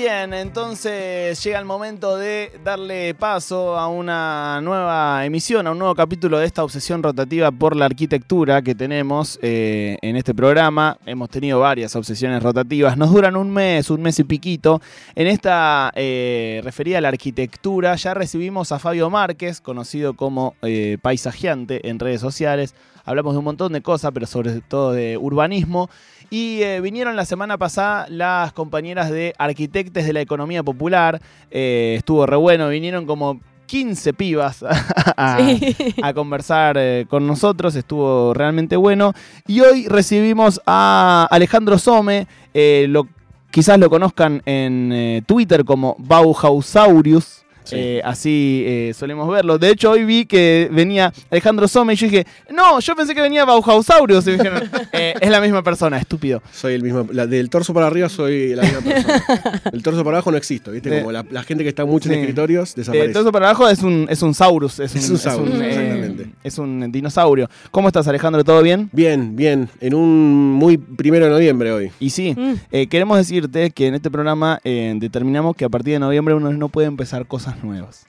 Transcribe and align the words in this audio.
Bien, 0.00 0.32
entonces 0.32 1.44
llega 1.44 1.58
el 1.58 1.66
momento 1.66 2.16
de 2.16 2.58
darle 2.64 3.12
paso 3.12 3.76
a 3.76 3.86
una 3.88 4.58
nueva 4.62 5.26
emisión, 5.26 5.66
a 5.66 5.72
un 5.72 5.78
nuevo 5.78 5.94
capítulo 5.94 6.38
de 6.38 6.46
esta 6.46 6.64
obsesión 6.64 7.02
rotativa 7.02 7.50
por 7.50 7.76
la 7.76 7.84
arquitectura 7.84 8.62
que 8.62 8.74
tenemos 8.74 9.38
eh, 9.42 9.98
en 10.00 10.16
este 10.16 10.34
programa. 10.34 10.96
Hemos 11.04 11.28
tenido 11.28 11.60
varias 11.60 11.94
obsesiones 11.96 12.42
rotativas, 12.42 12.96
nos 12.96 13.12
duran 13.12 13.36
un 13.36 13.50
mes, 13.50 13.90
un 13.90 14.00
mes 14.00 14.18
y 14.18 14.24
piquito. 14.24 14.80
En 15.14 15.26
esta 15.26 15.92
eh, 15.94 16.62
referida 16.64 16.96
a 16.96 17.02
la 17.02 17.08
arquitectura 17.08 17.94
ya 17.96 18.14
recibimos 18.14 18.72
a 18.72 18.78
Fabio 18.78 19.10
Márquez, 19.10 19.60
conocido 19.60 20.14
como 20.14 20.54
eh, 20.62 20.96
paisajeante 21.02 21.90
en 21.90 21.98
redes 21.98 22.22
sociales. 22.22 22.74
Hablamos 23.10 23.34
de 23.34 23.38
un 23.38 23.44
montón 23.44 23.72
de 23.72 23.82
cosas, 23.82 24.10
pero 24.14 24.26
sobre 24.26 24.60
todo 24.60 24.92
de 24.92 25.16
urbanismo. 25.18 25.90
Y 26.30 26.62
eh, 26.62 26.80
vinieron 26.80 27.16
la 27.16 27.24
semana 27.24 27.58
pasada 27.58 28.06
las 28.08 28.52
compañeras 28.52 29.10
de 29.10 29.34
Arquitectes 29.36 30.06
de 30.06 30.12
la 30.12 30.20
Economía 30.20 30.62
Popular. 30.62 31.20
Eh, 31.50 31.96
estuvo 31.98 32.24
re 32.24 32.36
bueno, 32.36 32.68
vinieron 32.68 33.04
como 33.04 33.40
15 33.66 34.12
pibas 34.14 34.62
a, 35.16 35.38
Sí. 35.38 35.76
a 36.02 36.12
conversar 36.14 36.76
eh, 36.78 37.06
con 37.08 37.26
nosotros, 37.26 37.74
estuvo 37.74 38.32
realmente 38.32 38.76
bueno. 38.76 39.12
Y 39.46 39.60
hoy 39.60 39.86
recibimos 39.88 40.60
a 40.66 41.26
Alejandro 41.30 41.78
Some, 41.78 42.26
eh, 42.54 42.86
lo, 42.88 43.08
quizás 43.50 43.78
lo 43.78 43.90
conozcan 43.90 44.42
en 44.46 44.92
eh, 44.92 45.22
Twitter 45.26 45.64
como 45.64 45.96
Bauhausaurius. 45.98 47.44
Sí. 47.64 47.76
eh, 47.78 48.00
así 48.04 48.62
eh, 48.66 48.92
solemos 48.96 49.28
verlo. 49.30 49.58
De 49.58 49.70
hecho, 49.70 49.90
hoy 49.92 50.04
vi 50.04 50.24
que 50.26 50.68
venía 50.72 51.12
Alejandro 51.30 51.68
Some 51.68 51.92
y 51.92 51.96
yo 51.96 52.06
dije, 52.08 52.26
no, 52.50 52.80
yo 52.80 52.96
pensé 52.96 53.14
que 53.14 53.20
venía 53.20 53.44
Bauhausaurius. 53.44 54.26
Y 54.26 54.30
me 54.30 54.36
dijeron, 54.38 54.62
"Eh, 54.92 55.14
es 55.20 55.30
la 55.30 55.40
misma 55.40 55.62
persona, 55.62 55.98
estúpido. 55.98 56.42
Soy 56.52 56.74
el 56.74 56.82
mismo. 56.82 57.06
la- 57.12 57.26
del 57.26 57.48
torso 57.50 57.72
para 57.74 57.86
arriba 57.86 58.08
soy 58.08 58.54
la 58.54 58.62
misma 58.62 58.80
persona. 58.80 59.22
El 59.72 59.82
torso 59.82 60.02
para 60.04 60.16
abajo 60.18 60.30
no 60.30 60.36
existo, 60.36 60.72
¿viste? 60.72 60.98
Como 60.98 61.12
la, 61.12 61.24
la 61.30 61.42
gente 61.42 61.62
que 61.64 61.68
está 61.70 61.84
mucho 61.84 62.10
en 62.12 62.18
escritorios 62.18 62.74
desaparece. 62.74 63.12
todo 63.12 63.22
eso 63.22 63.32
para 63.32 63.46
abajo 63.50 63.68
es 63.68 63.82
un, 63.82 64.06
es 64.10 64.22
un 64.22 64.34
saurus. 64.34 64.80
Es 64.80 64.92
un, 64.94 64.98
Es 65.00 65.10
un 65.10 65.18
saurus, 65.18 65.54
exactamente. 65.60 66.26
es 66.42 66.58
un 66.58 66.90
dinosaurio. 66.90 67.48
¿Cómo 67.70 67.88
estás, 67.88 68.06
Alejandro? 68.08 68.42
¿Todo 68.44 68.62
bien? 68.62 68.88
Bien, 68.92 69.36
bien. 69.36 69.68
En 69.80 69.94
un 69.94 70.52
muy 70.52 70.76
primero 70.78 71.26
de 71.26 71.30
noviembre 71.30 71.72
hoy. 71.72 71.90
Y 72.00 72.10
sí, 72.10 72.34
Mm. 72.36 72.54
eh, 72.72 72.86
queremos 72.86 73.16
decirte 73.18 73.70
que 73.70 73.86
en 73.86 73.94
este 73.94 74.10
programa 74.10 74.60
eh, 74.64 74.94
determinamos 74.96 75.54
que 75.56 75.64
a 75.64 75.68
partir 75.68 75.92
de 75.94 75.98
noviembre 76.00 76.34
uno 76.34 76.52
no 76.52 76.68
puede 76.68 76.88
empezar 76.88 77.26
cosas 77.26 77.49
nuevas. 77.62 78.06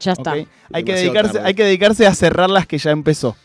Ya 0.00 0.12
está. 0.12 0.34
Hay, 0.72 0.84
que 0.84 0.94
dedicarse, 0.94 1.40
hay 1.40 1.54
que 1.54 1.64
dedicarse 1.64 2.06
a 2.06 2.14
cerrar 2.14 2.50
las 2.50 2.66
que 2.66 2.78
ya 2.78 2.90
empezó. 2.90 3.36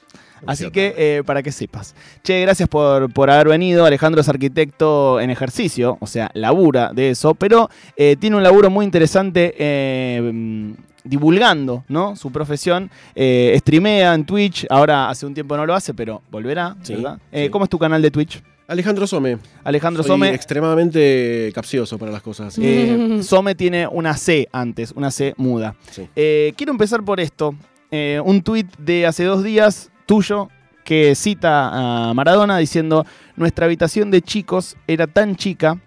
Así 0.45 0.71
que 0.71 0.93
eh, 0.97 1.23
para 1.25 1.43
que 1.43 1.51
sepas. 1.51 1.95
Che, 2.23 2.41
gracias 2.41 2.69
por, 2.69 3.11
por 3.11 3.29
haber 3.29 3.49
venido. 3.49 3.85
Alejandro 3.85 4.21
es 4.21 4.29
arquitecto 4.29 5.19
en 5.19 5.29
ejercicio, 5.29 5.97
o 5.99 6.07
sea, 6.07 6.31
labura 6.33 6.91
de 6.93 7.11
eso, 7.11 7.35
pero 7.35 7.69
eh, 7.97 8.15
tiene 8.17 8.37
un 8.37 8.43
laburo 8.43 8.69
muy 8.69 8.85
interesante 8.85 9.53
eh, 9.57 10.21
mm, 10.33 10.71
divulgando 11.03 11.83
¿no? 11.87 12.15
su 12.15 12.31
profesión. 12.31 12.89
Eh, 13.15 13.55
streamea 13.59 14.13
en 14.13 14.25
Twitch, 14.25 14.65
ahora 14.69 15.09
hace 15.09 15.25
un 15.25 15.33
tiempo 15.33 15.57
no 15.57 15.65
lo 15.65 15.73
hace, 15.73 15.93
pero 15.93 16.21
volverá, 16.31 16.75
Sí, 16.83 16.95
¿verdad? 16.95 17.19
Eh. 17.31 17.49
¿Cómo 17.49 17.65
es 17.65 17.69
tu 17.69 17.79
canal 17.79 18.01
de 18.01 18.11
Twitch? 18.11 18.41
Alejandro 18.69 19.07
Some. 19.07 19.39
Alejandro 19.63 20.03
Soy 20.03 20.11
Some. 20.11 20.29
extremadamente 20.33 21.51
capcioso 21.55 21.97
para 21.97 22.11
las 22.11 22.21
cosas 22.21 22.47
así. 22.49 22.61
Eh, 22.63 23.19
Some 23.23 23.55
tiene 23.55 23.87
una 23.87 24.15
C 24.15 24.47
antes, 24.51 24.93
una 24.95 25.09
C 25.09 25.33
muda. 25.37 25.75
Sí. 25.89 26.07
Eh, 26.15 26.53
quiero 26.55 26.71
empezar 26.71 27.03
por 27.03 27.19
esto. 27.19 27.55
Eh, 27.89 28.21
un 28.23 28.43
tuit 28.43 28.67
de 28.77 29.07
hace 29.07 29.23
dos 29.23 29.43
días 29.43 29.89
tuyo 30.05 30.49
que 30.83 31.15
cita 31.15 32.09
a 32.09 32.13
Maradona 32.13 32.59
diciendo, 32.59 33.05
nuestra 33.35 33.65
habitación 33.65 34.11
de 34.11 34.21
chicos 34.21 34.77
era 34.87 35.07
tan 35.07 35.35
chica 35.35 35.79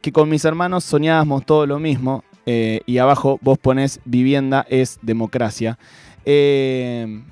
que 0.00 0.10
con 0.10 0.28
mis 0.30 0.44
hermanos 0.46 0.84
soñábamos 0.84 1.44
todo 1.44 1.66
lo 1.66 1.78
mismo. 1.78 2.24
Eh, 2.46 2.80
y 2.86 2.96
abajo 2.96 3.38
vos 3.42 3.58
ponés 3.58 4.00
vivienda 4.06 4.64
es 4.70 4.98
democracia. 5.02 5.78
Eh, 6.24 7.22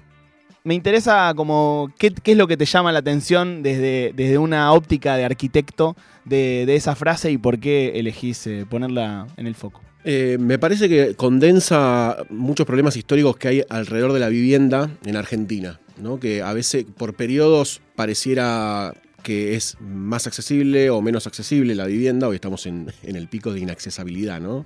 me 0.69 0.75
interesa 0.75 1.33
como 1.35 1.91
qué, 1.99 2.13
es 2.23 2.37
lo 2.37 2.47
que 2.47 2.59
te 2.59 2.67
llama 2.67 2.93
la 2.93 2.99
atención 2.99 3.63
desde, 3.63 4.13
desde 4.15 4.37
una 4.37 4.71
óptica 4.75 5.17
de 5.17 5.25
arquitecto 5.25 5.97
de, 6.27 6.65
de 6.67 6.77
esa 6.77 6.95
frase 6.95 7.31
y 7.31 7.39
por 7.39 7.59
qué 7.59 7.99
elegís 7.99 8.47
eh, 8.47 8.67
ponerla 8.69 9.27
en 9.39 9.47
el 9.47 9.55
foco. 9.55 9.81
Eh, 10.05 10.37
me 10.39 10.59
parece 10.59 10.91
que 10.91 11.15
condensa 11.15 12.19
muchos 12.29 12.67
problemas 12.67 12.99
históricos 12.99 13.39
que 13.39 13.49
hay 13.49 13.65
alrededor 13.71 14.13
de 14.13 14.21
la 14.21 14.29
vivienda 14.29 14.91
en 15.07 15.17
Argentina, 15.17 15.81
¿no? 16.03 16.21
Que 16.21 16.43
a 16.43 16.53
veces 16.53 16.85
por 16.85 17.15
periodos 17.15 17.81
pareciera 17.97 18.93
que 19.29 19.57
es 19.57 19.77
más 19.79 20.27
accesible 20.27 20.89
o 20.89 21.03
menos 21.03 21.27
accesible 21.27 21.75
la 21.75 21.85
vivienda, 21.85 22.29
hoy 22.29 22.37
estamos 22.37 22.65
en, 22.65 22.91
en 23.03 23.15
el 23.15 23.29
pico 23.29 23.53
de 23.53 23.61
inaccesibilidad, 23.61 24.41
¿no? 24.41 24.65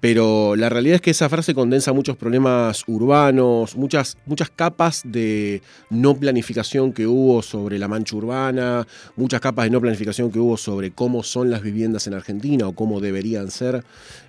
Pero 0.00 0.56
la 0.56 0.70
realidad 0.70 0.94
es 0.96 1.00
que 1.02 1.10
esa 1.10 1.28
frase 1.28 1.52
condensa 1.52 1.92
muchos 1.92 2.16
problemas 2.16 2.84
urbanos, 2.86 3.76
muchas, 3.76 4.16
muchas 4.24 4.48
capas 4.48 5.02
de 5.04 5.60
no 5.90 6.16
planificación 6.16 6.94
que 6.94 7.06
hubo 7.06 7.42
sobre 7.42 7.78
la 7.78 7.86
mancha 7.86 8.16
urbana, 8.16 8.86
muchas 9.16 9.42
capas 9.42 9.66
de 9.66 9.70
no 9.72 9.80
planificación 9.82 10.32
que 10.32 10.38
hubo 10.38 10.56
sobre 10.56 10.90
cómo 10.92 11.22
son 11.22 11.50
las 11.50 11.62
viviendas 11.62 12.06
en 12.06 12.14
Argentina 12.14 12.66
o 12.66 12.72
cómo 12.72 12.98
deberían 13.00 13.50
ser 13.50 13.84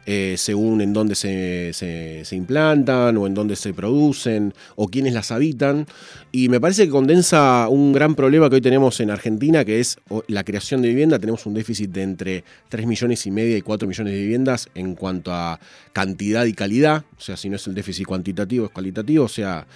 eh, 0.06 0.36
según 0.38 0.82
en 0.82 0.92
dónde 0.92 1.16
se, 1.16 1.72
se- 1.74 2.24
se 2.26 2.36
implantan 2.36 3.16
o 3.16 3.26
en 3.28 3.34
dónde 3.34 3.56
se 3.56 3.74
producen 3.74 4.54
o 4.76 4.90
quiénes 4.90 5.14
las 5.14 5.32
habitan. 5.32 5.86
Y 6.34 6.50
me 6.50 6.60
parece 6.60 6.84
que 6.86 6.90
condensa 6.90 7.68
un 7.70 7.94
gran 7.94 8.14
problema 8.16 8.50
que 8.50 8.56
hoy 8.56 8.62
tenemos 8.62 9.00
en 9.00 9.10
Argentina, 9.12 9.53
que 9.64 9.80
es 9.80 9.98
la 10.28 10.44
creación 10.44 10.82
de 10.82 10.90
vivienda. 10.90 11.20
Tenemos 11.20 11.46
un 11.46 11.54
déficit 11.54 11.92
de 11.92 12.02
entre 12.02 12.44
3 12.70 12.88
millones 12.88 13.26
y 13.28 13.32
media 13.32 13.56
y 13.56 13.62
4 13.62 13.88
millones 13.88 14.14
de 14.14 14.20
viviendas 14.20 14.70
en 14.74 14.96
cuanto 14.96 15.32
a 15.32 15.60
cantidad 15.94 16.46
y 16.46 16.54
calidad. 16.54 17.06
O 17.18 17.22
sea, 17.22 17.38
si 17.38 17.50
no 17.50 17.58
es 17.58 17.68
el 17.68 17.76
déficit 17.76 18.08
cuantitativo, 18.08 18.66
es 18.66 18.72
cualitativo. 18.72 19.26
O 19.26 19.30
sea, 19.30 19.68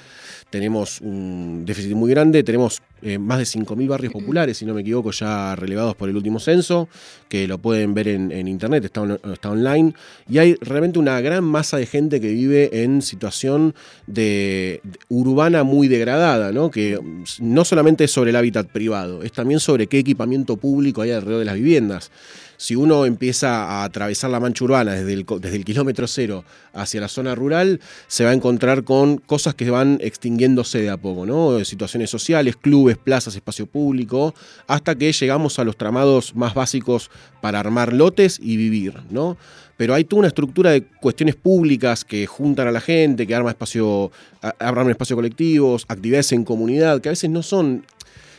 tenemos 0.49 0.99
un 1.01 1.63
déficit 1.65 1.93
muy 1.93 2.09
grande. 2.09 2.43
Tenemos 2.43 2.81
eh, 3.01 3.17
más 3.19 3.37
de 3.39 3.45
5.000 3.45 3.87
barrios 3.87 4.11
populares, 4.13 4.57
si 4.57 4.65
no 4.65 4.73
me 4.73 4.81
equivoco, 4.81 5.11
ya 5.11 5.55
relevados 5.55 5.95
por 5.95 6.09
el 6.09 6.15
último 6.15 6.39
censo, 6.39 6.89
que 7.29 7.47
lo 7.47 7.57
pueden 7.57 7.93
ver 7.93 8.07
en, 8.07 8.31
en 8.31 8.47
internet, 8.47 8.85
está, 8.85 9.01
on- 9.01 9.19
está 9.33 9.51
online. 9.51 9.93
Y 10.29 10.37
hay 10.39 10.55
realmente 10.61 10.97
una 10.99 11.19
gran 11.21 11.43
masa 11.43 11.77
de 11.77 11.85
gente 11.85 12.19
que 12.21 12.29
vive 12.33 12.83
en 12.83 13.01
situación 13.01 13.75
de, 14.07 14.81
de- 14.83 14.99
urbana 15.09 15.63
muy 15.63 15.87
degradada, 15.87 16.51
¿no? 16.51 16.71
que 16.71 16.99
no 17.39 17.65
solamente 17.65 18.05
es 18.05 18.11
sobre 18.11 18.29
el 18.31 18.35
hábitat 18.35 18.67
privado, 18.67 19.23
es 19.23 19.31
también 19.31 19.59
sobre 19.59 19.87
qué 19.87 19.99
equipamiento 19.99 20.57
público 20.57 21.01
hay 21.01 21.11
alrededor 21.11 21.39
de 21.39 21.45
las 21.45 21.55
viviendas. 21.55 22.11
Si 22.57 22.75
uno 22.75 23.05
empieza 23.05 23.65
a 23.65 23.83
atravesar 23.83 24.31
la 24.31 24.39
mancha 24.39 24.65
urbana 24.65 24.93
desde 24.93 25.13
el, 25.13 25.65
kilómetro 25.65 26.07
cero 26.07 26.43
hacia 26.73 26.99
la 26.99 27.07
zona 27.07 27.35
rural, 27.35 27.79
se 28.07 28.23
va 28.23 28.31
a 28.31 28.33
encontrar 28.33 28.83
con 28.83 29.17
cosas 29.17 29.53
que 29.53 29.69
van 29.69 29.99
extinguiéndose 30.01 30.81
de 30.81 30.89
a 30.89 30.97
poco, 30.97 31.25
¿no? 31.25 31.63
Situaciones 31.63 32.09
sociales, 32.09 32.55
clubes, 32.55 32.97
plazas, 32.97 33.35
espacio 33.35 33.67
público, 33.67 34.33
hasta 34.65 34.95
que 34.95 35.11
llegamos 35.11 35.59
a 35.59 35.63
los 35.63 35.77
tramados 35.77 36.35
más 36.35 36.55
básicos 36.55 37.11
para 37.41 37.59
armar 37.59 37.93
lotes 37.93 38.39
y 38.41 38.57
vivir, 38.57 39.01
¿no? 39.11 39.37
Pero 39.77 39.93
hay 39.93 40.03
toda 40.03 40.21
una 40.21 40.27
estructura 40.27 40.71
de 40.71 40.83
cuestiones 40.83 41.35
públicas 41.35 42.03
que 42.03 42.25
juntan 42.25 42.67
a 42.67 42.71
la 42.71 42.81
gente, 42.81 43.27
que 43.27 43.35
arma 43.35 43.51
espacio, 43.51 44.11
arman 44.57 44.89
espacio 44.89 45.15
colectivos, 45.15 45.85
actividades 45.87 46.31
en 46.31 46.43
comunidad, 46.43 46.99
que 46.99 47.09
a 47.09 47.11
veces 47.11 47.29
no 47.29 47.43
son 47.43 47.85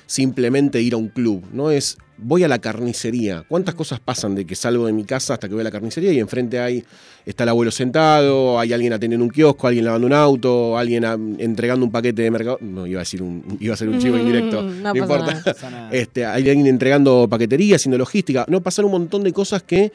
simplemente 0.08 0.80
ir 0.80 0.94
a 0.94 0.96
un 0.96 1.08
club, 1.08 1.44
no 1.52 1.70
es 1.70 1.98
voy 2.16 2.42
a 2.42 2.48
la 2.48 2.58
carnicería. 2.58 3.44
¿Cuántas 3.46 3.74
cosas 3.76 4.00
pasan 4.00 4.34
de 4.34 4.44
que 4.44 4.56
salgo 4.56 4.86
de 4.86 4.92
mi 4.92 5.04
casa 5.04 5.34
hasta 5.34 5.46
que 5.46 5.54
voy 5.54 5.60
a 5.60 5.64
la 5.64 5.70
carnicería 5.70 6.10
y 6.12 6.18
enfrente 6.18 6.58
hay 6.58 6.82
está 7.24 7.44
el 7.44 7.50
abuelo 7.50 7.70
sentado, 7.70 8.58
hay 8.58 8.72
alguien 8.72 8.92
atendiendo 8.92 9.22
un 9.24 9.30
kiosco, 9.30 9.68
alguien 9.68 9.84
lavando 9.84 10.06
un 10.08 10.14
auto, 10.14 10.76
alguien 10.76 11.04
entregando 11.38 11.84
un 11.86 11.92
paquete 11.92 12.22
de 12.22 12.30
mercado? 12.32 12.58
No 12.60 12.86
iba 12.88 12.98
a 13.00 13.02
decir 13.02 13.22
un 13.22 13.56
iba 13.60 13.74
a 13.74 13.76
ser 13.76 13.88
un 13.90 13.98
chivo 14.00 14.16
Mm, 14.16 14.20
indirecto. 14.20 14.62
no 14.62 14.96
importa. 14.96 15.42
nada. 15.70 15.90
Este, 15.92 16.24
hay 16.26 16.48
alguien 16.48 16.66
entregando 16.66 17.28
paquetería, 17.30 17.76
haciendo 17.76 17.98
logística. 17.98 18.44
No, 18.48 18.62
pasan 18.62 18.86
un 18.86 18.92
montón 18.92 19.22
de 19.22 19.32
cosas 19.32 19.62
que 19.62 19.92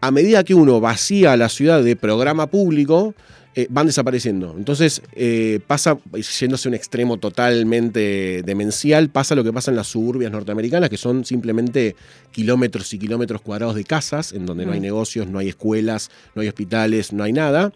a 0.00 0.10
medida 0.10 0.42
que 0.42 0.54
uno 0.54 0.80
vacía 0.80 1.36
la 1.36 1.48
ciudad 1.48 1.80
de 1.84 1.94
programa 1.94 2.48
público, 2.48 3.14
eh, 3.54 3.66
van 3.68 3.86
desapareciendo. 3.86 4.54
Entonces 4.56 5.02
eh, 5.14 5.60
pasa, 5.66 5.98
yéndose 6.40 6.68
a 6.68 6.70
un 6.70 6.74
extremo 6.74 7.18
totalmente 7.18 8.42
demencial, 8.42 9.10
pasa 9.10 9.34
lo 9.34 9.44
que 9.44 9.52
pasa 9.52 9.70
en 9.70 9.76
las 9.76 9.88
suburbias 9.88 10.32
norteamericanas, 10.32 10.88
que 10.88 10.96
son 10.96 11.24
simplemente 11.24 11.94
kilómetros 12.30 12.92
y 12.94 12.98
kilómetros 12.98 13.42
cuadrados 13.42 13.74
de 13.74 13.84
casas, 13.84 14.32
en 14.32 14.46
donde 14.46 14.64
no 14.64 14.72
hay 14.72 14.80
Mm. 14.80 14.84
negocios, 14.84 15.26
no 15.26 15.38
hay 15.38 15.48
escuelas, 15.48 16.10
no 16.34 16.42
hay 16.42 16.48
hospitales, 16.48 17.12
no 17.12 17.24
hay 17.24 17.32
nada. 17.32 17.72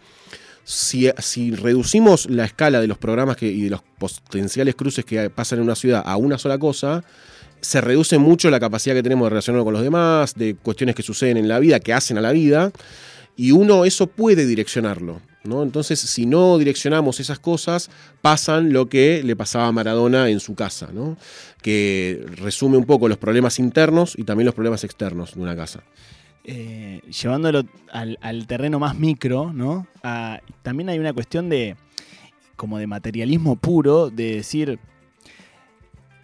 Si, 0.65 1.11
si 1.19 1.51
reducimos 1.53 2.29
la 2.29 2.45
escala 2.45 2.81
de 2.81 2.87
los 2.87 2.99
programas 2.99 3.37
que, 3.37 3.47
y 3.47 3.63
de 3.65 3.71
los 3.71 3.83
potenciales 3.99 4.75
cruces 4.75 5.05
que 5.05 5.31
pasan 5.31 5.59
en 5.59 5.65
una 5.65 5.75
ciudad 5.77 6.03
a 6.05 6.17
una 6.17 6.39
sola 6.39 6.59
cosa, 6.59 7.05
se 7.61 7.81
reduce 7.81 8.19
mucho 8.19 8.51
la 8.51 8.61
capacidad 8.61 8.95
que 8.95 9.03
tenemos 9.03 9.27
de 9.27 9.31
relacionarnos 9.31 9.65
con 9.65 9.75
los 9.75 9.83
demás, 9.83 10.35
de 10.35 10.55
cuestiones 10.57 10.95
que 10.95 11.03
suceden 11.03 11.37
en 11.37 11.49
la 11.49 11.59
vida, 11.59 11.81
que 11.81 11.93
hacen 11.93 12.17
a 12.19 12.21
la 12.21 12.33
vida, 12.33 12.73
y 13.37 13.53
uno 13.53 13.85
eso 13.85 14.07
puede 14.07 14.47
direccionarlo. 14.47 15.21
¿No? 15.47 15.63
Entonces, 15.63 16.01
si 16.01 16.27
no 16.27 16.59
direccionamos 16.59 17.21
esas 17.21 17.39
cosas, 17.39 17.91
pasan 18.23 18.73
lo 18.73 18.89
que 18.89 19.23
le 19.23 19.37
pasaba 19.37 19.67
a 19.67 19.73
Maradona 19.73 20.29
en 20.29 20.41
su 20.41 20.55
casa, 20.55 20.89
¿no? 20.93 21.17
que 21.63 22.25
resume 22.37 22.77
un 22.77 22.85
poco 22.85 23.09
los 23.09 23.19
problemas 23.19 23.59
internos 23.59 24.15
y 24.17 24.25
también 24.25 24.47
los 24.47 24.55
problemas 24.55 24.85
externos 24.85 25.35
de 25.35 25.41
una 25.41 25.57
casa. 25.57 25.83
eh, 26.45 27.01
llevándolo 27.11 27.65
al, 27.91 28.47
terreno 28.47 28.79
más 28.79 28.97
micro, 28.97 29.53
también 30.63 30.89
hay 30.89 30.99
una 30.99 31.13
cuestión 31.13 31.49
de 31.49 31.77
como 32.55 32.79
de 32.79 32.87
materialismo 32.87 33.57
puro, 33.57 34.11
de 34.11 34.37
decir 34.37 34.79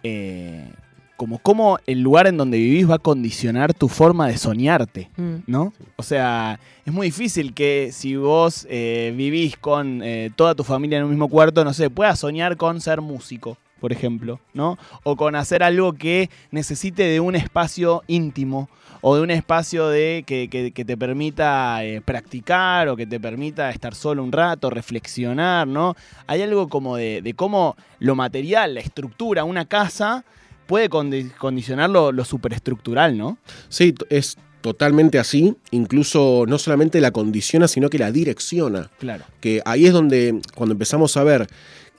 eh, 0.01 0.71
como 1.17 1.37
cómo 1.39 1.77
el 1.85 2.01
lugar 2.01 2.27
en 2.27 2.37
donde 2.37 2.57
vivís 2.57 2.89
va 2.89 2.95
a 2.95 2.99
condicionar 2.99 3.73
tu 3.73 3.87
forma 3.87 4.27
de 4.27 4.37
soñarte, 4.37 5.09
Mm. 5.17 5.35
¿no? 5.47 5.73
O 5.95 6.03
sea, 6.03 6.59
es 6.85 6.91
muy 6.93 7.07
difícil 7.07 7.53
que 7.53 7.91
si 7.93 8.15
vos 8.15 8.67
eh, 8.69 9.13
vivís 9.15 9.55
con 9.57 10.01
eh, 10.03 10.31
toda 10.35 10.55
tu 10.55 10.63
familia 10.63 10.97
en 10.97 11.03
un 11.05 11.11
mismo 11.11 11.29
cuarto, 11.29 11.63
no 11.63 11.73
sé, 11.73 11.89
puedas 11.89 12.19
soñar 12.19 12.57
con 12.57 12.81
ser 12.81 12.99
músico, 13.01 13.57
por 13.79 13.91
ejemplo, 13.91 14.39
¿no? 14.53 14.77
O 15.03 15.15
con 15.15 15.35
hacer 15.35 15.61
algo 15.63 15.93
que 15.93 16.29
necesite 16.51 17.03
de 17.03 17.19
un 17.19 17.35
espacio 17.35 18.01
íntimo 18.07 18.69
o 19.05 19.17
de 19.17 19.21
un 19.21 19.31
espacio 19.31 19.89
de 19.89 20.23
que, 20.25 20.47
que- 20.49 20.71
que 20.71 20.85
te 20.85 20.95
permita 20.95 21.83
eh, 21.83 21.99
practicar 21.99 22.87
o 22.87 22.95
que 22.95 23.05
te 23.05 23.19
permita 23.19 23.69
estar 23.69 23.93
solo 23.95 24.23
un 24.23 24.31
rato, 24.31 24.69
reflexionar, 24.69 25.67
¿no? 25.67 25.95
Hay 26.27 26.41
algo 26.41 26.69
como 26.69 26.95
de, 26.95 27.21
de 27.21 27.33
cómo 27.33 27.75
lo 27.99 28.15
material, 28.15 28.75
la 28.75 28.79
estructura, 28.79 29.43
una 29.43 29.65
casa 29.65 30.23
puede 30.67 30.89
condi- 30.89 31.31
condicionar 31.37 31.89
lo, 31.89 32.11
lo 32.11 32.25
superestructural, 32.25 33.17
¿no? 33.17 33.37
Sí, 33.69 33.93
es 34.09 34.37
totalmente 34.61 35.19
así. 35.19 35.55
Incluso 35.71 36.45
no 36.47 36.57
solamente 36.57 37.01
la 37.01 37.11
condiciona, 37.11 37.67
sino 37.67 37.89
que 37.89 37.99
la 37.99 38.11
direcciona. 38.11 38.89
Claro. 38.99 39.25
Que 39.41 39.61
ahí 39.65 39.85
es 39.85 39.93
donde, 39.93 40.39
cuando 40.55 40.73
empezamos 40.73 41.17
a 41.17 41.23
ver 41.23 41.47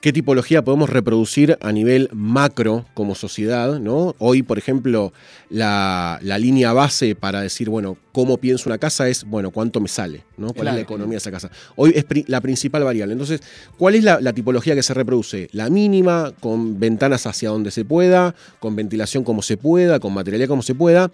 qué 0.01 0.13
tipología 0.13 0.63
podemos 0.63 0.89
reproducir 0.89 1.57
a 1.61 1.71
nivel 1.71 2.09
macro 2.13 2.85
como 2.93 3.15
sociedad, 3.15 3.79
¿no? 3.79 4.15
Hoy, 4.19 4.43
por 4.43 4.57
ejemplo, 4.59 5.13
la, 5.49 6.19
la 6.21 6.37
línea 6.37 6.73
base 6.73 7.15
para 7.15 7.41
decir, 7.41 7.69
bueno, 7.69 7.97
cómo 8.11 8.37
pienso 8.37 8.69
una 8.69 8.77
casa 8.77 9.09
es, 9.09 9.23
bueno, 9.25 9.49
cuánto 9.51 9.79
me 9.81 9.87
sale, 9.87 10.23
¿no? 10.37 10.47
¿Cuál 10.47 10.55
Claro. 10.61 10.69
es 10.69 10.75
la 10.75 10.81
economía 10.81 11.11
de 11.13 11.17
esa 11.17 11.31
casa? 11.31 11.49
Hoy 11.75 11.91
es 11.95 12.03
pri- 12.03 12.23
la 12.27 12.39
principal 12.39 12.83
variable. 12.83 13.13
Entonces, 13.13 13.41
¿cuál 13.77 13.95
es 13.95 14.03
la, 14.03 14.21
la 14.21 14.31
tipología 14.33 14.75
que 14.75 14.83
se 14.83 14.93
reproduce? 14.93 15.49
La 15.53 15.69
mínima, 15.69 16.31
con 16.39 16.79
ventanas 16.79 17.25
hacia 17.25 17.49
donde 17.49 17.71
se 17.71 17.83
pueda, 17.83 18.35
con 18.59 18.75
ventilación 18.75 19.23
como 19.23 19.41
se 19.41 19.57
pueda, 19.57 19.99
con 19.99 20.13
materialidad 20.13 20.47
como 20.49 20.61
se 20.61 20.75
pueda, 20.75 21.11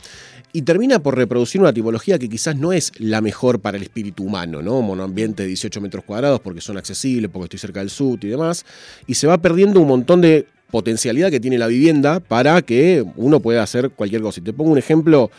y 0.54 0.64
termina 0.64 1.00
por 1.00 1.16
reproducir 1.16 1.62
una 1.62 1.74
tipología 1.74 2.20
que 2.20 2.30
quizás 2.30 2.56
no 2.56 2.74
es 2.74 2.92
la 2.98 3.22
mejor 3.22 3.60
para 3.60 3.78
el 3.78 3.84
espíritu 3.84 4.24
humano, 4.24 4.62
¿no? 4.62 4.82
Monoambiente 4.82 5.44
de 5.44 5.48
18 5.48 5.82
metros 5.82 6.04
cuadrados 6.04 6.40
porque 6.40 6.62
son 6.62 6.78
accesibles, 6.78 7.30
porque 7.32 7.46
estoy 7.46 7.60
cerca 7.60 7.80
del 7.80 7.90
sur 7.90 8.20
y 8.22 8.28
demás, 8.28 8.66
y 9.08 9.16
se 9.16 9.28
va 9.28 9.38
perdiendo 9.38 9.80
un 9.80 9.88
montón 9.88 10.22
de 10.22 10.48
potencialidad 10.72 11.30
que 11.30 11.40
tiene 11.40 11.58
la 11.58 11.68
vivienda 11.68 12.20
para 12.20 12.62
que 12.62 13.06
uno 13.16 13.40
pueda 13.40 13.64
hacer 13.64 13.92
cualquier 13.92 14.22
cosa. 14.22 14.40
Y 14.40 14.44
te 14.44 14.54
pongo 14.54 14.72
un 14.72 14.78
ejemplo 14.78 15.30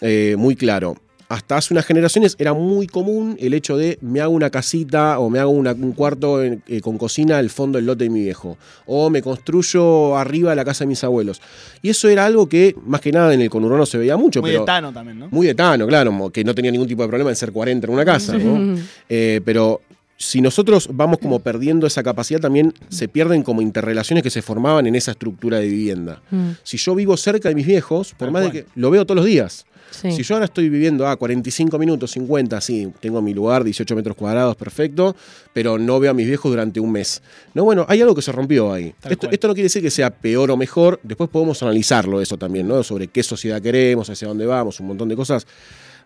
eh, 0.00 0.34
muy 0.38 0.56
claro. 0.56 0.96
Hasta 1.28 1.56
hace 1.56 1.74
unas 1.74 1.84
generaciones 1.84 2.36
era 2.38 2.54
muy 2.54 2.86
común 2.86 3.36
el 3.40 3.52
hecho 3.52 3.76
de 3.76 3.98
me 4.00 4.20
hago 4.20 4.32
una 4.32 4.48
casita 4.50 5.18
o 5.18 5.28
me 5.28 5.40
hago 5.40 5.50
una- 5.50 5.72
un 5.72 5.92
cuarto 5.92 6.42
en- 6.42 6.62
eh, 6.68 6.80
con 6.80 6.98
cocina 6.98 7.38
al 7.38 7.50
fondo 7.50 7.78
del 7.78 7.86
lote 7.86 8.04
de 8.04 8.10
mi 8.10 8.20
viejo. 8.22 8.56
O 8.86 9.10
me 9.10 9.22
construyo 9.22 10.16
arriba 10.16 10.54
la 10.54 10.64
casa 10.64 10.84
de 10.84 10.88
mis 10.88 11.02
abuelos. 11.02 11.40
Y 11.82 11.88
eso 11.90 12.08
era 12.08 12.26
algo 12.26 12.48
que 12.48 12.76
más 12.86 13.00
que 13.00 13.10
nada 13.10 13.34
en 13.34 13.40
el 13.40 13.50
conurbano 13.50 13.86
se 13.86 13.98
veía 13.98 14.16
mucho. 14.16 14.40
Muy 14.40 14.50
pero 14.50 14.60
de 14.60 14.66
Tano 14.66 14.92
también, 14.92 15.18
¿no? 15.18 15.28
muy 15.30 15.46
de 15.48 15.54
Tano, 15.54 15.86
claro, 15.86 16.30
que 16.32 16.44
no 16.44 16.54
tenía 16.54 16.70
ningún 16.70 16.86
tipo 16.88 17.02
de 17.02 17.08
problema 17.08 17.30
en 17.30 17.36
ser 17.36 17.50
40 17.50 17.86
en 17.88 17.92
una 17.92 18.04
casa. 18.04 18.36
¿no? 18.38 18.76
Eh, 19.08 19.40
pero 19.44 19.80
si 20.16 20.40
nosotros 20.40 20.88
vamos 20.92 21.18
como 21.18 21.38
perdiendo 21.40 21.86
esa 21.86 22.02
capacidad, 22.02 22.40
también 22.40 22.74
se 22.88 23.08
pierden 23.08 23.42
como 23.42 23.62
interrelaciones 23.62 24.22
que 24.22 24.30
se 24.30 24.42
formaban 24.42 24.86
en 24.86 24.94
esa 24.94 25.12
estructura 25.12 25.58
de 25.58 25.68
vivienda. 25.68 26.22
Mm. 26.30 26.50
Si 26.62 26.76
yo 26.76 26.94
vivo 26.94 27.16
cerca 27.16 27.48
de 27.48 27.54
mis 27.54 27.66
viejos, 27.66 28.10
por 28.10 28.26
Tal 28.26 28.32
más 28.32 28.44
de 28.44 28.50
que 28.50 28.66
lo 28.74 28.90
veo 28.90 29.04
todos 29.04 29.16
los 29.16 29.26
días. 29.26 29.66
Sí. 29.90 30.10
Si 30.10 30.22
yo 30.24 30.34
ahora 30.34 30.46
estoy 30.46 30.68
viviendo 30.68 31.06
a 31.06 31.16
45 31.16 31.78
minutos, 31.78 32.10
50, 32.10 32.60
sí, 32.60 32.92
tengo 33.00 33.22
mi 33.22 33.32
lugar, 33.32 33.62
18 33.62 33.94
metros 33.94 34.16
cuadrados, 34.16 34.56
perfecto, 34.56 35.14
pero 35.52 35.78
no 35.78 36.00
veo 36.00 36.10
a 36.10 36.14
mis 36.14 36.26
viejos 36.26 36.50
durante 36.50 36.80
un 36.80 36.90
mes. 36.90 37.22
No, 37.54 37.64
bueno, 37.64 37.86
hay 37.88 38.00
algo 38.02 38.14
que 38.14 38.20
se 38.20 38.32
rompió 38.32 38.72
ahí. 38.72 38.92
Esto, 39.08 39.30
esto 39.30 39.48
no 39.48 39.54
quiere 39.54 39.66
decir 39.66 39.82
que 39.82 39.90
sea 39.90 40.10
peor 40.10 40.50
o 40.50 40.56
mejor, 40.56 40.98
después 41.04 41.30
podemos 41.30 41.62
analizarlo 41.62 42.20
eso 42.20 42.36
también, 42.36 42.66
¿no? 42.66 42.82
Sobre 42.82 43.06
qué 43.06 43.22
sociedad 43.22 43.62
queremos, 43.62 44.10
hacia 44.10 44.26
dónde 44.26 44.44
vamos, 44.44 44.80
un 44.80 44.88
montón 44.88 45.08
de 45.08 45.16
cosas 45.16 45.46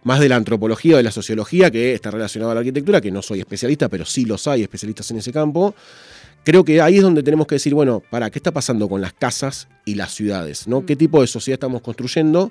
más 0.02 0.20
de 0.20 0.28
la 0.28 0.36
antropología 0.36 0.94
o 0.94 0.96
de 0.96 1.02
la 1.02 1.10
sociología 1.10 1.70
que 1.70 1.94
está 1.94 2.10
relacionada 2.10 2.52
a 2.52 2.54
la 2.54 2.60
arquitectura, 2.60 3.00
que 3.00 3.10
no 3.10 3.22
soy 3.22 3.40
especialista, 3.40 3.88
pero 3.88 4.04
sí 4.04 4.24
los 4.24 4.46
hay 4.46 4.62
especialistas 4.62 5.10
en 5.10 5.18
ese 5.18 5.32
campo. 5.32 5.74
Creo 6.42 6.64
que 6.64 6.80
ahí 6.80 6.96
es 6.96 7.02
donde 7.02 7.22
tenemos 7.22 7.46
que 7.46 7.56
decir, 7.56 7.74
bueno, 7.74 8.02
para, 8.10 8.30
¿qué 8.30 8.38
está 8.38 8.50
pasando 8.50 8.88
con 8.88 9.00
las 9.00 9.12
casas 9.12 9.68
y 9.84 9.94
las 9.94 10.14
ciudades? 10.14 10.66
¿no? 10.66 10.86
¿Qué 10.86 10.96
tipo 10.96 11.20
de 11.20 11.26
sociedad 11.26 11.56
estamos 11.56 11.82
construyendo? 11.82 12.50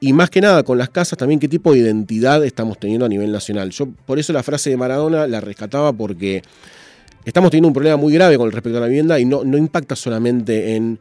Y 0.00 0.12
más 0.12 0.30
que 0.30 0.40
nada 0.40 0.62
con 0.62 0.78
las 0.78 0.90
casas 0.90 1.18
también 1.18 1.40
qué 1.40 1.48
tipo 1.48 1.72
de 1.72 1.80
identidad 1.80 2.44
estamos 2.44 2.78
teniendo 2.78 3.06
a 3.06 3.08
nivel 3.08 3.32
nacional. 3.32 3.70
Yo 3.70 3.88
por 4.06 4.20
eso 4.20 4.32
la 4.32 4.44
frase 4.44 4.70
de 4.70 4.76
Maradona 4.76 5.26
la 5.26 5.40
rescataba 5.40 5.92
porque 5.92 6.42
estamos 7.24 7.50
teniendo 7.50 7.68
un 7.68 7.74
problema 7.74 7.96
muy 7.96 8.12
grave 8.12 8.38
con 8.38 8.52
respecto 8.52 8.78
a 8.78 8.82
la 8.82 8.86
vivienda 8.86 9.18
y 9.18 9.24
no, 9.24 9.42
no 9.42 9.58
impacta 9.58 9.96
solamente 9.96 10.76
en, 10.76 11.00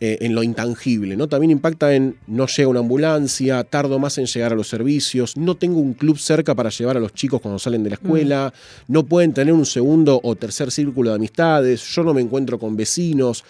eh, 0.00 0.18
en 0.20 0.34
lo 0.34 0.42
intangible, 0.42 1.16
¿no? 1.16 1.28
También 1.28 1.52
impacta 1.52 1.94
en 1.94 2.16
no 2.26 2.46
llega 2.46 2.68
una 2.68 2.80
ambulancia, 2.80 3.62
tardo 3.62 3.98
más 3.98 4.18
en 4.18 4.26
llegar 4.26 4.52
a 4.52 4.56
los 4.56 4.68
servicios, 4.68 5.36
no 5.36 5.54
tengo 5.54 5.78
un 5.78 5.94
club 5.94 6.18
cerca 6.18 6.54
para 6.54 6.70
llevar 6.70 6.96
a 6.96 7.00
los 7.00 7.14
chicos 7.14 7.40
cuando 7.40 7.58
salen 7.58 7.84
de 7.84 7.90
la 7.90 7.94
escuela, 7.94 8.52
no 8.88 9.04
pueden 9.06 9.32
tener 9.32 9.54
un 9.54 9.64
segundo 9.64 10.20
o 10.22 10.34
tercer 10.34 10.70
círculo 10.72 11.10
de 11.10 11.16
amistades, 11.16 11.82
yo 11.94 12.02
no 12.02 12.12
me 12.12 12.20
encuentro 12.20 12.58
con 12.58 12.76
vecinos. 12.76 13.44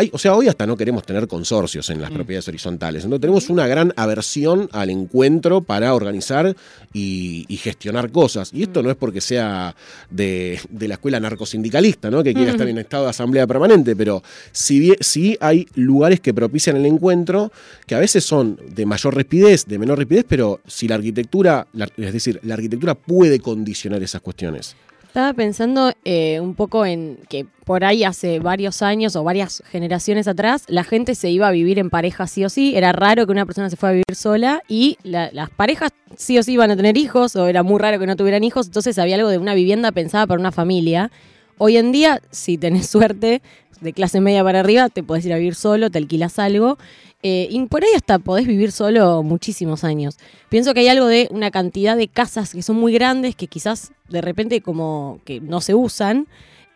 Hay, 0.00 0.10
o 0.14 0.18
sea, 0.18 0.34
hoy 0.34 0.46
hasta 0.46 0.64
no 0.64 0.76
queremos 0.76 1.04
tener 1.04 1.26
consorcios 1.26 1.90
en 1.90 2.00
las 2.00 2.10
propiedades 2.12 2.46
horizontales. 2.46 3.02
Entonces 3.02 3.20
tenemos 3.20 3.50
una 3.50 3.66
gran 3.66 3.92
aversión 3.96 4.68
al 4.72 4.90
encuentro 4.90 5.60
para 5.60 5.92
organizar 5.92 6.54
y, 6.92 7.44
y 7.48 7.56
gestionar 7.56 8.12
cosas. 8.12 8.50
Y 8.54 8.62
esto 8.62 8.80
no 8.82 8.90
es 8.90 8.96
porque 8.96 9.20
sea 9.20 9.74
de, 10.08 10.60
de 10.70 10.86
la 10.88 10.94
escuela 10.94 11.18
narcosindicalista, 11.18 12.10
¿no? 12.12 12.22
que 12.22 12.32
quiera 12.32 12.52
estar 12.52 12.68
en 12.68 12.78
estado 12.78 13.04
de 13.04 13.10
asamblea 13.10 13.44
permanente, 13.48 13.96
pero 13.96 14.22
sí 14.52 15.36
hay 15.40 15.66
lugares 15.74 16.20
que 16.20 16.32
propician 16.32 16.76
el 16.76 16.86
encuentro, 16.86 17.50
que 17.86 17.94
a 17.96 17.98
veces 17.98 18.24
son 18.24 18.58
de 18.74 18.86
mayor 18.86 19.16
rapidez, 19.16 19.66
de 19.66 19.78
menor 19.78 19.98
rapidez, 19.98 20.24
pero 20.28 20.60
si 20.66 20.86
la 20.86 20.94
arquitectura, 20.94 21.66
la- 21.72 21.88
es 21.96 22.12
decir, 22.12 22.38
la 22.44 22.54
arquitectura 22.54 22.94
puede 22.94 23.40
condicionar 23.40 24.00
esas 24.02 24.20
cuestiones. 24.20 24.76
Estaba 25.08 25.32
pensando 25.32 25.92
eh, 26.04 26.38
un 26.38 26.54
poco 26.54 26.84
en 26.86 27.18
que 27.28 27.46
por 27.64 27.82
ahí 27.84 28.04
hace 28.04 28.38
varios 28.40 28.82
años 28.82 29.16
o 29.16 29.24
varias 29.24 29.62
generaciones 29.70 30.28
atrás 30.28 30.64
la 30.68 30.84
gente 30.84 31.14
se 31.14 31.30
iba 31.30 31.48
a 31.48 31.50
vivir 31.50 31.78
en 31.78 31.90
pareja 31.90 32.26
sí 32.26 32.44
o 32.44 32.48
sí. 32.50 32.76
Era 32.76 32.92
raro 32.92 33.26
que 33.26 33.32
una 33.32 33.46
persona 33.46 33.68
se 33.70 33.76
fuera 33.76 33.90
a 33.90 33.94
vivir 33.94 34.14
sola 34.14 34.62
y 34.68 34.98
la- 35.02 35.30
las 35.32 35.50
parejas 35.50 35.90
sí 36.16 36.38
o 36.38 36.42
sí 36.42 36.52
iban 36.52 36.70
a 36.70 36.76
tener 36.76 36.96
hijos 36.98 37.34
o 37.36 37.46
era 37.48 37.62
muy 37.62 37.80
raro 37.80 37.98
que 37.98 38.06
no 38.06 38.16
tuvieran 38.16 38.44
hijos. 38.44 38.66
Entonces 38.66 38.98
había 38.98 39.16
algo 39.16 39.28
de 39.28 39.38
una 39.38 39.54
vivienda 39.54 39.92
pensada 39.92 40.26
para 40.26 40.38
una 40.40 40.52
familia. 40.52 41.10
Hoy 41.56 41.78
en 41.78 41.90
día, 41.90 42.20
si 42.30 42.58
tenés 42.58 42.86
suerte 42.90 43.40
de 43.80 43.92
clase 43.92 44.20
media 44.20 44.44
para 44.44 44.60
arriba, 44.60 44.88
te 44.88 45.02
podés 45.02 45.24
ir 45.26 45.32
a 45.32 45.36
vivir 45.36 45.54
solo, 45.54 45.90
te 45.90 45.98
alquilas 45.98 46.38
algo. 46.38 46.78
eh, 47.22 47.48
y 47.50 47.64
por 47.66 47.82
ahí 47.82 47.90
hasta 47.96 48.18
podés 48.18 48.46
vivir 48.46 48.70
solo 48.70 49.22
muchísimos 49.22 49.84
años. 49.84 50.18
Pienso 50.48 50.72
que 50.74 50.80
hay 50.80 50.88
algo 50.88 51.06
de 51.06 51.28
una 51.30 51.50
cantidad 51.50 51.96
de 51.96 52.08
casas 52.08 52.52
que 52.52 52.62
son 52.62 52.76
muy 52.76 52.92
grandes 52.92 53.34
que 53.34 53.48
quizás 53.48 53.92
de 54.08 54.20
repente 54.20 54.60
como 54.60 55.20
que 55.24 55.40
no 55.40 55.60
se 55.60 55.74
usan. 55.74 56.26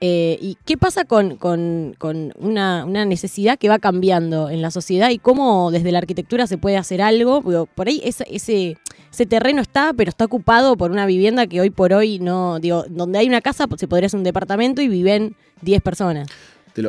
Eh, 0.05 0.37
¿Y 0.41 0.59
qué 0.65 0.77
pasa 0.77 1.05
con, 1.05 1.39
una, 2.41 2.85
necesidad 3.07 3.57
que 3.57 3.69
va 3.69 3.79
cambiando 3.79 4.51
en 4.51 4.61
la 4.61 4.73
sociedad 4.73 5.11
y 5.11 5.19
cómo 5.19 5.71
desde 5.71 5.93
la 5.93 5.99
arquitectura 5.99 6.49
se 6.49 6.59
puede 6.59 6.77
hacer 6.77 7.01
algo? 7.01 7.41
Por 7.41 7.87
ahí 7.87 8.01
ese, 8.03 8.27
ese, 8.29 8.79
ese 9.13 9.27
terreno 9.27 9.63
está, 9.63 9.93
pero 9.97 10.09
está 10.09 10.25
ocupado 10.25 10.77
por 10.77 10.91
una 10.91 11.07
vivienda 11.07 11.47
que 11.47 11.61
hoy 11.61 11.71
por 11.71 11.93
hoy 11.93 12.19
no, 12.19 12.59
digo, 12.59 12.85
donde 12.89 13.21
hay 13.21 13.29
una 13.29 13.41
casa 13.43 13.69
se 13.77 13.87
podría 13.87 14.09
hacer 14.09 14.19
un 14.19 14.25
departamento 14.25 14.83
y 14.83 14.89
viven 14.89 15.37
10 15.61 15.81
personas. 15.83 16.29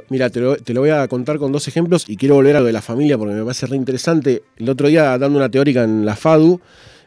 Mira, 0.09 0.29
te 0.29 0.39
lo, 0.39 0.55
te 0.55 0.73
lo 0.73 0.81
voy 0.81 0.91
a 0.91 1.07
contar 1.07 1.37
con 1.37 1.51
dos 1.51 1.67
ejemplos 1.67 2.05
y 2.07 2.15
quiero 2.15 2.35
volver 2.35 2.55
a 2.55 2.59
lo 2.59 2.65
de 2.65 2.73
la 2.73 2.81
familia 2.81 3.17
porque 3.17 3.33
me 3.33 3.43
parece 3.43 3.65
re 3.67 3.75
interesante. 3.75 4.43
El 4.57 4.69
otro 4.69 4.87
día, 4.87 5.17
dando 5.17 5.37
una 5.37 5.49
teórica 5.49 5.83
en 5.83 6.05
la 6.05 6.15
FADU, 6.15 6.61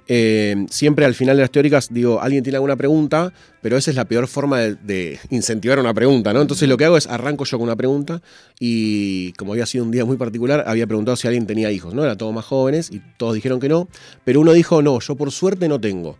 eh, 0.08 0.66
siempre 0.70 1.04
al 1.04 1.14
final 1.14 1.36
de 1.36 1.42
las 1.42 1.50
teóricas 1.50 1.88
digo, 1.92 2.20
alguien 2.20 2.44
tiene 2.44 2.56
alguna 2.56 2.76
pregunta, 2.76 3.32
pero 3.60 3.76
esa 3.76 3.90
es 3.90 3.96
la 3.96 4.04
peor 4.04 4.28
forma 4.28 4.60
de, 4.60 4.76
de 4.76 5.18
incentivar 5.30 5.80
una 5.80 5.92
pregunta, 5.92 6.32
¿no? 6.32 6.40
Entonces 6.40 6.68
lo 6.68 6.76
que 6.76 6.84
hago 6.84 6.96
es 6.96 7.08
arranco 7.08 7.44
yo 7.44 7.58
con 7.58 7.64
una 7.64 7.76
pregunta 7.76 8.22
y 8.60 9.32
como 9.32 9.52
había 9.52 9.66
sido 9.66 9.84
un 9.84 9.90
día 9.90 10.04
muy 10.04 10.16
particular, 10.16 10.64
había 10.66 10.86
preguntado 10.86 11.16
si 11.16 11.26
alguien 11.26 11.46
tenía 11.46 11.72
hijos, 11.72 11.92
¿no? 11.92 12.04
Eran 12.04 12.16
todos 12.16 12.32
más 12.32 12.44
jóvenes 12.44 12.90
y 12.92 13.02
todos 13.16 13.34
dijeron 13.34 13.58
que 13.58 13.68
no, 13.68 13.88
pero 14.24 14.40
uno 14.40 14.52
dijo, 14.52 14.80
no, 14.80 15.00
yo 15.00 15.16
por 15.16 15.32
suerte 15.32 15.68
no 15.68 15.80
tengo. 15.80 16.18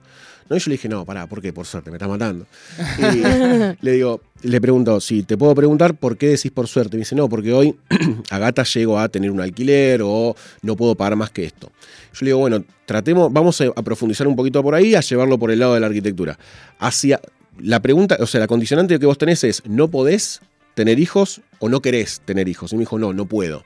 ¿No? 0.49 0.57
Y 0.57 0.61
yo 0.61 0.69
le 0.69 0.75
dije, 0.75 0.89
no, 0.89 1.05
pará, 1.05 1.27
¿por 1.27 1.43
qué? 1.43 1.53
Por 1.53 1.67
suerte, 1.67 1.91
me 1.91 1.97
está 1.97 2.09
matando. 2.09 2.47
Y 2.99 3.85
le 3.85 3.93
digo, 3.93 4.21
le 4.43 4.61
pregunto, 4.61 5.01
si 5.01 5.23
te 5.23 5.37
puedo 5.37 5.55
preguntar 5.55 5.95
por 5.95 6.17
qué 6.17 6.29
decís 6.29 6.51
por 6.51 6.69
suerte. 6.69 6.97
Me 6.97 7.01
dice, 7.01 7.15
no, 7.15 7.29
porque 7.29 7.53
hoy 7.53 7.77
a 8.31 8.39
gata 8.39 8.63
llego 8.63 8.99
a 8.99 9.09
tener 9.09 9.31
un 9.31 9.41
alquiler 9.41 10.01
o 10.05 10.37
no 10.63 10.77
puedo 10.77 10.95
pagar 10.95 11.17
más 11.17 11.31
que 11.31 11.45
esto. 11.45 11.71
Yo 12.13 12.19
le 12.21 12.27
digo, 12.27 12.39
bueno, 12.39 12.65
tratemos, 12.87 13.33
vamos 13.33 13.61
a, 13.61 13.67
a 13.67 13.83
profundizar 13.83 14.27
un 14.27 14.37
poquito 14.37 14.63
por 14.63 14.75
ahí, 14.75 14.95
a 14.95 15.01
llevarlo 15.01 15.39
por 15.39 15.51
el 15.51 15.59
lado 15.59 15.75
de 15.75 15.81
la 15.81 15.87
arquitectura. 15.87 16.39
Hacia 16.79 17.21
la 17.59 17.81
pregunta, 17.81 18.17
o 18.21 18.27
sea, 18.27 18.41
la 18.41 18.47
condicionante 18.47 18.99
que 18.99 19.07
vos 19.07 19.19
tenés 19.19 19.45
es, 19.45 19.63
¿no 19.67 19.89
podés 19.89 20.41
tener 20.75 20.99
hijos 21.01 21.41
o 21.59 21.69
no 21.69 21.81
querés 21.81 22.21
tener 22.25 22.49
hijos? 22.49 22.73
Y 22.73 22.77
me 22.77 22.81
dijo, 22.81 22.99
no, 22.99 23.13
no 23.13 23.27
puedo. 23.27 23.65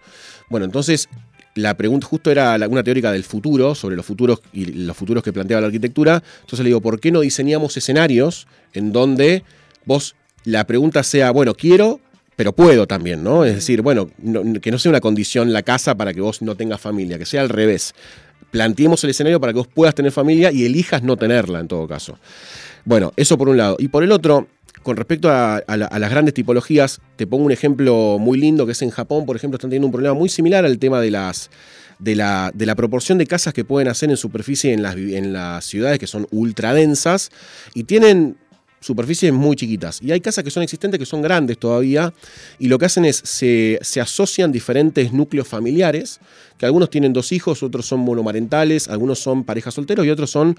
Bueno, 0.49 0.67
entonces 0.67 1.09
la 1.55 1.77
pregunta 1.77 2.07
justo 2.07 2.31
era 2.31 2.57
una 2.69 2.83
teórica 2.83 3.11
del 3.13 3.25
futuro, 3.25 3.75
sobre 3.75 3.97
los 3.97 4.07
futuros 4.07 4.41
y 4.53 4.67
los 4.67 4.97
futuros 4.97 5.23
que 5.23 5.33
planteaba 5.33 5.61
la 5.61 5.67
arquitectura. 5.67 6.23
Entonces 6.41 6.61
le 6.61 6.67
digo, 6.67 6.81
¿por 6.81 7.01
qué 7.01 7.11
no 7.11 7.21
diseñamos 7.21 7.77
escenarios 7.77 8.47
en 8.73 8.93
donde 8.93 9.43
vos 9.85 10.15
la 10.45 10.65
pregunta 10.67 11.03
sea, 11.03 11.33
bueno, 11.33 11.55
quiero, 11.55 12.01
pero 12.37 12.53
puedo 12.53 12.87
también, 12.87 13.23
¿no? 13.23 13.45
Es 13.45 13.55
decir, 13.57 13.83
bueno, 13.83 14.11
no- 14.23 14.61
que 14.61 14.71
no 14.71 14.79
sea 14.79 14.91
una 14.91 15.01
condición 15.01 15.53
la 15.53 15.63
casa 15.63 15.95
para 15.95 16.15
que 16.15 16.21
vos 16.21 16.41
no 16.41 16.55
tengas 16.55 16.81
familia, 16.81 17.19
que 17.19 17.27
sea 17.27 17.43
al 17.43 17.49
revés. 17.51 17.95
Planteemos 18.51 19.05
el 19.05 19.11
escenario 19.11 19.41
para 19.41 19.53
que 19.53 19.59
vos 19.59 19.69
puedas 19.69 19.95
tener 19.95 20.11
familia 20.13 20.51
y 20.51 20.65
elijas 20.65 21.03
no 21.03 21.17
tenerla 21.17 21.61
en 21.61 21.69
todo 21.69 21.87
caso. 21.87 22.19
Bueno, 22.85 23.13
eso 23.17 23.37
por 23.37 23.49
un 23.49 23.59
lado. 23.59 23.77
Y 23.79 23.89
por 23.89 24.03
el 24.03 24.11
otro, 24.13 24.49
con 24.83 24.97
respecto 24.97 25.31
a, 25.31 25.57
a 25.59 25.77
la- 25.77 25.87
a 25.87 25.99
las 25.99 26.11
grandes 26.11 26.35
tipologías, 26.35 27.01
te 27.17 27.27
pongo 27.27 27.45
un 27.45 27.53
ejemplo 27.53 28.17
muy 28.19 28.39
lindo 28.39 28.65
que 28.67 28.73
es 28.73 28.83
en 28.83 28.91
Japón, 28.91 29.27
por 29.27 29.37
ejemplo, 29.37 29.57
están 29.57 29.71
teniendo 29.71 29.87
un 29.87 29.93
problema 29.93 30.15
muy 30.15 30.29
similar 30.29 30.65
al 30.65 30.79
tema 30.79 31.01
de 31.01 31.11
las 31.11 31.51
de 31.99 32.15
la, 32.17 32.51
de 32.55 32.65
la 32.65 32.75
proporción 32.77 33.19
de 33.19 33.27
casas 33.27 33.53
que 33.53 33.63
pueden 33.63 33.87
hacer 33.89 34.09
en 34.09 34.17
superficie 34.17 34.73
en 34.73 34.83
las, 34.83 34.97
en 34.97 35.35
las 35.35 35.67
ciudades 35.67 35.99
que 35.99 36.07
son 36.07 36.27
ultra 36.31 36.73
densas 36.73 37.29
y 37.75 37.85
tienen 37.85 38.39
superficies 38.81 39.33
muy 39.33 39.57
chiquitas. 39.57 40.01
Y 40.03 40.11
hay 40.11 40.21
casas 40.21 40.43
que 40.43 40.51
son 40.51 40.63
existentes 40.63 40.99
que 40.99 41.07
son 41.07 41.23
grandes 41.23 41.59
todavía 41.59 42.13
y 42.59 42.69
lo 42.69 42.79
que 42.79 42.87
hacen 42.87 43.05
es 43.05 43.17
se, 43.17 43.79
se 43.83 44.01
asocian 44.01 44.51
diferentes 44.51 45.13
núcleos 45.13 45.47
familiares, 45.47 46.21
que 46.61 46.67
algunos 46.67 46.91
tienen 46.91 47.15
dos 47.15 47.33
hijos, 47.33 47.63
otros 47.63 47.87
son 47.87 48.01
monomarentales, 48.01 48.89
algunos 48.89 49.19
son 49.19 49.45
parejas 49.45 49.73
solteros 49.73 50.05
y 50.05 50.11
otros 50.11 50.31
son 50.31 50.59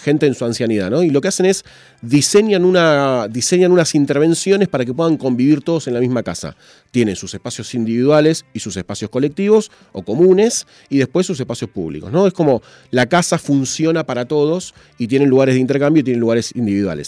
gente 0.00 0.26
en 0.26 0.34
su 0.34 0.46
ancianidad. 0.46 0.90
¿no? 0.90 1.02
Y 1.02 1.10
lo 1.10 1.20
que 1.20 1.28
hacen 1.28 1.44
es 1.44 1.66
diseñan, 2.00 2.64
una, 2.64 3.28
diseñan 3.28 3.72
unas 3.72 3.94
intervenciones 3.94 4.68
para 4.68 4.86
que 4.86 4.94
puedan 4.94 5.18
convivir 5.18 5.60
todos 5.60 5.86
en 5.86 5.92
la 5.92 6.00
misma 6.00 6.22
casa. 6.22 6.56
Tienen 6.92 7.14
sus 7.14 7.34
espacios 7.34 7.74
individuales 7.74 8.46
y 8.54 8.60
sus 8.60 8.74
espacios 8.78 9.10
colectivos 9.10 9.70
o 9.92 10.02
comunes 10.02 10.66
y 10.88 10.96
después 10.96 11.26
sus 11.26 11.38
espacios 11.38 11.68
públicos. 11.68 12.10
¿no? 12.10 12.26
Es 12.26 12.32
como 12.32 12.62
la 12.90 13.04
casa 13.04 13.36
funciona 13.36 14.04
para 14.04 14.24
todos 14.24 14.72
y 14.96 15.08
tienen 15.08 15.28
lugares 15.28 15.56
de 15.56 15.60
intercambio 15.60 16.00
y 16.00 16.04
tienen 16.04 16.20
lugares 16.20 16.52
individuales. 16.56 17.05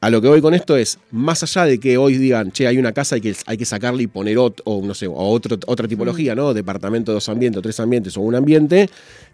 A 0.00 0.10
lo 0.10 0.20
que 0.20 0.28
voy 0.28 0.40
con 0.42 0.52
esto 0.52 0.76
es, 0.76 0.98
más 1.10 1.42
allá 1.42 1.64
de 1.64 1.80
que 1.80 1.96
hoy 1.96 2.18
digan, 2.18 2.52
che, 2.52 2.66
hay 2.66 2.76
una 2.78 2.92
casa 2.92 3.16
y 3.16 3.20
que 3.22 3.34
hay 3.46 3.56
que 3.56 3.64
sacarle 3.64 4.02
y 4.02 4.06
poner 4.06 4.36
ot- 4.36 4.60
o, 4.64 4.82
no 4.84 4.92
sé, 4.92 5.06
o 5.06 5.14
otro, 5.14 5.56
otra 5.66 5.88
tipología, 5.88 6.34
¿no? 6.34 6.52
Departamento 6.52 7.12
de 7.12 7.14
dos 7.14 7.28
ambientes, 7.30 7.62
tres 7.62 7.80
ambientes 7.80 8.16
o 8.16 8.20
un 8.20 8.34
ambiente, 8.34 8.90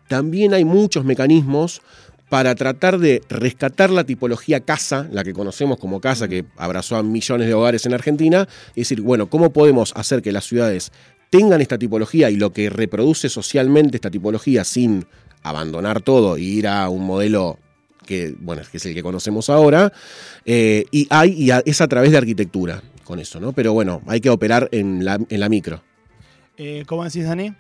también 0.09 0.55
hay 0.55 0.65
muchos 0.65 1.05
mecanismos 1.05 1.83
para 2.29 2.55
tratar 2.55 2.99
de 3.01 3.23
rescatar 3.29 3.91
la 3.91 4.05
tipología 4.05 4.61
casa, 4.61 5.09
la 5.11 5.25
que 5.25 5.33
conocemos 5.33 5.79
como 5.79 6.01
casa, 6.01 6.29
que 6.29 6.45
abrazó 6.57 6.95
a 6.95 7.03
millones 7.03 7.49
de 7.49 7.55
hogares 7.55 7.85
en 7.87 7.95
Argentina, 7.95 8.47
y 8.77 8.83
decir, 8.83 9.01
bueno, 9.01 9.29
¿cómo 9.29 9.53
podemos 9.53 9.93
hacer 9.97 10.23
que 10.23 10.31
las 10.31 10.45
ciudades 10.45 10.93
tengan 11.31 11.61
esta 11.61 11.79
tipología 11.79 12.31
y 12.31 12.37
lo 12.37 12.53
que 12.53 12.71
reproduce 12.71 13.29
socialmente 13.29 13.97
esta 13.97 14.11
tipología 14.11 14.63
sin 14.63 15.07
abandonar 15.43 16.03
todo 16.03 16.39
y 16.39 16.45
ir 16.45 16.69
a 16.69 16.89
un 16.89 17.05
modelo 17.05 17.59
que, 18.11 18.35
que 18.71 18.77
es 18.77 18.87
el 18.87 18.95
que 18.95 19.03
conocemos 19.03 19.49
ahora, 19.49 19.93
eh, 20.45 20.85
y 20.91 21.07
hay, 21.11 21.31
y 21.31 21.51
es 21.65 21.81
a 21.81 21.87
través 21.87 22.11
de 22.11 22.19
arquitectura 22.19 22.83
con 23.05 23.21
eso, 23.21 23.39
¿no? 23.39 23.53
Pero 23.53 23.73
bueno, 23.73 24.03
hay 24.07 24.21
que 24.21 24.31
operar 24.31 24.69
en 24.73 25.05
la, 25.05 25.19
en 25.29 25.41
la 25.41 25.49
micro. 25.49 25.81
Eh, 26.57 26.83
¿Cómo 26.87 27.05
decís, 27.05 27.25
Dani? 27.25 27.55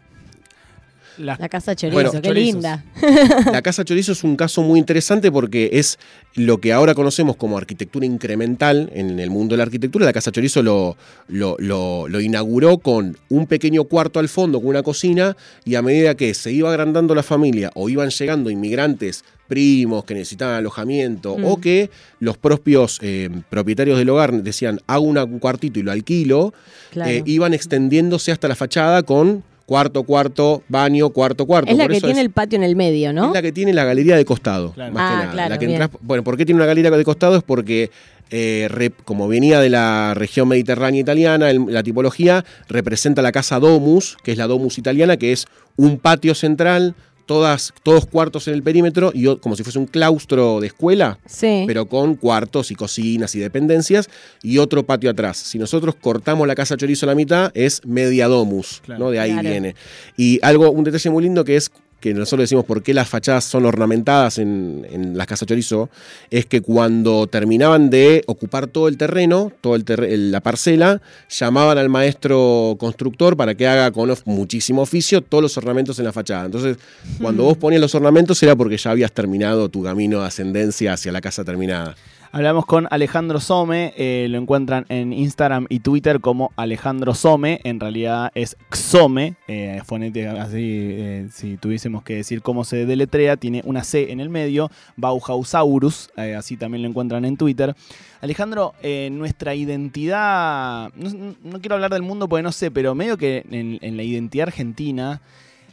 La 1.20 1.48
casa 1.48 1.76
chorizo, 1.76 1.94
Bueno, 1.94 2.10
qué 2.12 2.20
chorizos. 2.20 2.54
linda. 2.54 2.84
La 3.52 3.62
casa 3.62 3.84
chorizo 3.84 4.12
es 4.12 4.24
un 4.24 4.36
caso 4.36 4.62
muy 4.62 4.78
interesante 4.78 5.30
porque 5.30 5.70
es 5.72 5.98
lo 6.34 6.58
que 6.58 6.72
ahora 6.72 6.94
conocemos 6.94 7.36
como 7.36 7.58
arquitectura 7.58 8.06
incremental 8.06 8.90
en 8.94 9.18
el 9.20 9.30
mundo 9.30 9.52
de 9.54 9.58
la 9.58 9.64
arquitectura. 9.64 10.06
La 10.06 10.12
casa 10.12 10.32
chorizo 10.32 10.62
lo, 10.62 10.96
lo, 11.28 11.56
lo- 11.58 12.08
lo 12.08 12.20
inauguró 12.20 12.78
con 12.78 13.16
un 13.28 13.46
pequeño 13.46 13.84
cuarto 13.84 14.18
al 14.18 14.28
fondo, 14.28 14.60
con 14.60 14.68
una 14.70 14.82
cocina, 14.82 15.36
y 15.64 15.74
a 15.74 15.82
medida 15.82 16.14
que 16.14 16.32
se 16.34 16.52
iba 16.52 16.70
agrandando 16.70 17.14
la 17.14 17.22
familia 17.22 17.70
o 17.74 17.88
iban 17.88 18.10
llegando 18.10 18.48
inmigrantes 18.50 19.24
primos 19.48 20.04
que 20.04 20.14
necesitaban 20.14 20.54
alojamiento 20.56 21.36
Mm. 21.36 21.44
o 21.44 21.60
que 21.60 21.90
los 22.20 22.38
propios 22.38 22.98
eh, 23.02 23.28
propietarios 23.50 23.98
del 23.98 24.08
hogar 24.10 24.32
decían 24.44 24.80
hago 24.86 25.02
un 25.04 25.38
cuartito 25.40 25.80
y 25.80 25.82
lo 25.82 25.90
alquilo, 25.90 26.54
Claro. 26.92 27.10
eh, 27.10 27.22
iban 27.26 27.52
extendiéndose 27.52 28.30
hasta 28.30 28.46
la 28.46 28.54
fachada 28.54 29.02
con 29.02 29.42
cuarto, 29.70 30.02
cuarto, 30.02 30.64
baño, 30.68 31.10
cuarto, 31.10 31.46
cuarto. 31.46 31.70
es 31.70 31.76
la 31.78 31.84
Por 31.84 31.92
que 31.92 31.98
eso 31.98 32.06
tiene 32.08 32.20
el 32.22 32.30
patio 32.30 32.56
en 32.56 32.64
el 32.64 32.74
medio, 32.74 33.12
¿no? 33.12 33.28
es 33.28 33.34
la 33.34 33.40
que 33.40 33.52
tiene 33.52 33.72
la 33.72 33.84
galería 33.84 34.16
de 34.16 34.24
costado, 34.24 34.72
Claro. 34.72 34.92
más 34.92 35.02
Ah, 35.06 35.10
que 35.12 35.16
nada. 35.18 35.32
claro, 35.32 35.48
La 35.50 35.58
que 35.60 35.66
entras- 35.66 35.90
bueno, 36.00 36.24
¿por 36.24 36.36
qué 36.36 36.44
tiene 36.44 36.56
una 36.56 36.66
galería 36.66 36.90
de 36.90 37.04
costado? 37.04 37.36
Es 37.36 37.44
porque, 37.44 37.88
eh, 38.32 38.66
re- 38.68 38.90
como 39.04 39.28
venía 39.28 39.60
de 39.60 39.70
la 39.70 40.12
región 40.14 40.48
mediterránea 40.48 41.00
italiana, 41.00 41.50
el- 41.50 41.66
la 41.68 41.84
tipología 41.84 42.44
representa 42.68 43.22
la 43.22 43.30
casa 43.30 43.60
domus, 43.60 44.16
que 44.24 44.32
es 44.32 44.38
la 44.38 44.48
domus 44.48 44.76
italiana, 44.76 45.16
que 45.16 45.30
es 45.30 45.46
un 45.76 45.98
patio 46.00 46.34
central, 46.34 46.96
todas, 47.30 47.72
todos 47.84 48.06
cuartos 48.06 48.48
en 48.48 48.54
el 48.54 48.62
perímetro, 48.64 49.12
y 49.14 49.36
como 49.36 49.54
si 49.54 49.62
fuese 49.62 49.78
un 49.78 49.86
claustro 49.86 50.58
de 50.58 50.66
escuela, 50.66 51.16
Sí. 51.26 51.62
pero 51.64 51.86
con 51.86 52.16
cuartos 52.16 52.72
y 52.72 52.74
cocinas 52.74 53.36
y 53.36 53.38
dependencias, 53.38 54.10
y 54.42 54.58
otro 54.58 54.82
patio 54.84 55.08
atrás. 55.10 55.36
Si 55.36 55.56
nosotros 55.56 55.94
cortamos 55.94 56.48
la 56.48 56.56
casa 56.56 56.76
chorizo 56.76 57.06
a 57.06 57.10
la 57.10 57.14
mitad, 57.14 57.52
es 57.54 57.82
media 57.86 58.26
domus, 58.26 58.82
Claro. 58.84 59.04
¿no? 59.04 59.10
De 59.12 59.20
ahí 59.20 59.30
Claro. 59.30 59.48
viene. 59.48 59.76
Y 60.16 60.40
algo, 60.42 60.72
un 60.72 60.82
detalle 60.82 61.08
muy 61.10 61.22
lindo 61.22 61.44
que 61.44 61.54
es 61.54 61.70
que 62.00 62.14
nosotros 62.14 62.44
decimos 62.44 62.64
por 62.64 62.82
qué 62.82 62.94
las 62.94 63.08
fachadas 63.08 63.44
son 63.44 63.66
ornamentadas 63.66 64.38
en, 64.38 64.86
en 64.90 65.16
las 65.16 65.26
casas 65.26 65.46
chorizo, 65.46 65.90
es 66.30 66.46
que 66.46 66.60
cuando 66.62 67.26
terminaban 67.26 67.90
de 67.90 68.24
ocupar 68.26 68.66
todo 68.66 68.88
el 68.88 68.96
terreno, 68.96 69.52
toda 69.60 69.78
la 69.86 70.40
parcela, 70.40 71.00
llamaban 71.28 71.78
al 71.78 71.88
maestro 71.88 72.76
constructor 72.78 73.36
para 73.36 73.54
que 73.54 73.66
haga 73.68 73.90
con 73.90 74.10
of- 74.10 74.22
muchísimo 74.24 74.82
oficio 74.82 75.20
todos 75.20 75.42
los 75.42 75.56
ornamentos 75.58 75.98
en 75.98 76.06
la 76.06 76.12
fachada. 76.12 76.46
Entonces, 76.46 76.78
cuando 77.20 77.44
vos 77.44 77.56
ponías 77.56 77.80
los 77.80 77.94
ornamentos 77.94 78.42
era 78.42 78.56
porque 78.56 78.76
ya 78.78 78.90
habías 78.90 79.12
terminado 79.12 79.68
tu 79.68 79.82
camino 79.82 80.20
de 80.20 80.26
ascendencia 80.26 80.94
hacia 80.94 81.12
la 81.12 81.20
casa 81.20 81.44
terminada. 81.44 81.94
Hablamos 82.32 82.64
con 82.64 82.86
Alejandro 82.92 83.40
Some, 83.40 83.92
eh, 83.96 84.28
lo 84.30 84.38
encuentran 84.38 84.86
en 84.88 85.12
Instagram 85.12 85.66
y 85.68 85.80
Twitter 85.80 86.20
como 86.20 86.52
Alejandro 86.54 87.12
Some, 87.12 87.60
en 87.64 87.80
realidad 87.80 88.30
es 88.36 88.56
Xome, 88.70 89.34
eh, 89.48 89.82
fonética 89.84 90.40
así, 90.40 90.78
eh, 90.92 91.28
si 91.32 91.56
tuviésemos 91.56 92.04
que 92.04 92.14
decir 92.14 92.40
cómo 92.40 92.62
se 92.62 92.86
deletrea, 92.86 93.36
tiene 93.36 93.62
una 93.64 93.82
C 93.82 94.12
en 94.12 94.20
el 94.20 94.28
medio, 94.28 94.70
Bauhausaurus, 94.94 96.10
así 96.38 96.56
también 96.56 96.82
lo 96.82 96.88
encuentran 96.88 97.24
en 97.24 97.36
Twitter. 97.36 97.74
Alejandro, 98.20 98.74
nuestra 99.10 99.56
identidad, 99.56 100.92
no, 100.94 101.58
quiero 101.60 101.74
hablar 101.74 101.90
del 101.90 102.02
mundo 102.02 102.28
porque 102.28 102.44
no 102.44 102.52
sé, 102.52 102.70
pero 102.70 102.94
medio 102.94 103.16
que 103.16 103.44
en, 103.50 103.96
la 103.96 104.02
identidad 104.04 104.46
argentina... 104.46 105.20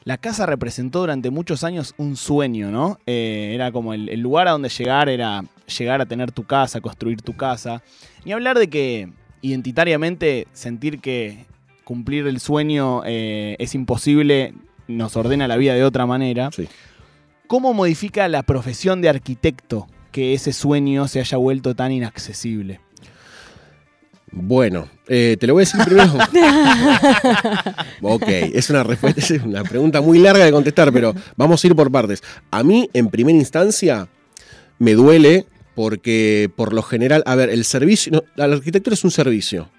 La 0.03 0.17
casa 0.17 0.45
representó 0.45 1.01
durante 1.01 1.31
muchos 1.31 1.65
años 1.65 1.93
un 1.97 2.15
sueño, 2.15 2.71
¿no? 2.71 2.97
Era 3.05 3.73
como 3.73 3.93
el 3.93 4.21
lugar 4.21 4.47
a 4.47 4.51
donde 4.51 4.69
llegar, 4.69 5.09
era 5.09 5.43
llegar 5.67 6.01
a 6.01 6.05
tener 6.05 6.31
tu 6.31 6.43
casa, 6.43 6.81
construir 6.81 7.21
tu 7.21 7.35
casa. 7.35 7.83
Ni 8.25 8.33
hablar 8.33 8.57
de 8.57 8.69
que 8.69 9.09
identitariamente 9.41 10.47
sentir 10.53 10.99
que 10.99 11.45
cumplir 11.83 12.27
el 12.27 12.39
sueño 12.39 13.03
eh, 13.05 13.55
es 13.59 13.75
imposible 13.75 14.53
nos 14.87 15.15
ordena 15.15 15.47
la 15.47 15.57
vida 15.57 15.73
de 15.73 15.83
otra 15.83 16.05
manera. 16.05 16.49
Sí. 16.51 16.67
¿Cómo 17.47 17.73
modifica 17.73 18.27
la 18.27 18.43
profesión 18.43 19.01
de 19.01 19.09
arquitecto 19.09 19.87
que 20.11 20.33
ese 20.33 20.53
sueño 20.53 21.07
se 21.07 21.19
haya 21.19 21.37
vuelto 21.37 21.75
tan 21.75 21.91
inaccesible? 21.91 22.81
Bueno, 24.31 24.89
eh, 25.07 25.37
te 25.39 25.47
lo 25.47 25.53
voy 25.53 25.61
a 25.61 25.65
decir 25.65 25.79
primero. 25.85 26.13
ok, 28.01 28.27
es 28.27 28.69
una 28.69 28.83
respuesta, 28.83 29.21
es 29.21 29.31
una 29.41 29.63
pregunta 29.63 30.01
muy 30.01 30.19
larga 30.19 30.43
de 30.43 30.51
contestar, 30.51 30.91
pero 30.91 31.13
vamos 31.37 31.63
a 31.63 31.67
ir 31.67 31.75
por 31.75 31.89
partes. 31.91 32.21
A 32.51 32.63
mí, 32.63 32.89
en 32.93 33.07
primera 33.07 33.37
instancia, 33.37 34.09
me 34.79 34.93
duele 34.93 35.45
porque 35.77 36.49
por 36.55 36.73
lo 36.73 36.81
general, 36.81 37.21
a 37.27 37.35
ver, 37.35 37.51
el 37.51 37.63
servicio, 37.63 38.25
la 38.35 38.45
arquitectura 38.45 38.95
es 38.95 39.03
un 39.03 39.11
servicio. 39.11 39.69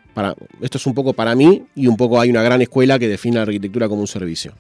Esto 0.61 0.79
es 0.79 0.87
un 0.87 0.95
poco 0.95 1.13
para 1.13 1.35
mí 1.35 1.65
y 1.75 1.89
un 1.89 1.97
poco 1.97 2.21
hay 2.21 2.31
una 2.31 2.41
gran 2.41 2.63
escuela 2.63 3.01
que 3.01 3.09
define 3.09 3.35
la 3.35 3.43
arquitectura 3.43 3.89
como 3.89 4.03
un 4.03 4.07
servicio. 4.07 4.53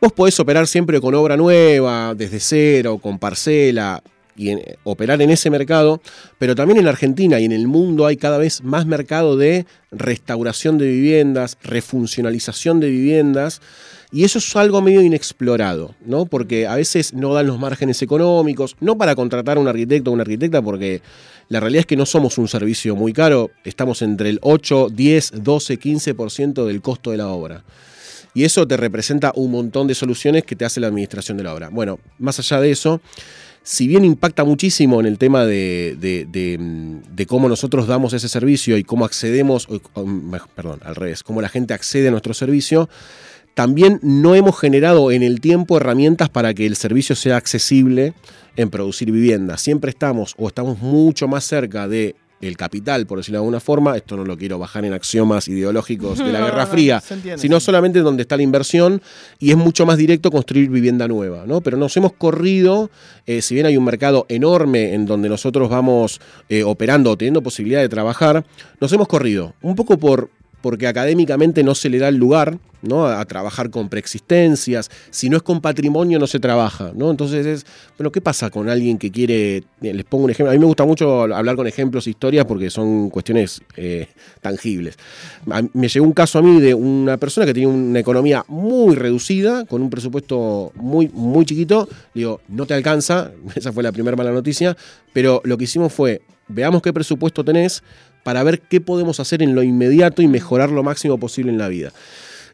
Vos 0.00 0.14
podés 0.14 0.40
operar 0.40 0.66
siempre 0.66 0.98
con 0.98 1.14
obra 1.14 1.36
nueva, 1.36 2.14
desde 2.14 2.40
cero, 2.40 2.96
con 2.96 3.18
parcela, 3.18 4.02
y 4.34 4.56
operar 4.84 5.20
en 5.20 5.28
ese 5.28 5.50
mercado, 5.50 6.00
pero 6.38 6.54
también 6.54 6.78
en 6.78 6.88
Argentina 6.88 7.38
y 7.38 7.44
en 7.44 7.52
el 7.52 7.66
mundo 7.66 8.06
hay 8.06 8.16
cada 8.16 8.38
vez 8.38 8.62
más 8.62 8.86
mercado 8.86 9.36
de 9.36 9.66
restauración 9.90 10.78
de 10.78 10.86
viviendas, 10.86 11.58
refuncionalización 11.62 12.80
de 12.80 12.88
viviendas, 12.88 13.60
y 14.12 14.24
eso 14.24 14.38
es 14.38 14.56
algo 14.56 14.80
medio 14.82 15.02
inexplorado, 15.02 15.94
¿no? 16.04 16.26
Porque 16.26 16.66
a 16.66 16.76
veces 16.76 17.12
no 17.12 17.34
dan 17.34 17.46
los 17.46 17.58
márgenes 17.58 18.00
económicos, 18.02 18.76
no 18.80 18.96
para 18.96 19.14
contratar 19.14 19.56
a 19.56 19.60
un 19.60 19.68
arquitecto 19.68 20.10
o 20.10 20.14
una 20.14 20.22
arquitecta, 20.22 20.62
porque 20.62 21.02
la 21.48 21.60
realidad 21.60 21.80
es 21.80 21.86
que 21.86 21.96
no 21.96 22.06
somos 22.06 22.38
un 22.38 22.48
servicio 22.48 22.96
muy 22.96 23.12
caro, 23.12 23.50
estamos 23.64 24.02
entre 24.02 24.30
el 24.30 24.38
8, 24.42 24.88
10, 24.92 25.32
12, 25.42 25.78
15% 25.78 26.64
del 26.66 26.80
costo 26.82 27.10
de 27.10 27.16
la 27.18 27.28
obra. 27.28 27.64
Y 28.34 28.44
eso 28.44 28.66
te 28.68 28.76
representa 28.76 29.32
un 29.34 29.50
montón 29.50 29.86
de 29.86 29.94
soluciones 29.94 30.44
que 30.44 30.56
te 30.56 30.64
hace 30.66 30.78
la 30.80 30.88
administración 30.88 31.38
de 31.38 31.44
la 31.44 31.54
obra. 31.54 31.70
Bueno, 31.70 31.98
más 32.18 32.38
allá 32.38 32.60
de 32.60 32.70
eso, 32.70 33.00
si 33.62 33.88
bien 33.88 34.04
impacta 34.04 34.44
muchísimo 34.44 35.00
en 35.00 35.06
el 35.06 35.16
tema 35.18 35.46
de, 35.46 35.96
de- 35.98 36.26
de, 37.10 37.26
cómo 37.26 37.48
nosotros 37.48 37.86
damos 37.86 38.12
ese 38.12 38.28
servicio 38.28 38.76
y 38.76 38.84
cómo 38.84 39.04
accedemos, 39.06 39.66
perdón, 40.54 40.80
al 40.84 40.94
revés, 40.94 41.22
cómo 41.22 41.40
la 41.40 41.48
gente 41.48 41.72
accede 41.74 42.08
a 42.08 42.10
nuestro 42.10 42.34
servicio, 42.34 42.88
también 43.56 43.98
no 44.02 44.34
hemos 44.34 44.60
generado 44.60 45.10
en 45.10 45.22
el 45.22 45.40
tiempo 45.40 45.78
herramientas 45.78 46.28
para 46.28 46.52
que 46.52 46.66
el 46.66 46.76
servicio 46.76 47.16
sea 47.16 47.38
accesible 47.38 48.12
en 48.54 48.68
producir 48.68 49.10
vivienda. 49.10 49.56
Siempre 49.56 49.88
estamos 49.88 50.34
o 50.36 50.48
estamos 50.48 50.78
mucho 50.80 51.26
más 51.26 51.44
cerca 51.44 51.88
de 51.88 52.16
el 52.42 52.58
capital, 52.58 53.06
por 53.06 53.16
decirlo 53.16 53.38
de 53.38 53.44
alguna 53.44 53.60
forma, 53.60 53.96
esto 53.96 54.14
no 54.14 54.26
lo 54.26 54.36
quiero 54.36 54.58
bajar 54.58 54.84
en 54.84 54.92
axiomas 54.92 55.48
ideológicos 55.48 56.18
de 56.18 56.32
la 56.32 56.38
No, 56.40 56.44
Guerra 56.44 56.58
no, 56.58 56.64
no, 56.64 56.70
Fría, 56.70 57.02
entiende, 57.08 57.40
sino 57.40 57.58
solamente 57.58 58.00
donde 58.00 58.24
está 58.24 58.36
la 58.36 58.42
inversión 58.42 59.00
y 59.38 59.52
es 59.52 59.56
mucho 59.56 59.86
más 59.86 59.96
directo 59.96 60.30
construir 60.30 60.68
vivienda 60.68 61.08
nueva, 61.08 61.44
¿no? 61.46 61.62
Pero 61.62 61.78
nos 61.78 61.96
hemos 61.96 62.12
corrido, 62.12 62.90
eh, 63.24 63.40
si 63.40 63.54
bien 63.54 63.64
hay 63.64 63.78
un 63.78 63.84
mercado 63.84 64.26
enorme 64.28 64.92
en 64.92 65.06
donde 65.06 65.30
nosotros 65.30 65.70
vamos 65.70 66.20
eh, 66.50 66.62
operando 66.62 67.10
o 67.10 67.16
teniendo 67.16 67.42
posibilidad 67.42 67.80
de 67.80 67.88
trabajar, 67.88 68.44
nos 68.82 68.92
hemos 68.92 69.08
corrido, 69.08 69.54
un 69.62 69.74
poco 69.74 69.96
por 69.96 70.28
porque 70.60 70.86
académicamente 70.86 71.62
no 71.62 71.74
se 71.74 71.88
le 71.88 71.98
da 71.98 72.08
el 72.08 72.16
lugar 72.16 72.58
¿no? 72.82 73.06
a, 73.06 73.24
trabajar 73.24 73.70
con 73.70 73.88
preexistencias, 73.88 74.90
si 75.10 75.28
no 75.28 75.36
es 75.36 75.42
con 75.42 75.60
patrimonio 75.60 76.18
no 76.18 76.26
se 76.26 76.40
trabaja, 76.40 76.92
¿no? 76.94 77.10
Entonces 77.10 77.46
es, 77.46 77.66
bueno, 77.98 78.12
¿qué 78.12 78.20
pasa 78.20 78.50
con 78.50 78.68
alguien 78.68 78.98
que 78.98 79.10
quiere, 79.10 79.56
eh, 79.56 79.64
les 79.80 80.04
pongo 80.04 80.24
un 80.24 80.30
ejemplo, 80.30 80.50
a 80.50 80.54
mí 80.54 80.58
me 80.58 80.66
gusta 80.66 80.84
mucho 80.84 81.22
hablar 81.22 81.56
con 81.56 81.66
ejemplos, 81.66 82.06
historias, 82.06 82.44
porque 82.44 82.70
son 82.70 83.10
cuestiones 83.10 83.60
eh, 83.76 84.08
tangibles. 84.40 84.96
Me 85.72 85.88
llegó 85.88 86.06
un 86.06 86.12
caso 86.12 86.38
a 86.38 86.42
mí 86.42 86.60
de 86.60 86.74
una 86.74 87.16
persona 87.16 87.46
que 87.46 87.54
tenía 87.54 87.68
una 87.68 87.98
economía 87.98 88.44
muy 88.48 88.94
reducida, 88.94 89.64
con 89.64 89.82
un 89.82 89.90
presupuesto 89.90 90.72
muy, 90.74 91.08
muy 91.08 91.44
chiquito, 91.44 91.88
digo, 92.14 92.40
no 92.48 92.66
te 92.66 92.74
alcanza, 92.74 93.32
esa 93.54 93.72
fue 93.72 93.82
la 93.82 93.92
primera 93.92 94.16
mala 94.16 94.32
noticia, 94.32 94.76
pero 95.12 95.40
lo 95.44 95.56
que 95.58 95.64
hicimos 95.64 95.92
fue, 95.92 96.22
veamos 96.48 96.82
qué 96.82 96.92
presupuesto 96.92 97.44
tenés 97.44 97.82
para 98.26 98.42
ver 98.42 98.58
qué 98.60 98.80
podemos 98.80 99.20
hacer 99.20 99.40
en 99.40 99.54
lo 99.54 99.62
inmediato 99.62 100.20
y 100.20 100.26
mejorar 100.26 100.70
lo 100.70 100.82
máximo 100.82 101.16
posible 101.16 101.52
en 101.52 101.58
la 101.58 101.68
vida. 101.68 101.92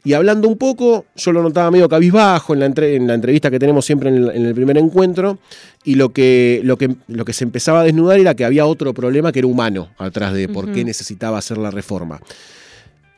Y 0.05 0.13
hablando 0.13 0.47
un 0.49 0.59
poco, 0.59 1.07
yo 1.17 1.33
lo 1.33 1.43
notaba 1.43 1.71
medio 1.71 1.89
cabizbajo 1.89 2.53
en 2.53 2.61
la, 2.61 2.67
entre- 2.67 2.97
en 2.97 3.07
la 3.07 3.15
entrevista 3.15 3.51
que 3.51 3.59
tenemos 3.59 3.87
siempre 3.87 4.11
en 4.11 4.17
el, 4.17 4.31
en 4.31 4.45
el 4.47 4.55
primer 4.55 4.77
encuentro, 4.77 5.39
y 5.83 5.95
lo 5.95 6.11
que, 6.11 6.61
lo, 6.63 6.77
que, 6.77 6.95
lo 7.09 7.25
que 7.25 7.33
se 7.33 7.45
empezaba 7.45 7.81
a 7.81 7.85
desnudar 7.85 8.21
era 8.21 8.35
que 8.35 8.45
había 8.45 8.67
otro 8.67 8.93
problema 8.93 9.33
que 9.33 9.39
era 9.39 9.49
humano 9.49 9.89
atrás 9.97 10.35
de 10.35 10.47
por 10.49 10.71
qué 10.73 10.85
necesitaba 10.85 11.39
hacer 11.39 11.57
la 11.57 11.71
reforma. 11.71 12.21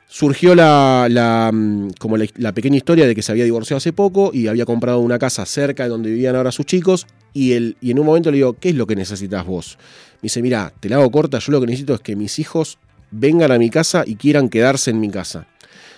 Surgió 0.08 0.54
la, 0.54 1.08
la, 1.10 1.50
mm, 1.52 1.90
como 1.98 2.16
la, 2.16 2.26
la 2.36 2.52
pequeña 2.52 2.76
historia 2.76 3.06
de 3.06 3.14
que 3.16 3.22
se 3.22 3.32
había 3.32 3.44
divorciado 3.44 3.78
hace 3.78 3.92
poco 3.92 4.30
y 4.32 4.46
había 4.46 4.64
comprado 4.64 5.00
una 5.00 5.18
casa 5.18 5.44
cerca 5.44 5.82
de 5.82 5.88
donde 5.88 6.10
vivían 6.10 6.36
ahora 6.36 6.52
sus 6.52 6.66
chicos. 6.66 7.06
Y, 7.34 7.52
el, 7.52 7.76
y 7.80 7.90
en 7.90 7.98
un 7.98 8.06
momento 8.06 8.30
le 8.30 8.36
digo, 8.38 8.54
¿qué 8.58 8.70
es 8.70 8.74
lo 8.76 8.86
que 8.86 8.96
necesitas 8.96 9.44
vos? 9.44 9.76
Me 10.22 10.26
dice, 10.26 10.40
mira, 10.40 10.72
te 10.80 10.88
la 10.88 10.96
hago 10.96 11.10
corta, 11.10 11.38
yo 11.40 11.52
lo 11.52 11.60
que 11.60 11.66
necesito 11.66 11.92
es 11.94 12.00
que 12.00 12.16
mis 12.16 12.38
hijos 12.38 12.78
vengan 13.10 13.52
a 13.52 13.58
mi 13.58 13.68
casa 13.70 14.04
y 14.06 14.14
quieran 14.16 14.48
quedarse 14.48 14.90
en 14.90 15.00
mi 15.00 15.10
casa. 15.10 15.46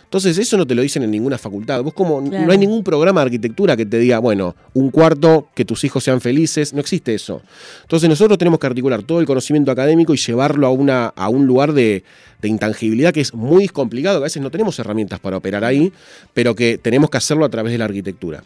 Entonces, 0.05 0.39
eso 0.39 0.57
no 0.57 0.65
te 0.65 0.77
lo 0.77 0.83
dicen 0.83 1.03
en 1.03 1.11
ninguna 1.11 1.37
facultad. 1.37 1.83
Vos 1.83 1.93
como 1.93 2.23
Claro. 2.23 2.47
no 2.47 2.53
hay 2.53 2.59
ningún 2.59 2.85
programa 2.85 3.21
de 3.23 3.25
arquitectura 3.27 3.77
que 3.77 3.85
te 3.85 3.99
diga, 3.99 4.21
bueno, 4.21 4.55
un 4.73 4.91
cuarto, 4.93 5.49
que 5.53 5.65
tus 5.65 5.83
hijos 5.83 6.05
sean 6.05 6.21
felices, 6.21 6.73
no 6.73 6.81
existe 6.81 7.13
eso. 7.13 7.43
Entonces, 7.83 8.09
nosotros 8.09 8.39
tenemos 8.39 8.61
que 8.61 8.69
articular 8.69 9.03
todo 9.03 9.19
el 9.19 9.27
conocimiento 9.27 9.73
académico 9.73 10.15
y 10.15 10.17
llevarlo 10.17 10.69
a, 10.69 10.71
una, 10.71 11.07
a 11.09 11.29
un 11.29 11.47
lugar 11.47 11.73
de, 11.73 12.05
de 12.41 12.49
intangibilidad 12.49 13.13
que 13.13 13.21
es 13.21 13.35
muy 13.35 13.67
complicado, 13.67 14.19
que 14.21 14.23
a 14.23 14.31
veces 14.31 14.41
no 14.41 14.51
tenemos 14.53 14.79
herramientas 14.79 15.19
para 15.19 15.39
operar 15.39 15.65
ahí, 15.65 15.93
pero 16.33 16.55
que 16.55 16.79
tenemos 16.79 17.11
que 17.11 17.17
hacerlo 17.19 17.45
a 17.45 17.49
través 17.49 17.73
de 17.73 17.79
la 17.79 17.87
arquitectura. 17.87 18.45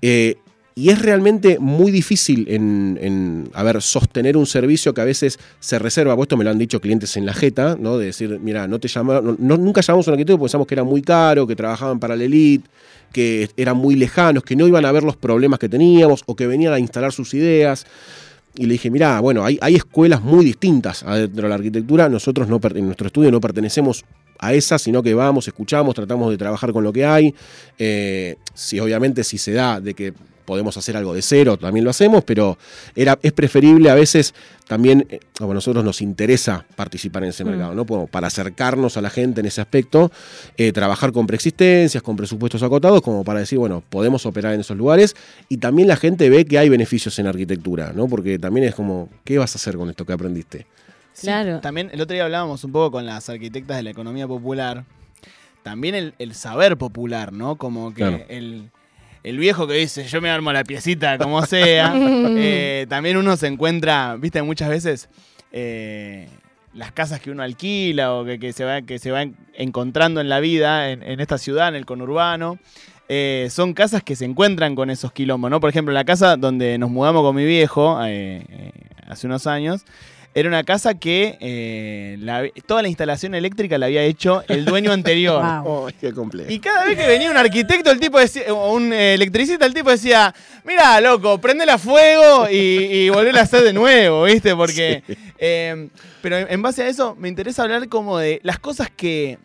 Eh, 0.00 0.36
y 0.74 0.88
es 0.90 1.00
realmente 1.02 1.58
muy 1.58 1.90
difícil 1.92 2.46
en, 2.48 2.98
en, 3.00 3.50
a 3.52 3.80
sostener 3.80 4.36
un 4.36 4.46
servicio 4.46 4.94
que 4.94 5.00
a 5.00 5.04
veces 5.04 5.38
se 5.60 5.78
reserva, 5.78 6.14
pues 6.16 6.26
esto 6.26 6.36
me 6.36 6.44
lo 6.44 6.50
han 6.50 6.58
dicho 6.58 6.80
clientes 6.80 7.16
en 7.16 7.26
la 7.26 7.34
jeta, 7.34 7.76
¿no? 7.78 7.98
De 7.98 8.06
decir, 8.06 8.38
mira, 8.40 8.66
no 8.66 8.78
te 8.80 8.88
llama, 8.88 9.20
no- 9.20 9.36
no- 9.38 9.56
nunca 9.58 9.80
llamamos 9.82 10.08
a 10.08 10.10
un 10.10 10.14
arquitecto 10.14 10.38
porque 10.38 10.48
pensamos 10.48 10.66
que 10.66 10.74
era 10.74 10.84
muy 10.84 11.02
caro, 11.02 11.46
que 11.46 11.54
trabajaban 11.56 12.00
para 12.00 12.16
la 12.16 12.24
elite, 12.24 12.68
que 13.12 13.50
eran 13.56 13.76
muy 13.76 13.96
lejanos, 13.96 14.42
que 14.44 14.56
no 14.56 14.66
iban 14.66 14.84
a 14.86 14.92
ver 14.92 15.02
los 15.02 15.16
problemas 15.16 15.58
que 15.58 15.68
teníamos 15.68 16.22
o 16.26 16.34
que 16.34 16.46
venían 16.46 16.72
a 16.72 16.78
instalar 16.78 17.12
sus 17.12 17.34
ideas. 17.34 17.84
Y 18.54 18.66
le 18.66 18.72
dije, 18.74 18.90
mira, 18.90 19.18
bueno, 19.20 19.44
hay, 19.44 19.58
hay 19.62 19.76
escuelas 19.76 20.22
muy 20.22 20.44
distintas 20.44 21.02
adentro 21.02 21.42
de 21.42 21.48
la 21.48 21.54
arquitectura. 21.54 22.08
Nosotros 22.08 22.48
en 22.48 22.84
nuestro 22.86 23.06
estudio 23.06 23.30
no 23.30 23.40
pertenecemos 23.40 24.04
a 24.38 24.52
esas, 24.54 24.82
sino 24.82 25.02
que 25.02 25.14
vamos, 25.14 25.46
escuchamos, 25.48 25.94
tratamos 25.94 26.30
de 26.30 26.36
trabajar 26.36 26.72
con 26.72 26.84
lo 26.84 26.92
que 26.92 27.04
hay. 27.06 27.34
Eh, 27.78 28.36
si 28.54 28.78
obviamente 28.80 29.24
si 29.24 29.38
se 29.38 29.52
da 29.52 29.80
de 29.80 29.94
que 29.94 30.12
podemos 30.44 30.76
hacer 30.76 30.96
algo 30.96 31.14
de 31.14 31.22
cero, 31.22 31.56
también 31.56 31.84
lo 31.84 31.90
hacemos, 31.90 32.24
pero 32.24 32.58
era, 32.94 33.18
es 33.22 33.32
preferible 33.32 33.90
a 33.90 33.94
veces 33.94 34.34
también, 34.68 35.06
eh, 35.10 35.20
como 35.36 35.52
a 35.52 35.54
nosotros 35.54 35.84
nos 35.84 36.00
interesa 36.00 36.64
participar 36.76 37.24
en 37.24 37.30
ese 37.30 37.44
Mm. 37.44 37.48
mercado, 37.48 37.74
¿no? 37.74 37.84
Como 37.86 38.06
para 38.06 38.28
acercarnos 38.28 38.96
a 38.96 39.00
la 39.02 39.10
gente 39.10 39.40
en 39.40 39.46
ese 39.46 39.60
aspecto, 39.60 40.10
eh, 40.56 40.72
trabajar 40.72 41.12
con 41.12 41.26
preexistencias, 41.26 42.02
con 42.02 42.16
presupuestos 42.16 42.62
acotados, 42.62 43.02
como 43.02 43.24
para 43.24 43.40
decir, 43.40 43.58
bueno, 43.58 43.82
podemos 43.88 44.24
operar 44.26 44.54
en 44.54 44.60
esos 44.60 44.76
lugares 44.76 45.14
y 45.48 45.58
también 45.58 45.88
la 45.88 45.96
gente 45.96 46.30
ve 46.30 46.44
que 46.44 46.58
hay 46.58 46.68
beneficios 46.68 47.18
en 47.18 47.26
arquitectura, 47.26 47.92
¿no? 47.94 48.08
Porque 48.08 48.38
también 48.38 48.66
es 48.66 48.74
como, 48.74 49.08
¿qué 49.24 49.38
vas 49.38 49.54
a 49.54 49.58
hacer 49.58 49.76
con 49.76 49.90
esto 49.90 50.04
que 50.06 50.12
aprendiste? 50.12 50.66
Sí, 51.12 51.26
Claro. 51.26 51.60
También 51.60 51.90
el 51.92 52.00
otro 52.00 52.14
día 52.14 52.24
hablábamos 52.24 52.64
un 52.64 52.72
poco 52.72 52.92
con 52.92 53.04
las 53.04 53.28
arquitectas 53.28 53.76
de 53.76 53.82
la 53.82 53.90
economía 53.90 54.26
popular. 54.26 54.84
También 55.62 55.94
el, 55.94 56.14
el 56.18 56.34
saber 56.34 56.76
popular, 56.78 57.32
¿no? 57.32 57.56
Como 57.56 57.90
que 57.90 57.96
Claro. 57.96 58.20
el, 58.28 58.70
el 59.22 59.38
viejo 59.38 59.66
que 59.66 59.74
dice, 59.74 60.04
yo 60.04 60.20
me 60.20 60.30
armo 60.30 60.52
la 60.52 60.64
piecita 60.64 61.16
como 61.18 61.44
sea. 61.46 61.92
eh, 61.96 62.86
también 62.88 63.16
uno 63.16 63.36
se 63.36 63.46
encuentra, 63.46 64.16
viste, 64.18 64.42
muchas 64.42 64.68
veces 64.68 65.08
eh, 65.52 66.28
las 66.74 66.92
casas 66.92 67.20
que 67.20 67.30
uno 67.30 67.42
alquila 67.42 68.14
o 68.14 68.24
que, 68.24 68.38
que 68.38 68.52
se, 68.52 68.64
va, 68.64 68.82
que 68.82 68.98
se 68.98 69.10
va 69.10 69.22
en- 69.22 69.36
encontrando 69.54 70.20
en 70.20 70.28
la 70.28 70.40
vida, 70.40 70.90
en, 70.90 71.02
en 71.02 71.20
esta 71.20 71.38
ciudad, 71.38 71.68
en 71.68 71.74
el 71.76 71.84
conurbano. 71.86 72.58
eh, 73.08 73.48
son 73.50 73.74
casas 73.74 74.02
que 74.02 74.16
se 74.16 74.24
encuentran 74.24 74.74
con 74.74 74.88
esos 74.90 75.12
quilombos, 75.12 75.50
¿no? 75.50 75.60
Por 75.60 75.68
ejemplo, 75.70 75.92
la 75.92 76.04
casa 76.04 76.36
donde 76.36 76.78
nos 76.78 76.90
mudamos 76.90 77.22
con 77.22 77.36
mi 77.36 77.44
viejo 77.44 77.98
hace 77.98 79.26
unos 79.26 79.46
años, 79.46 79.84
era 80.34 80.48
una 80.48 80.64
casa 80.64 80.94
que 80.94 81.36
eh, 81.40 82.16
la- 82.20 82.48
toda 82.66 82.82
la 82.82 82.88
instalación 82.88 83.34
eléctrica 83.34 83.76
la 83.78 83.86
había 83.86 84.02
hecho 84.02 84.42
el 84.48 84.64
dueño 84.64 84.92
anterior. 84.92 85.42
Wow. 85.62 85.86
¡Ay, 85.88 85.94
qué 86.00 86.12
complejo! 86.12 86.50
Y 86.50 86.58
cada 86.58 86.84
vez 86.86 86.96
que 86.96 87.06
venía 87.06 87.30
un 87.30 87.36
arquitecto, 87.36 87.90
el 87.90 88.00
tipo 88.00 88.18
decía, 88.18 88.52
o 88.54 88.72
un 88.72 88.92
eh, 88.92 89.14
electricista, 89.14 89.66
el 89.66 89.74
tipo 89.74 89.90
decía, 89.90 90.34
mira, 90.64 91.00
loco, 91.00 91.38
prendela 91.38 91.74
a 91.74 91.78
fuego 91.78 92.48
y, 92.50 92.56
y 92.56 93.10
volver 93.10 93.36
a 93.38 93.42
hacer 93.42 93.62
de 93.62 93.72
nuevo, 93.72 94.24
¿viste? 94.24 94.54
Porque... 94.56 95.02
eh, 95.38 95.88
pero 96.22 96.38
en 96.38 96.62
base 96.62 96.82
a 96.84 96.88
eso, 96.88 97.16
me 97.18 97.28
interesa 97.28 97.62
hablar 97.64 97.88
como 97.88 98.18
de 98.18 98.40
las 98.42 98.58
cosas 98.58 98.88
que... 98.94 99.38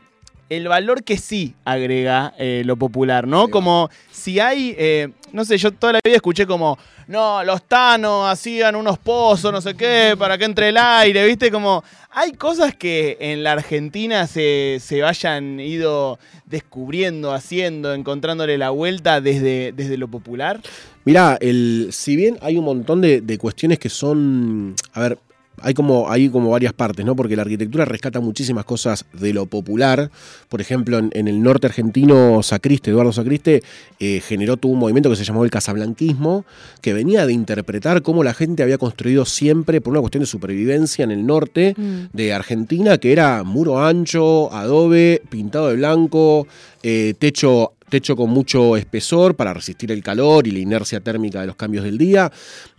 El 0.50 0.68
valor 0.68 1.04
que 1.04 1.18
sí 1.18 1.56
agrega 1.66 2.34
eh, 2.38 2.64
lo 2.66 2.78
popular, 2.78 3.28
¿no? 3.28 3.50
Como 3.50 3.90
si 4.12 4.40
hay, 4.40 4.76
eh, 4.78 5.10
no 5.34 5.44
sé, 5.44 5.58
yo 5.58 5.72
toda 5.72 5.94
la 5.94 6.00
vida 6.04 6.16
escuché 6.16 6.48
como, 6.48 6.78
no, 7.08 7.44
los 7.44 7.64
tanos 7.64 8.30
hacían 8.30 8.76
unos 8.76 8.98
pozos, 8.98 9.52
no 9.52 9.60
sé 9.62 9.76
qué, 9.76 10.16
para 10.18 10.38
que 10.38 10.46
entre 10.46 10.70
el 10.70 10.78
aire, 10.78 11.26
¿viste? 11.26 11.52
Como, 11.52 11.84
hay 12.12 12.32
cosas 12.32 12.76
que 12.76 13.18
en 13.20 13.44
la 13.44 13.52
Argentina 13.52 14.26
se, 14.26 14.78
se 14.80 15.02
vayan 15.02 15.60
ido 15.60 16.18
descubriendo, 16.46 17.34
haciendo, 17.34 17.94
encontrándole 17.94 18.58
la 18.58 18.70
vuelta 18.70 19.22
desde, 19.22 19.74
desde 19.74 19.98
lo 19.98 20.08
popular. 20.08 20.62
Mirá, 21.06 21.38
el, 21.40 21.90
si 21.92 22.16
bien 22.16 22.38
hay 22.42 22.58
un 22.58 22.66
montón 22.66 23.02
de, 23.02 23.22
de 23.22 23.38
cuestiones 23.38 23.80
que 23.80 23.90
son. 23.90 24.76
A 24.94 25.02
ver, 25.02 25.18
hay 25.62 25.74
como, 25.74 26.10
hay 26.10 26.30
como 26.30 26.52
varias 26.52 26.74
partes, 26.74 27.06
¿no? 27.06 27.16
Porque 27.16 27.36
la 27.36 27.42
arquitectura 27.42 27.86
rescata 27.86 28.20
muchísimas 28.20 28.66
cosas 28.66 29.06
de 29.14 29.34
lo 29.34 29.46
popular. 29.46 30.12
Por 30.50 30.62
ejemplo, 30.62 30.98
en, 30.98 31.10
en 31.14 31.28
el 31.28 31.42
norte 31.42 31.68
argentino, 31.68 32.42
Sacriste, 32.44 32.92
Eduardo 32.92 33.12
Sacriste, 33.12 33.64
eh, 34.00 34.22
generó 34.26 34.58
todo 34.58 34.72
un 34.72 34.80
movimiento 34.80 35.10
que 35.10 35.16
se 35.16 35.24
llamó 35.24 35.44
el 35.44 35.50
casablanquismo, 35.50 36.46
que 36.82 36.94
venía 36.94 37.26
de 37.26 37.34
interpretar 37.34 38.02
cómo 38.02 38.24
la 38.24 38.34
gente 38.34 38.64
había 38.64 38.78
construido 38.78 39.26
siempre, 39.26 39.82
por 39.82 39.92
una 39.92 40.02
cuestión 40.02 40.22
de 40.22 40.28
supervivencia 40.28 41.04
en 41.04 41.12
el 41.12 41.26
norte, 41.26 41.76
Mm. 41.78 42.06
de 42.14 42.34
Argentina, 42.34 42.98
que 42.98 43.12
era 43.12 43.44
muro 43.44 43.84
ancho, 43.84 44.52
adobe, 44.54 45.22
pintado 45.30 45.70
de 45.70 45.76
blanco, 45.76 46.48
eh, 46.84 47.14
techo, 47.18 47.74
techo 47.90 48.16
con 48.16 48.30
mucho 48.30 48.76
espesor 48.78 49.36
para 49.36 49.54
resistir 49.54 49.92
el 49.92 50.04
calor 50.04 50.48
y 50.48 50.52
la 50.52 50.60
inercia 50.60 51.00
térmica 51.00 51.42
de 51.42 51.48
los 51.48 51.56
cambios 51.56 51.84
del 51.84 51.98
día. 51.98 52.32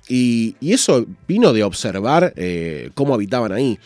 Y, 0.08 0.56
eso 0.60 1.06
vino 1.26 1.52
de 1.52 1.64
observar 1.64 2.32
eh, 2.36 2.90
cómo 2.94 3.14
habitaban 3.14 3.52
ahí. 3.52 3.78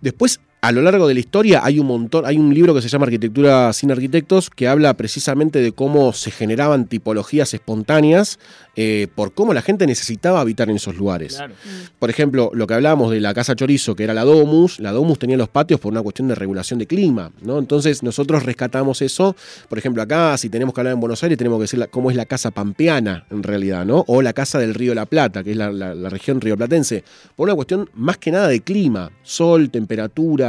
Después, 0.00 0.40
a 0.60 0.72
lo 0.72 0.82
largo 0.82 1.06
de 1.06 1.14
la 1.14 1.20
historia, 1.20 1.60
hay 1.64 1.78
un 1.78 1.86
montón, 1.86 2.26
hay 2.26 2.36
un 2.36 2.52
libro 2.52 2.74
que 2.74 2.82
se 2.82 2.88
llama 2.88 3.04
Arquitectura 3.04 3.72
sin 3.72 3.92
arquitectos, 3.92 4.50
que 4.50 4.66
habla 4.66 4.94
precisamente 4.94 5.60
de 5.60 5.70
cómo 5.72 6.12
se 6.12 6.30
generaban 6.32 6.86
tipologías 6.86 7.54
espontáneas 7.54 8.38
eh, 8.80 9.08
por 9.14 9.32
cómo 9.32 9.54
la 9.54 9.62
gente 9.62 9.86
necesitaba 9.86 10.40
habitar 10.40 10.68
en 10.70 10.76
esos 10.76 10.96
lugares. 10.96 11.38
Por 11.98 12.10
ejemplo, 12.10 12.50
lo 12.54 12.66
que 12.66 12.74
hablábamos 12.74 13.10
de 13.10 13.20
la 13.20 13.34
casa 13.34 13.56
chorizo, 13.56 13.96
que 13.96 14.04
era 14.04 14.14
la 14.14 14.24
Domus, 14.24 14.78
la 14.78 14.92
Domus 14.92 15.18
tenía 15.18 15.36
los 15.36 15.48
patios 15.48 15.80
por 15.80 15.90
una 15.92 16.02
cuestión 16.02 16.28
de 16.28 16.34
regulación 16.36 16.78
de 16.78 16.86
clima, 16.86 17.32
¿no? 17.42 17.58
Entonces 17.58 18.02
nosotros 18.04 18.44
rescatamos 18.44 19.02
eso. 19.02 19.34
Por 19.68 19.78
ejemplo, 19.78 20.02
acá, 20.02 20.36
si 20.38 20.48
tenemos 20.48 20.74
que 20.74 20.80
hablar 20.80 20.94
en 20.94 21.00
Buenos 21.00 21.22
Aires, 21.24 21.36
tenemos 21.38 21.58
que 21.58 21.62
decir 21.62 21.78
la- 21.80 21.88
cómo 21.88 22.10
es 22.10 22.16
la 22.16 22.26
casa 22.26 22.50
pampeana, 22.52 23.26
en 23.30 23.42
realidad, 23.42 23.84
¿no? 23.84 24.04
O 24.06 24.22
la 24.22 24.32
casa 24.32 24.58
del 24.60 24.74
Río 24.74 24.92
de 24.92 24.96
la 24.96 25.06
Plata, 25.06 25.42
que 25.42 25.52
es 25.52 25.56
la, 25.56 25.72
la- 25.72 25.94
la 25.94 26.08
región 26.08 26.40
rioplatense, 26.40 27.02
por 27.34 27.48
una 27.48 27.54
cuestión 27.56 27.88
más 27.94 28.18
que 28.18 28.30
nada 28.30 28.46
de 28.48 28.60
clima, 28.60 29.10
sol, 29.24 29.70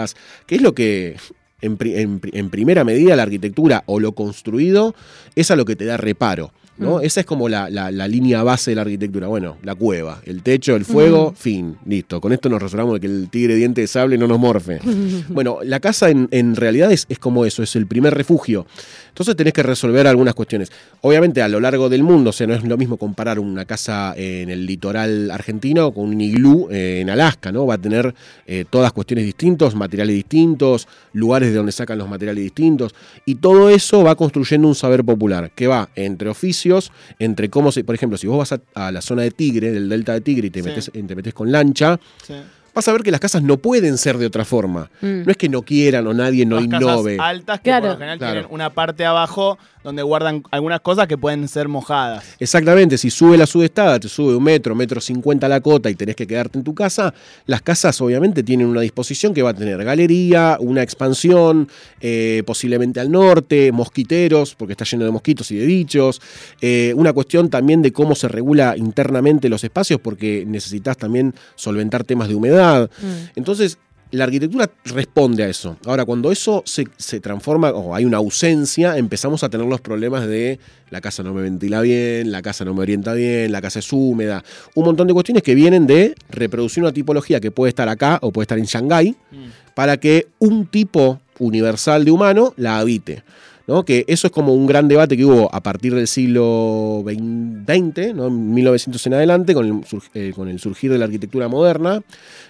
temperaturas, 0.07 0.15
que 0.45 0.55
es 0.55 0.61
lo 0.61 0.73
que 0.73 1.15
en, 1.61 1.77
pri- 1.77 1.95
en 1.97 2.19
pri- 2.19 2.31
en 2.33 2.49
primera 2.49 2.83
medida 2.83 3.15
la 3.15 3.23
arquitectura 3.23 3.83
o 3.85 3.99
lo 3.99 4.13
construido 4.13 4.95
es 5.35 5.51
a 5.51 5.55
lo 5.55 5.65
que 5.65 5.75
te 5.75 5.85
da 5.85 5.97
reparo. 5.97 6.51
¿no? 6.77 6.99
Mm. 6.99 7.03
Esa 7.03 7.19
es 7.19 7.25
como 7.25 7.49
la, 7.49 7.69
la- 7.69 7.91
la 7.91 8.07
línea 8.07 8.41
base 8.41 8.71
de 8.71 8.75
la 8.75 8.83
arquitectura. 8.83 9.27
Bueno, 9.27 9.57
la 9.63 9.75
cueva, 9.75 10.21
el 10.25 10.41
techo, 10.43 10.77
el 10.77 10.85
fuego, 10.85 11.33
fin, 11.37 11.75
listo. 11.85 12.21
Con 12.21 12.31
esto 12.31 12.47
nos 12.47 12.61
resolvamos 12.61 12.93
de 12.93 12.99
que 13.01 13.07
el 13.07 13.27
tigre 13.29 13.55
diente 13.55 13.81
de 13.81 13.87
sable 13.87 14.17
no 14.17 14.27
nos 14.27 14.39
morfe. 14.39 14.79
bueno, 15.27 15.57
la 15.63 15.81
casa 15.81 16.09
en, 16.09 16.29
en 16.31 16.55
realidad 16.55 16.89
es, 16.93 17.05
es 17.09 17.19
como 17.19 17.43
eso, 17.45 17.63
es 17.63 17.75
el 17.75 17.85
primer 17.85 18.13
refugio. 18.13 18.65
Entonces 19.09 19.35
tenés 19.35 19.53
que 19.53 19.61
resolver 19.63 20.07
algunas 20.07 20.33
cuestiones. 20.33 20.71
Obviamente 21.01 21.41
a 21.41 21.47
lo 21.49 21.59
largo 21.59 21.89
del 21.89 22.03
mundo, 22.03 22.29
o 22.29 22.33
sea, 22.33 22.47
no 22.47 22.53
es 22.55 22.63
lo 22.63 22.77
mismo 22.77 22.97
comparar 22.97 23.37
una 23.39 23.65
casa 23.65 24.13
en 24.15 24.49
el 24.49 24.65
litoral 24.65 25.29
argentino 25.31 25.91
con 25.91 26.05
un 26.09 26.21
iglú 26.21 26.67
eh, 26.71 26.99
en 27.01 27.09
Alaska, 27.09 27.51
¿no? 27.51 27.65
Va 27.65 27.75
a 27.75 27.77
tener 27.77 28.13
eh, 28.47 28.65
todas 28.69 28.93
cuestiones 28.93 29.25
distintas, 29.25 29.75
materiales 29.75 30.15
distintos, 30.15 30.87
lugares 31.13 31.49
de 31.49 31.55
donde 31.55 31.71
sacan 31.71 31.97
los 31.97 32.07
materiales 32.09 32.43
distintos, 32.43 32.95
y 33.25 33.35
todo 33.35 33.69
eso 33.69 34.03
va 34.03 34.15
construyendo 34.15 34.67
un 34.67 34.75
saber 34.75 35.03
popular, 35.03 35.51
que 35.55 35.67
va 35.67 35.89
entre 35.95 36.29
oficios, 36.29 36.91
entre 37.19 37.49
cómo 37.49 37.71
se, 37.71 37.83
por 37.83 37.95
ejemplo, 37.95 38.17
si 38.17 38.27
vos 38.27 38.37
vas 38.37 38.53
a, 38.53 38.87
a 38.87 38.91
la 38.91 39.01
zona 39.01 39.23
de 39.23 39.31
Tigre, 39.31 39.71
del 39.71 39.89
delta 39.89 40.13
de 40.13 40.21
Tigre, 40.21 40.47
y 40.47 40.49
te, 40.49 40.61
Sí. 40.61 40.67
metes, 40.69 40.91
te 40.91 41.15
metes 41.15 41.33
con 41.33 41.51
lancha, 41.51 41.99
Sí. 42.25 42.33
Vas 42.79 42.87
a 42.87 42.93
ver 42.93 43.03
que 43.03 43.11
las 43.11 43.19
casas 43.19 43.43
no 43.43 43.57
pueden 43.57 43.97
ser 43.97 44.17
de 44.17 44.25
otra 44.25 44.45
forma. 44.45 44.89
Mm. 45.01 45.23
No 45.25 45.31
es 45.31 45.37
que 45.37 45.49
no 45.49 45.61
quieran 45.61 46.07
o 46.07 46.13
nadie 46.13 46.45
no 46.45 46.55
Las 46.59 46.67
casas 46.67 46.81
innove. 46.81 47.17
altas 47.19 47.59
que 47.59 47.63
Claro. 47.69 47.81
por 47.81 47.89
lo 47.91 47.97
general 47.97 48.17
Claro. 48.17 48.33
tienen 48.33 48.51
una 48.53 48.69
parte 48.71 49.05
abajo 49.05 49.57
donde 49.83 50.01
guardan 50.03 50.43
algunas 50.51 50.81
cosas 50.81 51.07
que 51.07 51.17
pueden 51.17 51.47
ser 51.47 51.69
mojadas. 51.69 52.35
Exactamente, 52.39 52.97
si 52.97 53.09
sube 53.09 53.37
la 53.37 53.45
sudestada, 53.47 53.97
te 53.97 54.09
sube 54.09 54.35
un 54.35 54.43
metro, 54.43 54.75
metro 54.75 54.99
cincuenta 54.99 55.47
la 55.47 55.61
cota 55.61 55.89
y 55.89 55.95
tenés 55.95 56.17
que 56.17 56.27
quedarte 56.27 56.57
en 56.57 56.65
tu 56.65 56.75
casa, 56.75 57.13
las 57.45 57.61
casas 57.61 57.99
obviamente 58.01 58.43
tienen 58.43 58.67
una 58.67 58.81
disposición 58.81 59.33
que 59.33 59.41
va 59.41 59.51
a 59.51 59.53
tener 59.53 59.81
galería, 59.85 60.57
una 60.59 60.81
expansión, 60.83 61.69
eh, 62.01 62.43
posiblemente 62.45 62.99
al 62.99 63.09
norte, 63.09 63.71
mosquiteros, 63.71 64.53
porque 64.55 64.73
está 64.73 64.83
lleno 64.83 65.05
de 65.05 65.11
mosquitos 65.11 65.49
y 65.51 65.55
de 65.55 65.65
bichos, 65.65 66.21
eh, 66.59 66.93
una 66.97 67.13
cuestión 67.13 67.49
también 67.49 67.81
de 67.81 67.93
cómo 67.93 68.15
se 68.15 68.27
regula 68.27 68.75
internamente 68.75 69.47
los 69.47 69.63
espacios, 69.63 69.99
porque 70.01 70.43
necesitas 70.45 70.97
también 70.97 71.33
solventar 71.55 72.03
temas 72.03 72.27
de 72.27 72.35
humedad. 72.35 72.68
Mm. 72.77 73.29
Entonces, 73.35 73.77
la 74.11 74.23
arquitectura 74.23 74.67
responde 74.85 75.43
a 75.43 75.49
eso. 75.49 75.77
Ahora, 75.85 76.03
cuando 76.03 76.31
eso 76.31 76.63
se, 76.65 76.85
se 76.97 77.19
transforma 77.19 77.69
o 77.69 77.93
hay 77.93 78.05
una 78.05 78.17
ausencia, 78.17 78.97
empezamos 78.97 79.43
a 79.43 79.49
tener 79.49 79.67
los 79.67 79.81
problemas 79.81 80.25
de 80.25 80.59
la 80.89 80.99
casa 80.99 81.21
no 81.21 81.31
me 81.35 81.43
ventila 81.43 81.81
bien, 81.81 82.31
la 82.31 82.41
casa 82.41 82.65
no 82.65 82.73
me 82.73 82.81
orienta 82.81 83.13
bien, 83.13 83.51
la 83.51 83.61
casa 83.61 83.77
es 83.77 83.93
húmeda, 83.93 84.43
un 84.73 84.85
montón 84.85 85.05
de 85.05 85.13
cuestiones 85.13 85.43
que 85.43 85.53
vienen 85.53 85.85
de 85.85 86.15
reproducir 86.31 86.81
una 86.81 86.91
tipología 86.91 87.39
que 87.39 87.51
puede 87.51 87.69
estar 87.69 87.87
acá 87.87 88.17
o 88.23 88.31
puede 88.31 88.45
estar 88.45 88.57
en 88.57 88.65
Shanghái 88.65 89.15
Mm. 89.31 89.35
para 89.75 89.97
que 89.97 90.25
un 90.39 90.65
tipo 90.65 91.21
universal 91.37 92.03
de 92.03 92.09
humano 92.11 92.53
la 92.57 92.79
habite. 92.79 93.21
¿No? 93.69 93.85
Que 93.85 94.03
eso 94.07 94.25
es 94.25 94.33
como 94.33 94.55
un 94.55 94.65
gran 94.65 94.87
debate 94.87 95.15
que 95.15 95.23
hubo 95.23 95.53
a 95.53 95.61
partir 95.61 95.93
del 95.93 96.07
siglo 96.07 97.03
XX, 97.05 98.15
¿no? 98.15 98.25
en 98.25 98.51
1900 98.51 99.05
en 99.05 99.13
adelante, 99.13 99.53
con 99.53 99.63
el, 99.67 99.81
eh, 100.15 100.33
con 100.35 100.47
el 100.49 100.59
surgir 100.59 100.91
de 100.91 100.97
la 100.97 101.05
arquitectura 101.05 101.47
moderna, 101.47 102.01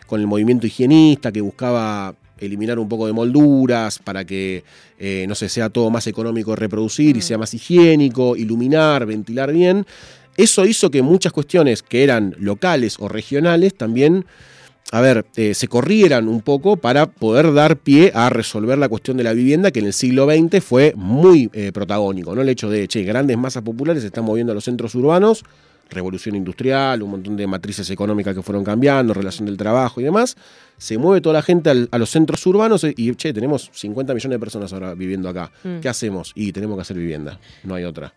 con 0.07 0.21
el 0.21 0.27
movimiento 0.27 0.65
higienista 0.65 1.33
que 1.33 1.41
buscaba 1.41 2.15
eliminar 2.39 2.79
un 2.79 2.87
poco 2.87 3.05
de 3.05 3.11
molduras 3.11 3.99
para 3.99 4.23
que, 4.23 4.63
eh, 4.97 5.25
no 5.27 5.35
sé, 5.35 5.49
sea 5.49 5.69
todo 5.69 5.89
más 5.89 6.07
económico 6.07 6.55
reproducir 6.55 7.17
y 7.17 7.19
Mm. 7.19 7.23
sea 7.23 7.37
más 7.37 7.53
higiénico, 7.53 8.37
iluminar, 8.37 9.05
ventilar 9.05 9.51
bien. 9.51 9.85
Eso 10.37 10.65
hizo 10.65 10.89
que 10.89 11.01
muchas 11.01 11.33
cuestiones 11.33 11.83
que 11.83 12.01
eran 12.01 12.33
locales 12.39 12.95
o 12.97 13.09
regionales 13.09 13.75
también 13.75 14.23
a 14.91 15.01
ver, 15.01 15.25
eh, 15.35 15.53
se 15.53 15.67
corrieran 15.67 16.27
un 16.27 16.41
poco 16.41 16.75
para 16.77 17.05
poder 17.05 17.53
dar 17.53 17.77
pie 17.77 18.11
a 18.15 18.29
resolver 18.29 18.77
la 18.77 18.89
cuestión 18.89 19.17
de 19.17 19.23
la 19.23 19.33
vivienda, 19.33 19.69
que 19.71 19.79
en 19.79 19.85
el 19.85 19.93
siglo 19.93 20.25
XX 20.25 20.63
fue 20.63 20.93
muy 20.95 21.49
eh, 21.53 21.71
protagónico, 21.71 22.33
¿no? 22.33 22.41
El 22.41 22.49
hecho 22.49 22.69
de, 22.69 22.87
che, 22.87 23.03
grandes 23.03 23.37
masas 23.37 23.61
populares 23.63 24.01
se 24.01 24.07
están 24.07 24.25
moviendo 24.25 24.51
a 24.51 24.55
los 24.55 24.63
centros 24.63 24.95
urbanos, 24.95 25.43
revolución 25.91 26.35
industrial, 26.35 27.01
un 27.03 27.11
montón 27.11 27.35
de 27.37 27.45
matrices 27.47 27.89
económicas 27.89 28.35
que 28.35 28.41
fueron 28.43 28.63
cambiando, 28.63 29.13
relación 29.13 29.45
del 29.47 29.57
trabajo 29.57 30.01
y 30.01 30.03
demás. 30.03 30.35
Se 30.77 30.97
mueve 30.97 31.19
toda 31.21 31.33
la 31.33 31.41
gente 31.41 31.69
al- 31.69 31.89
a 31.91 31.97
los 31.97 32.09
centros 32.09 32.45
urbanos 32.47 32.83
y, 32.83 33.15
che, 33.15 33.33
tenemos 33.33 33.69
50 33.73 34.13
millones 34.13 34.35
de 34.35 34.39
personas 34.39 34.71
ahora 34.73 34.93
viviendo 34.95 35.29
acá. 35.29 35.51
Mm. 35.63 35.79
¿Qué 35.81 35.89
hacemos? 35.89 36.31
Y 36.35 36.51
tenemos 36.51 36.77
que 36.77 36.81
hacer 36.81 36.97
vivienda, 36.97 37.39
no 37.63 37.75
hay 37.75 37.83
otra. 37.85 38.13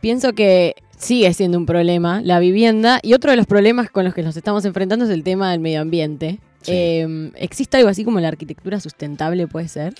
Pienso 0.00 0.32
que 0.32 0.74
sigue 0.96 1.32
siendo 1.34 1.58
un 1.58 1.66
problema 1.66 2.20
la 2.22 2.38
vivienda 2.38 3.00
y 3.02 3.14
otro 3.14 3.30
de 3.30 3.36
los 3.36 3.46
problemas 3.46 3.90
con 3.90 4.04
los 4.04 4.14
que 4.14 4.22
nos 4.22 4.36
estamos 4.36 4.64
enfrentando 4.64 5.04
es 5.04 5.10
el 5.10 5.22
tema 5.22 5.50
del 5.50 5.60
medio 5.60 5.80
ambiente. 5.80 6.40
Sí. 6.62 6.72
Eh, 6.72 7.30
¿Existe 7.36 7.76
algo 7.76 7.88
así 7.88 8.04
como 8.04 8.20
la 8.20 8.28
arquitectura 8.28 8.80
sustentable, 8.80 9.46
puede 9.46 9.68
ser? 9.68 9.94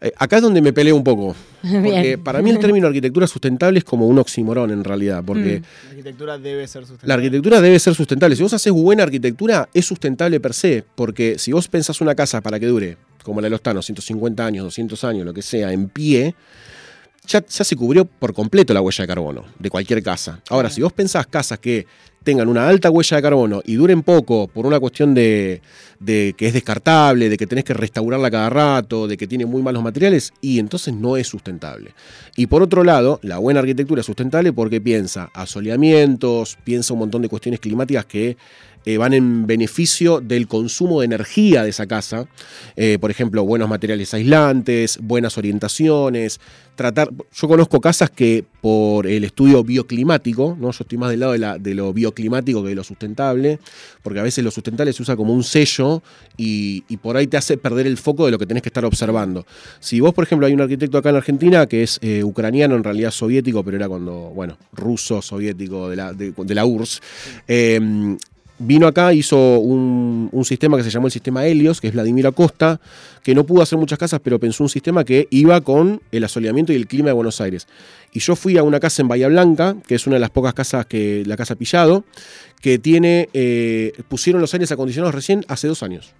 Eh, 0.00 0.12
acá 0.18 0.36
es 0.36 0.42
donde 0.42 0.60
me 0.60 0.74
peleo 0.74 0.94
un 0.94 1.04
poco, 1.04 1.34
porque 1.62 2.18
para 2.22 2.42
mí 2.42 2.50
el 2.50 2.58
término 2.58 2.86
arquitectura 2.86 3.26
sustentable 3.26 3.78
es 3.78 3.84
como 3.84 4.06
un 4.06 4.18
oxímoron 4.18 4.70
en 4.70 4.84
realidad, 4.84 5.22
porque... 5.24 5.60
Mm. 5.60 5.62
La 5.62 5.90
arquitectura 5.90 6.38
debe 6.38 6.68
ser 6.68 6.82
sustentable. 6.82 7.08
La 7.08 7.14
arquitectura 7.14 7.60
debe 7.60 7.78
ser 7.78 7.94
sustentable. 7.94 8.36
Si 8.36 8.42
vos 8.42 8.52
haces 8.52 8.72
buena 8.72 9.04
arquitectura, 9.04 9.68
es 9.72 9.86
sustentable 9.86 10.38
per 10.38 10.52
se. 10.52 10.84
Porque 10.94 11.38
si 11.38 11.52
vos 11.52 11.68
pensás 11.68 12.00
una 12.00 12.14
casa 12.14 12.42
para 12.42 12.60
que 12.60 12.66
dure, 12.66 12.98
como 13.22 13.40
la 13.40 13.46
de 13.46 13.50
los 13.50 13.62
Tanos, 13.62 13.86
150 13.86 14.44
años, 14.44 14.64
200 14.64 15.02
años, 15.04 15.24
lo 15.24 15.32
que 15.32 15.42
sea, 15.42 15.72
en 15.72 15.88
pie, 15.88 16.34
ya, 17.26 17.44
se 17.46 17.76
cubrió 17.76 18.04
por 18.04 18.32
completo 18.32 18.72
la 18.72 18.80
huella 18.80 19.02
de 19.02 19.08
carbono 19.08 19.44
de 19.58 19.70
cualquier 19.70 20.02
casa. 20.02 20.40
Ahora, 20.48 20.70
si 20.70 20.82
vos 20.82 20.92
pensás 20.92 21.26
casas 21.26 21.58
que 21.58 21.86
tengan 22.22 22.48
una 22.48 22.68
alta 22.68 22.90
huella 22.90 23.16
de 23.16 23.22
carbono 23.22 23.62
y 23.64 23.74
duren 23.76 24.02
poco 24.02 24.48
por 24.48 24.66
una 24.66 24.80
cuestión 24.80 25.14
de, 25.14 25.62
de 26.00 26.34
que 26.36 26.48
es 26.48 26.52
descartable, 26.52 27.28
de 27.28 27.36
que 27.36 27.46
tenés 27.46 27.64
que 27.64 27.72
restaurarla 27.72 28.30
cada 28.32 28.50
rato, 28.50 29.06
de 29.06 29.16
que 29.16 29.28
tiene 29.28 29.46
muy 29.46 29.62
malos 29.62 29.82
materiales, 29.82 30.32
y 30.40 30.58
entonces 30.58 30.92
no 30.92 31.16
es 31.16 31.28
sustentable. 31.28 31.94
Y 32.36 32.48
por 32.48 32.62
otro 32.62 32.82
lado, 32.82 33.20
la 33.22 33.38
buena 33.38 33.60
arquitectura 33.60 34.00
es 34.00 34.06
sustentable 34.06 34.52
porque 34.52 34.80
piensa 34.80 35.30
asoleamientos, 35.34 36.58
piensa 36.64 36.94
un 36.94 36.98
montón 36.98 37.22
de 37.22 37.28
cuestiones 37.28 37.60
climáticas 37.60 38.06
que 38.06 38.36
eh, 38.86 38.96
van 38.96 39.12
en 39.12 39.46
beneficio 39.46 40.20
del 40.22 40.48
consumo 40.48 41.00
de 41.00 41.06
energía 41.06 41.62
de 41.64 41.70
esa 41.70 41.86
casa. 41.86 42.26
Eh, 42.76 42.96
por 42.98 43.10
ejemplo, 43.10 43.44
buenos 43.44 43.68
materiales 43.68 44.14
aislantes, 44.14 44.98
buenas 45.02 45.36
orientaciones. 45.36 46.40
Tratar. 46.76 47.08
Yo 47.34 47.48
conozco 47.48 47.80
casas 47.80 48.10
que 48.10 48.44
por 48.60 49.06
el 49.06 49.24
estudio 49.24 49.64
bioclimático, 49.64 50.56
¿no? 50.60 50.72
Yo 50.72 50.78
estoy 50.82 50.98
más 50.98 51.08
del 51.08 51.20
lado 51.20 51.32
de, 51.32 51.38
la- 51.38 51.58
de 51.58 51.74
lo 51.74 51.90
bioclimático 51.94 52.62
que 52.62 52.68
de 52.68 52.74
lo 52.74 52.84
sustentable, 52.84 53.58
porque 54.02 54.20
a 54.20 54.22
veces 54.22 54.44
lo 54.44 54.50
sustentable 54.50 54.92
se 54.92 55.02
usa 55.02 55.16
como 55.16 55.32
un 55.32 55.42
sello 55.42 56.02
y, 56.36 56.84
y 56.88 56.98
por 56.98 57.16
ahí 57.16 57.26
te 57.28 57.38
hace 57.38 57.56
perder 57.56 57.86
el 57.86 57.96
foco 57.96 58.26
de 58.26 58.32
lo 58.32 58.38
que 58.38 58.44
tenés 58.46 58.62
que 58.62 58.68
estar 58.68 58.84
observando. 58.84 59.46
Si 59.80 60.00
vos, 60.00 60.12
por 60.12 60.24
ejemplo, 60.24 60.46
hay 60.46 60.52
un 60.52 60.60
arquitecto 60.60 60.98
acá 60.98 61.08
en 61.08 61.16
Argentina 61.16 61.66
que 61.66 61.82
es 61.82 61.98
eh, 62.02 62.22
ucraniano, 62.22 62.76
en 62.76 62.84
realidad 62.84 63.10
soviético, 63.10 63.64
pero 63.64 63.78
era 63.78 63.88
cuando, 63.88 64.12
bueno, 64.34 64.58
ruso, 64.74 65.22
soviético 65.22 65.88
de 65.88 65.96
la, 65.96 66.12
de, 66.12 66.32
de 66.36 66.54
la 66.54 66.66
URSS. 66.66 67.00
eh, 67.48 68.16
vino 68.58 68.86
acá, 68.86 69.12
hizo 69.12 69.58
un, 69.58 70.30
sistema 70.44 70.76
que 70.76 70.84
se 70.84 70.90
llamó 70.90 71.06
el 71.06 71.12
sistema 71.12 71.44
Helios, 71.44 71.80
que 71.80 71.88
es 71.88 71.92
Vladimir 71.92 72.26
Acosta, 72.26 72.80
que 73.22 73.34
no 73.34 73.44
pudo 73.44 73.62
hacer 73.62 73.78
muchas 73.78 73.98
casas, 73.98 74.20
pero 74.22 74.38
pensó 74.38 74.62
un 74.62 74.68
sistema 74.68 75.04
que 75.04 75.26
iba 75.30 75.60
con 75.60 76.00
el 76.12 76.24
asoleamiento 76.24 76.72
y 76.72 76.76
el 76.76 76.86
clima 76.86 77.08
de 77.08 77.14
Buenos 77.14 77.40
Aires. 77.40 77.66
Y 78.12 78.20
yo 78.20 78.36
fui 78.36 78.56
a 78.56 78.62
una 78.62 78.78
casa 78.78 79.02
en 79.02 79.08
Bahía 79.08 79.28
Blanca, 79.28 79.76
que 79.86 79.96
es 79.96 80.06
una 80.06 80.16
de 80.16 80.20
las 80.20 80.30
pocas 80.30 80.54
casas 80.54 80.86
que, 80.86 81.24
la 81.26 81.36
casa 81.36 81.56
Pillado, 81.56 82.04
que 82.60 82.78
tiene, 82.78 83.28
eh, 83.34 83.92
pusieron 84.08 84.40
los 84.40 84.54
aires 84.54 84.70
acondicionados 84.72 85.14
recién 85.14 85.44
hace 85.48 85.68
dos 85.68 85.82
años. 85.82 86.14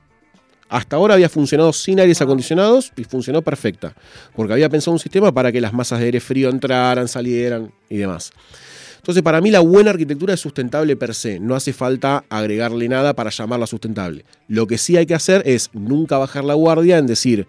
Hasta 0.69 0.97
ahora 0.97 1.15
había 1.15 1.29
funcionado 1.29 1.73
sin 1.73 2.01
aires 2.01 2.21
acondicionados 2.21 2.93
y 2.97 3.05
funcionó 3.05 3.43
perfecta, 3.43 3.95
porque 4.35 4.53
había 4.53 4.69
pensado 4.69 4.93
un 4.93 4.99
sistema 4.99 5.33
para 5.33 5.53
que 5.53 5.61
las 5.61 5.73
masas 5.73 6.01
de 6.01 6.07
aire 6.07 6.21
frío 6.21 6.51
entraran, 6.51 7.07
salieran 7.07 7.73
y 7.89 7.99
demás. 7.99 8.33
Entonces, 9.07 9.23
para 9.23 9.41
mí 9.41 9.53
la 9.53 9.61
buena 9.61 9.91
arquitectura 9.91 10.35
es 10.35 10.41
sustentable 10.41 10.97
per 10.97 11.15
se, 11.15 11.39
no 11.39 11.55
hace 11.55 11.73
falta 11.73 12.25
agregarle 12.29 12.89
nada 12.89 13.15
para 13.15 13.31
llamarla 13.31 13.69
sustentable. 13.69 14.25
Lo 14.49 14.67
que 14.67 14.79
sí 14.79 14.97
hay 14.97 15.07
que 15.07 15.15
hacer 15.15 15.45
es 15.47 15.71
nunca 15.73 16.19
bajar 16.19 16.43
la 16.43 16.55
guardia 16.55 16.99
en 16.99 17.07
decir, 17.07 17.47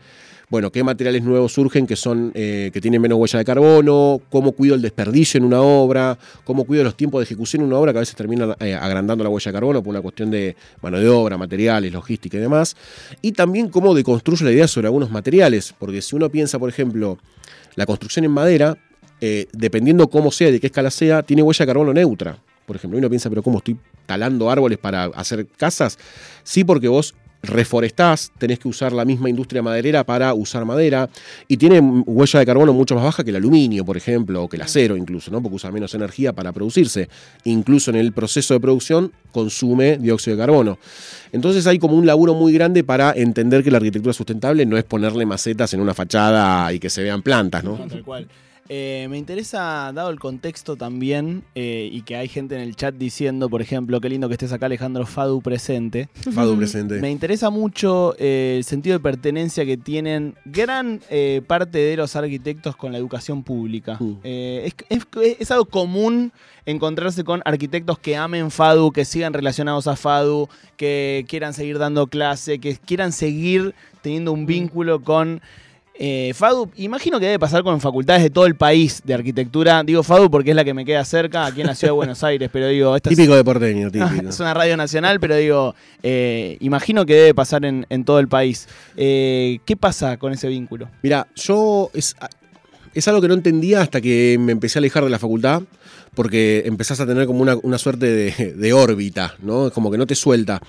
bueno, 0.52 0.72
qué 0.72 0.84
materiales 0.84 1.24
nuevos 1.24 1.54
surgen 1.54 1.88
que 1.88 1.96
son 1.96 2.32
eh, 2.36 2.70
que 2.72 2.80
tienen 2.80 3.02
menos 3.02 3.18
huella 3.18 3.40
de 3.40 3.46
carbono, 3.46 4.22
cómo 4.30 4.52
cuido 4.52 4.76
el 4.76 4.84
desperdicio 4.84 5.40
en 5.40 5.46
una 5.46 5.60
obra, 5.60 6.20
cómo 6.44 6.64
cuido 6.64 6.84
los 6.84 6.96
tiempos 6.96 7.22
de 7.22 7.24
ejecución 7.24 7.64
en 7.64 7.70
una 7.70 7.78
obra 7.78 7.92
que 7.92 7.98
a 7.98 8.02
veces 8.02 8.16
terminan 8.16 8.56
eh, 8.60 8.76
agrandando 8.76 9.24
la 9.24 9.32
huella 9.32 9.50
de 9.50 9.56
carbono 9.56 9.82
por 9.82 9.90
una 9.90 10.02
cuestión 10.02 10.30
de 10.30 10.56
mano 10.84 11.00
de 11.00 11.10
obra, 11.10 11.40
materiales, 11.40 11.92
logística 11.92 12.38
y 12.38 12.40
demás, 12.40 12.78
y 13.24 13.32
también 13.32 13.70
cómo 13.70 13.96
deconstruyo 13.96 14.46
la 14.46 14.52
idea 14.52 14.68
sobre 14.68 14.90
algunos 14.90 15.10
materiales, 15.10 15.74
porque 15.80 16.04
si 16.04 16.16
uno 16.16 16.30
piensa, 16.30 16.60
por 16.60 16.70
ejemplo, 16.70 17.18
la 17.74 17.88
construcción 17.88 18.26
en 18.26 18.32
madera, 18.32 18.78
eh, 19.22 19.48
dependiendo 19.52 20.10
cómo 20.10 20.32
sea, 20.32 20.52
de 20.52 20.60
qué 20.60 20.68
escala 20.68 20.92
sea, 20.92 21.24
tiene 21.24 21.42
huella 21.44 21.66
de 21.66 21.68
carbono 21.68 21.94
neutra. 21.94 22.38
Por 22.66 22.76
ejemplo, 22.76 23.00
uno 23.00 23.10
piensa, 23.10 23.30
pero 23.30 23.42
¿cómo 23.42 23.60
estoy 23.60 23.78
talando 24.06 24.50
árboles 24.50 24.78
para 24.78 25.06
hacer 25.06 25.48
casas? 25.58 25.98
Sí, 26.44 26.64
porque 26.64 26.88
vos 26.88 27.16
reforestás, 27.44 28.32
tenés 28.38 28.60
que 28.60 28.68
usar 28.68 28.92
la 28.94 29.06
misma 29.06 29.30
industria 29.30 29.62
maderera 29.62 30.04
para 30.04 30.34
usar 30.34 30.66
madera 30.66 31.10
y 31.48 31.58
tiene 31.58 31.80
huella 31.80 32.40
de 32.40 32.46
carbono 32.46 32.74
mucho 32.74 32.96
más 32.96 33.04
baja 33.04 33.24
que 33.24 33.30
el 33.30 33.38
aluminio, 33.38 33.86
por 33.86 33.96
ejemplo, 33.96 34.44
o 34.44 34.50
que 34.50 34.58
el 34.58 34.64
acero 34.64 34.98
incluso, 34.98 35.32
¿no? 35.32 35.42
porque 35.42 35.56
usa 35.56 35.72
menos 35.72 35.94
energía 35.94 36.34
para 36.34 36.52
producirse. 36.52 37.10
Incluso 37.46 37.92
en 37.92 37.98
el 37.98 38.12
proceso 38.12 38.54
de 38.54 38.60
producción 38.60 39.12
consume 39.32 39.98
dióxido 39.98 40.36
de 40.36 40.42
carbono. 40.42 40.80
Entonces 41.32 41.68
hay 41.68 41.80
como 41.80 41.96
un 41.96 42.06
laburo 42.06 42.34
muy 42.34 42.54
grande 42.54 42.84
para 42.84 43.14
entender 43.14 43.64
que 43.64 43.72
la 43.72 43.78
arquitectura 43.78 44.14
sustentable 44.14 44.66
no 44.66 44.78
es 44.78 44.84
ponerle 44.84 45.26
macetas 45.26 45.74
en 45.74 45.80
una 45.80 45.94
fachada 45.94 46.74
y 46.74 46.80
que 46.80 46.90
se 46.90 47.04
vean 47.04 47.22
plantas, 47.22 47.64
¿no? 47.64 47.76
tal 47.76 48.04
cual. 48.04 48.28
Eh, 48.70 49.08
me 49.10 49.18
interesa, 49.18 49.92
dado 49.94 50.10
el 50.10 50.20
contexto 50.20 50.76
también, 50.76 51.44
eh, 51.56 51.90
y 51.92 52.02
que 52.02 52.16
hay 52.16 52.28
gente 52.28 52.56
en 52.56 52.62
el 52.62 52.76
chat 52.76 52.96
diciendo, 52.96 53.50
por 53.50 53.62
ejemplo, 53.62 54.02
qué 54.02 54.10
lindo 54.10 54.28
que 54.28 54.34
estés 54.34 54.52
acá, 54.52 54.66
Alejandro 54.66 55.06
Fadu 55.06 55.42
presente. 55.42 56.10
Fadu 56.34 56.58
presente. 56.58 57.00
Me 57.00 57.10
interesa 57.12 57.50
mucho 57.50 58.16
eh, 58.20 58.56
el 58.58 58.64
sentido 58.64 58.98
de 58.98 59.00
pertenencia 59.02 59.66
que 59.66 59.78
tienen 59.78 60.36
gran 60.46 61.02
parte 61.48 61.78
de 61.78 61.98
los 61.98 62.16
arquitectos 62.16 62.76
con 62.76 62.92
la 62.92 62.98
educación 62.98 63.44
pública. 63.44 63.98
Mm. 64.00 64.18
Es, 64.24 64.76
es, 65.40 65.52
algo 65.52 65.66
común 65.66 66.32
encontrarse 66.66 67.24
con 67.24 67.42
arquitectos 67.46 68.00
que 68.00 68.18
amen 68.18 68.52
Fadu, 68.52 68.92
que 68.92 69.06
sigan 69.06 69.34
relacionados 69.34 69.88
a 69.88 69.96
Fadu, 69.96 70.50
que 70.76 71.26
quieran 71.28 71.54
seguir 71.54 71.80
dando 71.80 72.08
clase, 72.08 72.60
que 72.60 72.76
quieran 72.76 73.12
seguir 73.12 73.74
teniendo 74.02 74.32
un 74.32 74.44
mm. 74.44 74.48
vínculo 74.48 75.04
con 75.04 75.42
eh, 76.00 76.32
Fadu, 76.36 76.70
imagino 76.76 77.20
que 77.20 77.26
debe 77.26 77.40
pasar 77.40 77.64
con 77.64 77.80
facultades 77.82 78.24
de 78.24 78.30
todo 78.30 78.46
el 78.46 78.56
país 78.56 79.02
de 79.04 79.14
arquitectura. 79.14 79.84
Digo 79.84 80.04
Fadu 80.04 80.30
porque 80.30 80.52
es 80.52 80.56
la 80.56 80.64
que 80.64 80.74
me 80.74 80.86
queda 80.86 81.04
cerca, 81.06 81.46
aquí 81.46 81.62
en 81.62 81.68
la 81.68 81.76
ciudad 81.76 81.94
de 81.94 81.96
Buenos 81.96 82.24
Aires, 82.26 82.50
pero 82.52 82.68
digo... 82.68 83.00
típico 83.00 83.36
de 83.36 83.44
porteño, 83.44 83.92
típico. 83.92 84.30
es 84.30 84.40
una 84.40 84.54
radio 84.54 84.78
nacional, 84.78 85.20
pero 85.20 85.36
digo, 85.36 85.76
eh, 86.04 86.58
imagino 86.60 87.06
que 87.06 87.16
debe 87.16 87.34
pasar 87.34 87.66
en, 87.66 87.86
todo 88.06 88.20
el 88.20 88.28
país. 88.28 88.68
Eh, 88.96 89.60
¿Qué 89.66 89.76
pasa 89.76 90.18
con 90.18 90.34
ese 90.34 90.48
vínculo? 90.48 90.90
Mira, 91.02 91.28
yo... 91.36 91.90
Es, 91.94 92.16
es 92.98 93.08
algo 93.08 93.22
que 93.22 93.28
no 93.28 93.34
entendía 93.36 93.82
hasta 93.82 94.02
que 94.02 94.38
me 94.40 94.52
empecé 94.52 94.80
a 94.80 94.82
alejar 94.82 95.04
de 95.04 95.10
la 95.10 95.20
facultad 95.20 95.64
porque 96.16 96.64
empezás 96.66 97.00
a 97.00 97.06
tener 97.06 97.28
como 97.28 97.42
una, 97.42 97.78
suerte 97.78 98.34
de, 98.34 98.74
órbita, 98.74 99.36
¿no? 99.44 99.70
Como 99.70 99.92
que 99.92 100.00
no 100.00 100.08
te 100.08 100.16
suelta. 100.16 100.60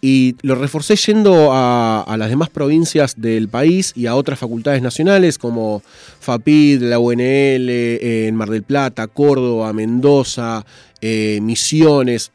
Y 0.00 0.36
lo 0.40 0.54
reforcé 0.54 0.96
yendo 0.96 1.50
a, 1.52 2.16
las 2.18 2.30
demás 2.30 2.48
provincias 2.48 3.20
del 3.20 3.50
país 3.50 3.92
y 3.94 4.06
a 4.06 4.14
otras 4.14 4.38
facultades 4.38 4.80
nacionales 4.80 5.36
como 5.36 5.82
FAPID, 6.20 6.80
la 6.80 6.98
UNL, 6.98 7.68
en 7.68 8.34
Mar 8.36 8.48
del 8.48 8.62
Plata, 8.62 9.06
Córdoba, 9.06 9.74
Mendoza, 9.74 10.64
eh, 11.02 11.40
Misiones. 11.42 12.32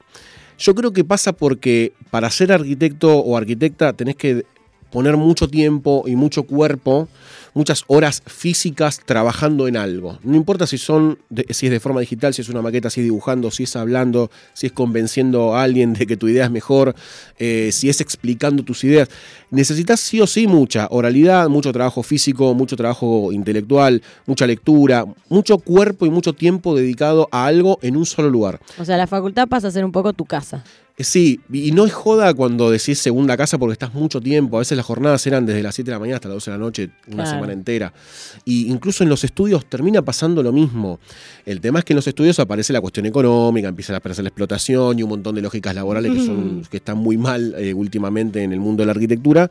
Yo 0.59 0.75
creo 0.75 0.93
que 0.93 1.03
pasa 1.03 1.33
porque 1.33 1.93
para 2.11 2.29
ser 2.29 2.51
arquitecto 2.51 3.17
o 3.17 3.37
arquitecta 3.37 3.93
tenés 3.93 4.17
que 4.17 4.45
poner 4.91 5.17
mucho 5.17 5.47
tiempo 5.47 6.03
y 6.05 6.15
mucho 6.15 6.43
cuerpo 6.43 7.07
muchas 7.53 7.83
horas 7.87 8.23
físicas 8.25 8.99
trabajando 9.05 9.67
en 9.67 9.77
algo. 9.77 10.19
No 10.23 10.35
importa 10.35 10.67
si 10.67 10.77
son 10.77 11.19
si 11.49 11.67
es 11.67 11.71
de 11.71 11.79
forma 11.79 11.99
digital, 11.99 12.33
si 12.33 12.41
es 12.41 12.49
una 12.49 12.61
maqueta, 12.61 12.89
si 12.89 13.01
es 13.01 13.05
dibujando, 13.05 13.51
si 13.51 13.63
es 13.63 13.75
hablando, 13.75 14.31
si 14.53 14.67
es 14.67 14.73
convenciendo 14.73 15.55
a 15.55 15.63
alguien 15.63 15.93
de 15.93 16.07
que 16.07 16.17
tu 16.17 16.27
idea 16.27 16.45
es 16.45 16.51
mejor, 16.51 16.95
eh, 17.39 17.69
si 17.71 17.89
es 17.89 18.01
explicando 18.01 18.63
tus 18.63 18.83
ideas. 18.83 19.09
Necesitas 19.49 19.99
sí 19.99 20.21
o 20.21 20.27
sí 20.27 20.47
mucha 20.47 20.87
oralidad, 20.91 21.49
mucho 21.49 21.71
trabajo 21.71 22.03
físico, 22.03 22.53
mucho 22.53 22.75
trabajo 22.75 23.31
intelectual, 23.31 24.01
mucha 24.25 24.47
lectura, 24.47 25.05
mucho 25.29 25.57
cuerpo 25.57 26.05
y 26.05 26.09
mucho 26.09 26.33
tiempo 26.33 26.75
dedicado 26.75 27.27
a 27.31 27.45
algo 27.45 27.79
en 27.81 27.97
un 27.97 28.05
solo 28.05 28.29
lugar. 28.29 28.59
O 28.79 28.85
sea, 28.85 28.97
la 28.97 29.07
facultad 29.07 29.47
pasa 29.47 29.67
a 29.67 29.71
ser 29.71 29.85
un 29.85 29.91
poco 29.91 30.13
tu 30.13 30.25
casa. 30.25 30.63
Eh, 30.97 31.03
sí, 31.03 31.39
y 31.51 31.71
no 31.71 31.85
es 31.85 31.93
joda 31.93 32.33
cuando 32.33 32.69
decís 32.69 32.99
segunda 32.99 33.37
casa 33.37 33.57
porque 33.57 33.73
estás 33.73 33.93
mucho 33.93 34.19
tiempo. 34.19 34.57
A 34.57 34.59
veces 34.59 34.75
las 34.75 34.85
jornadas 34.85 35.25
eran 35.25 35.45
desde 35.45 35.63
las 35.63 35.75
7 35.75 35.89
de 35.89 35.95
la 35.95 35.99
mañana 35.99 36.15
hasta 36.17 36.27
las 36.27 36.35
12 36.35 36.51
de 36.51 36.57
la 36.57 36.63
noche, 36.63 36.89
una 37.11 37.25
semana 37.25 37.53
entera. 37.53 37.93
Y 38.45 38.71
incluso 38.71 39.03
en 39.03 39.09
los 39.09 39.23
estudios 39.23 39.65
termina 39.65 40.01
pasando 40.01 40.43
lo 40.43 40.51
mismo. 40.51 40.99
El 41.45 41.61
tema 41.61 41.79
es 41.79 41.85
que 41.85 41.93
en 41.93 41.95
los 41.95 42.07
estudios 42.07 42.39
aparece 42.39 42.73
la 42.73 42.81
cuestión 42.81 43.05
económica, 43.05 43.67
empieza 43.67 43.93
a 43.93 43.97
aparecer 43.97 44.23
la 44.23 44.29
explotación 44.29 44.99
y 44.99 45.03
un 45.03 45.09
montón 45.09 45.35
de 45.35 45.41
lógicas 45.41 45.73
laborales 45.73 46.11
que, 46.11 46.25
son, 46.25 46.63
que 46.69 46.77
están 46.77 46.97
muy 46.97 47.17
mal 47.17 47.55
eh, 47.57 47.73
últimamente 47.73 48.43
en 48.43 48.53
el 48.53 48.59
mundo 48.59 48.81
de 48.81 48.87
la 48.87 48.91
arquitectura, 48.91 49.49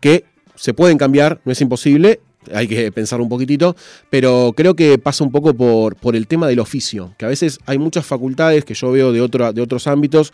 que 0.00 0.24
se 0.54 0.74
pueden 0.74 0.98
cambiar, 0.98 1.40
no 1.44 1.52
es 1.52 1.60
imposible, 1.60 2.20
hay 2.52 2.66
que 2.66 2.90
pensar 2.92 3.20
un 3.20 3.28
poquitito, 3.28 3.76
pero 4.10 4.52
creo 4.56 4.74
que 4.74 4.98
pasa 4.98 5.24
un 5.24 5.30
poco 5.30 5.54
por, 5.54 5.96
por 5.96 6.16
el 6.16 6.26
tema 6.26 6.48
del 6.48 6.60
oficio, 6.60 7.14
que 7.18 7.24
a 7.24 7.28
veces 7.28 7.58
hay 7.66 7.78
muchas 7.78 8.04
facultades 8.04 8.64
que 8.64 8.74
yo 8.74 8.90
veo 8.90 9.12
de, 9.12 9.20
otro, 9.20 9.52
de 9.52 9.62
otros 9.62 9.86
ámbitos 9.86 10.32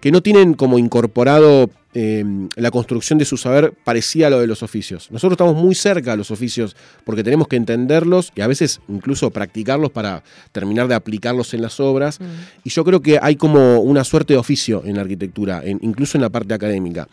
que 0.00 0.10
no 0.10 0.22
tienen 0.22 0.54
como 0.54 0.78
incorporado 0.78 1.70
eh, 1.92 2.24
la 2.54 2.70
construcción 2.70 3.18
de 3.18 3.24
su 3.24 3.36
saber 3.36 3.72
parecía 3.82 4.28
a 4.28 4.30
lo 4.30 4.38
de 4.38 4.46
los 4.46 4.62
oficios. 4.62 5.10
Nosotros 5.10 5.32
estamos 5.32 5.56
muy 5.56 5.74
cerca 5.74 6.12
de 6.12 6.18
los 6.18 6.30
oficios 6.30 6.76
porque 7.04 7.24
tenemos 7.24 7.48
que 7.48 7.56
entenderlos 7.56 8.30
y 8.36 8.42
a 8.42 8.46
veces 8.46 8.80
incluso 8.88 9.30
practicarlos 9.32 9.90
para 9.90 10.22
terminar 10.52 10.86
de 10.86 10.94
aplicarlos 10.94 11.52
en 11.52 11.62
las 11.62 11.80
obras. 11.80 12.20
Mm. 12.20 12.24
Y 12.62 12.70
yo 12.70 12.84
creo 12.84 13.00
que 13.00 13.18
hay 13.20 13.34
como 13.34 13.80
una 13.80 14.04
suerte 14.04 14.34
de 14.34 14.38
oficio 14.38 14.82
en 14.84 14.96
la 14.96 15.02
arquitectura, 15.02 15.64
incluso 15.66 16.16
en 16.16 16.22
la 16.22 16.30
parte 16.30 16.54
académica. 16.54 17.08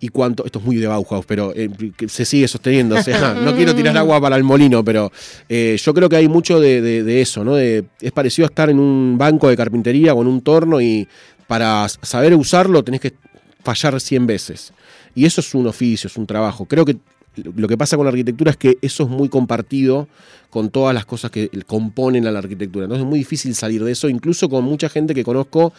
Y 0.00 0.08
cuánto, 0.08 0.44
esto 0.44 0.58
es 0.58 0.64
muy 0.64 0.76
de 0.76 0.86
Bauhaus, 0.86 1.24
pero 1.26 1.52
eh, 1.54 1.68
se 2.08 2.24
sigue 2.24 2.48
sosteniendo. 2.48 2.96
O 2.96 3.02
sea, 3.02 3.34
no 3.42 3.54
quiero 3.54 3.74
tirar 3.74 3.96
agua 3.96 4.20
para 4.22 4.36
el 4.36 4.42
molino, 4.42 4.82
pero 4.82 5.12
eh, 5.50 5.76
yo 5.78 5.92
creo 5.92 6.08
que 6.08 6.16
hay 6.16 6.28
mucho 6.28 6.60
de, 6.60 6.80
de 6.80 7.20
eso, 7.20 7.44
¿no? 7.44 7.58
es 7.58 7.84
parecido 8.14 8.46
a 8.46 8.48
estar 8.48 8.70
en 8.70 8.78
un 8.78 9.16
banco 9.18 9.48
de 9.48 9.56
carpintería 9.56 10.14
o 10.14 10.22
en 10.22 10.28
un 10.28 10.40
torno 10.40 10.80
y 10.80 11.06
para 11.54 11.88
saber 11.88 12.34
usarlo 12.34 12.82
tenés 12.82 13.00
que 13.00 13.14
fallar 13.62 14.00
100 14.00 14.26
veces. 14.26 14.72
Y 15.14 15.24
eso 15.24 15.40
es 15.40 15.54
un 15.54 15.68
oficio, 15.68 16.08
es 16.08 16.16
un 16.16 16.26
trabajo. 16.26 16.64
Creo 16.64 16.84
que 16.84 16.96
lo 17.36 17.68
que 17.68 17.76
pasa 17.76 17.96
con 17.96 18.04
la 18.04 18.10
arquitectura 18.10 18.50
es 18.50 18.56
que 18.56 18.76
eso 18.82 19.04
es 19.04 19.08
muy 19.08 19.28
compartido 19.28 20.08
con 20.50 20.70
todas 20.70 20.92
las 20.92 21.06
cosas 21.06 21.30
que 21.30 21.48
componen 21.64 22.26
a 22.26 22.32
la 22.32 22.40
arquitectura. 22.40 22.86
Entonces 22.86 23.04
es 23.04 23.08
muy 23.08 23.20
difícil 23.20 23.54
salir 23.54 23.84
de 23.84 23.92
eso, 23.92 24.08
incluso 24.08 24.48
con 24.48 24.64
mucha 24.64 24.88
gente 24.88 25.14
que 25.14 25.22
conozco 25.22 25.72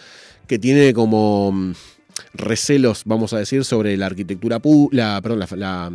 que 0.48 0.58
tiene 0.58 0.94
como 0.94 1.52
mm, 1.52 1.74
recelos, 2.34 3.04
vamos 3.06 3.34
a 3.34 3.40
decir, 3.40 3.64
sobre 3.66 3.98
la 3.98 4.06
arquitectura, 4.06 4.62
la, 4.92 5.22
perdón, 5.22 5.40
la, 5.58 5.92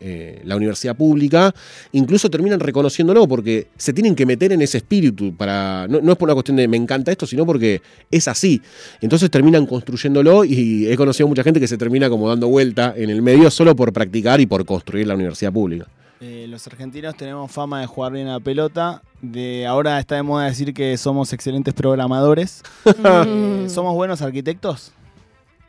eh, 0.00 0.40
la, 0.44 0.56
universidad 0.56 0.96
pública, 0.96 1.54
incluso 1.92 2.30
terminan 2.30 2.60
reconociéndolo 2.60 3.26
porque 3.26 3.68
se 3.76 3.92
tienen 3.92 4.14
que 4.14 4.26
meter 4.26 4.52
en 4.52 4.62
ese 4.62 4.78
espíritu. 4.78 5.34
Para, 5.36 5.86
no, 5.88 5.98
es 5.98 6.18
por 6.18 6.26
una 6.28 6.34
cuestión 6.34 6.56
de 6.56 6.68
me 6.68 6.76
encanta 6.76 7.10
esto, 7.10 7.26
sino 7.26 7.44
porque 7.46 7.82
es 8.10 8.28
así. 8.28 8.60
Entonces 9.00 9.30
terminan 9.30 9.66
construyéndolo 9.66 10.44
y 10.44 10.86
he 10.86 10.96
conocido 10.96 11.28
mucha 11.28 11.42
gente 11.42 11.60
que 11.60 11.68
se 11.68 11.76
termina 11.76 12.08
como 12.08 12.28
dando 12.28 12.48
vuelta 12.48 12.94
en 12.96 13.10
el 13.10 13.22
medio 13.22 13.50
solo 13.50 13.74
por 13.74 13.92
practicar 13.92 14.40
y 14.40 14.46
por 14.46 14.64
construir 14.64 15.06
la 15.06 15.14
universidad 15.14 15.52
pública. 15.52 15.86
Eh, 16.20 16.46
los 16.48 16.66
argentinos 16.66 17.16
tenemos 17.16 17.50
fama 17.50 17.80
de 17.80 17.86
jugar 17.86 18.12
bien 18.12 18.26
a 18.26 18.32
la 18.34 18.40
pelota. 18.40 19.02
De 19.22 19.66
ahora 19.66 20.00
está 20.00 20.16
de 20.16 20.22
moda 20.22 20.46
decir 20.46 20.74
que 20.74 20.96
somos 20.96 21.32
excelentes 21.32 21.74
programadores. 21.74 22.62
Eh, 23.04 23.66
¿Somos 23.68 23.94
buenos 23.94 24.22
arquitectos? 24.22 24.92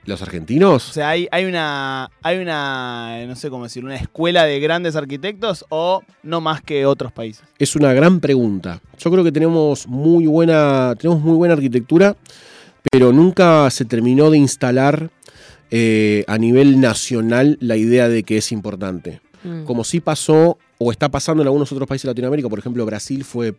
¿Los 0.06 0.22
argentinos? 0.22 0.90
O 0.90 0.94
sea, 0.94 1.10
hay, 1.10 1.28
hay, 1.32 1.46
una, 1.46 2.10
hay 2.24 2.40
una, 2.40 3.26
no 3.28 3.36
sé 3.36 3.50
cómo 3.50 3.66
decir, 3.66 3.84
una 3.84 3.96
escuela 3.96 4.46
de 4.46 4.60
grandes 4.60 4.96
arquitectos 4.96 5.66
o 5.70 6.02
no 6.24 6.42
más 6.42 6.62
que 6.62 6.86
otros 6.86 7.12
países. 7.12 7.44
Es 7.60 7.76
una 7.76 7.94
gran 7.94 8.20
pregunta. 8.20 8.82
Yo 8.98 9.12
creo 9.12 9.24
que 9.24 9.32
tenemos 9.32 9.88
muy 9.88 10.26
buena, 10.26 10.96
tenemos 10.98 11.22
muy 11.22 11.36
buena 11.36 11.54
arquitectura, 11.54 12.16
pero 12.92 13.12
nunca 13.12 13.70
se 13.70 13.86
terminó 13.86 14.32
de 14.32 14.38
instalar 14.38 15.10
eh, 15.70 16.24
a 16.28 16.38
nivel 16.38 16.80
nacional 16.80 17.58
la 17.62 17.76
idea 17.76 18.08
de 18.10 18.24
que 18.24 18.38
es 18.38 18.52
importante. 18.52 19.22
Mm. 19.44 19.66
Como 19.66 19.84
sí 19.84 20.00
pasó 20.00 20.58
o 20.78 20.92
está 20.92 21.10
pasando 21.10 21.44
en 21.44 21.48
algunos 21.48 21.72
otros 21.72 21.88
países 21.88 22.04
de 22.04 22.12
Latinoamérica, 22.12 22.50
por 22.50 22.60
ejemplo, 22.60 22.86
Brasil 22.86 23.24
fue 23.24 23.54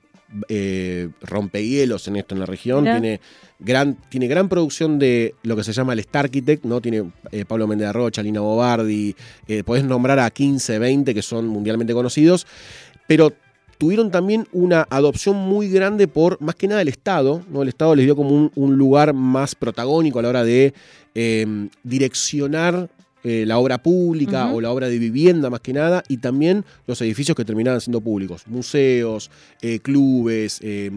eh, 0.49 1.09
rompehielos 1.23 2.07
en 2.09 2.17
esto 2.17 2.35
en 2.35 2.41
la 2.41 2.47
región, 2.47 2.85
tiene 2.85 3.21
gran, 3.59 3.97
tiene 4.09 4.29
gran 4.29 4.49
producción 4.49 4.99
de 4.99 5.35
lo 5.43 5.57
que 5.57 5.65
se 5.65 5.73
llama 5.73 5.93
el 5.93 5.99
Star 6.01 6.27
Architect, 6.27 6.65
¿no? 6.65 6.81
Tiene 6.81 7.11
eh, 7.33 7.45
Pablo 7.45 7.67
Méndez 7.67 7.93
Rocha, 7.93 8.23
Lina 8.23 8.41
Bobardi, 8.41 9.15
eh, 9.49 9.65
podés 9.65 9.85
nombrar 9.85 10.19
a 10.19 10.31
15, 10.31 10.79
20 10.79 11.15
que 11.15 11.23
son 11.23 11.49
mundialmente 11.49 11.93
conocidos, 11.93 12.47
pero 13.07 13.33
tuvieron 13.79 14.11
también 14.11 14.47
una 14.53 14.87
adopción 14.91 15.37
muy 15.37 15.69
grande 15.69 16.07
por 16.07 16.41
más 16.41 16.55
que 16.55 16.69
nada 16.69 16.83
el 16.83 16.89
Estado, 16.89 17.43
¿no? 17.51 17.63
El 17.63 17.69
Estado 17.69 17.95
les 17.95 18.05
dio 18.05 18.15
como 18.15 18.51
un, 18.55 18.77
lugar 18.77 19.15
más 19.15 19.55
protagónico 19.55 20.19
a 20.19 20.23
la 20.23 20.29
hora 20.29 20.45
de 20.45 20.75
eh, 21.15 21.69
direccionar 21.83 22.89
eh, 23.23 23.45
la 23.47 23.59
obra 23.59 23.83
pública 23.83 24.51
o 24.51 24.63
la 24.63 24.71
obra 24.71 24.89
de 24.89 24.99
vivienda 24.99 25.51
más 25.51 25.61
que 25.61 25.75
nada, 25.75 26.03
y 26.09 26.19
también 26.19 26.65
los 26.87 27.03
edificios 27.03 27.37
que 27.37 27.45
terminaban 27.45 27.81
siendo 27.81 28.01
públicos, 28.01 28.45
museos, 28.47 29.31
eh, 29.61 29.79
clubes, 29.81 30.59
eh, 30.63 30.91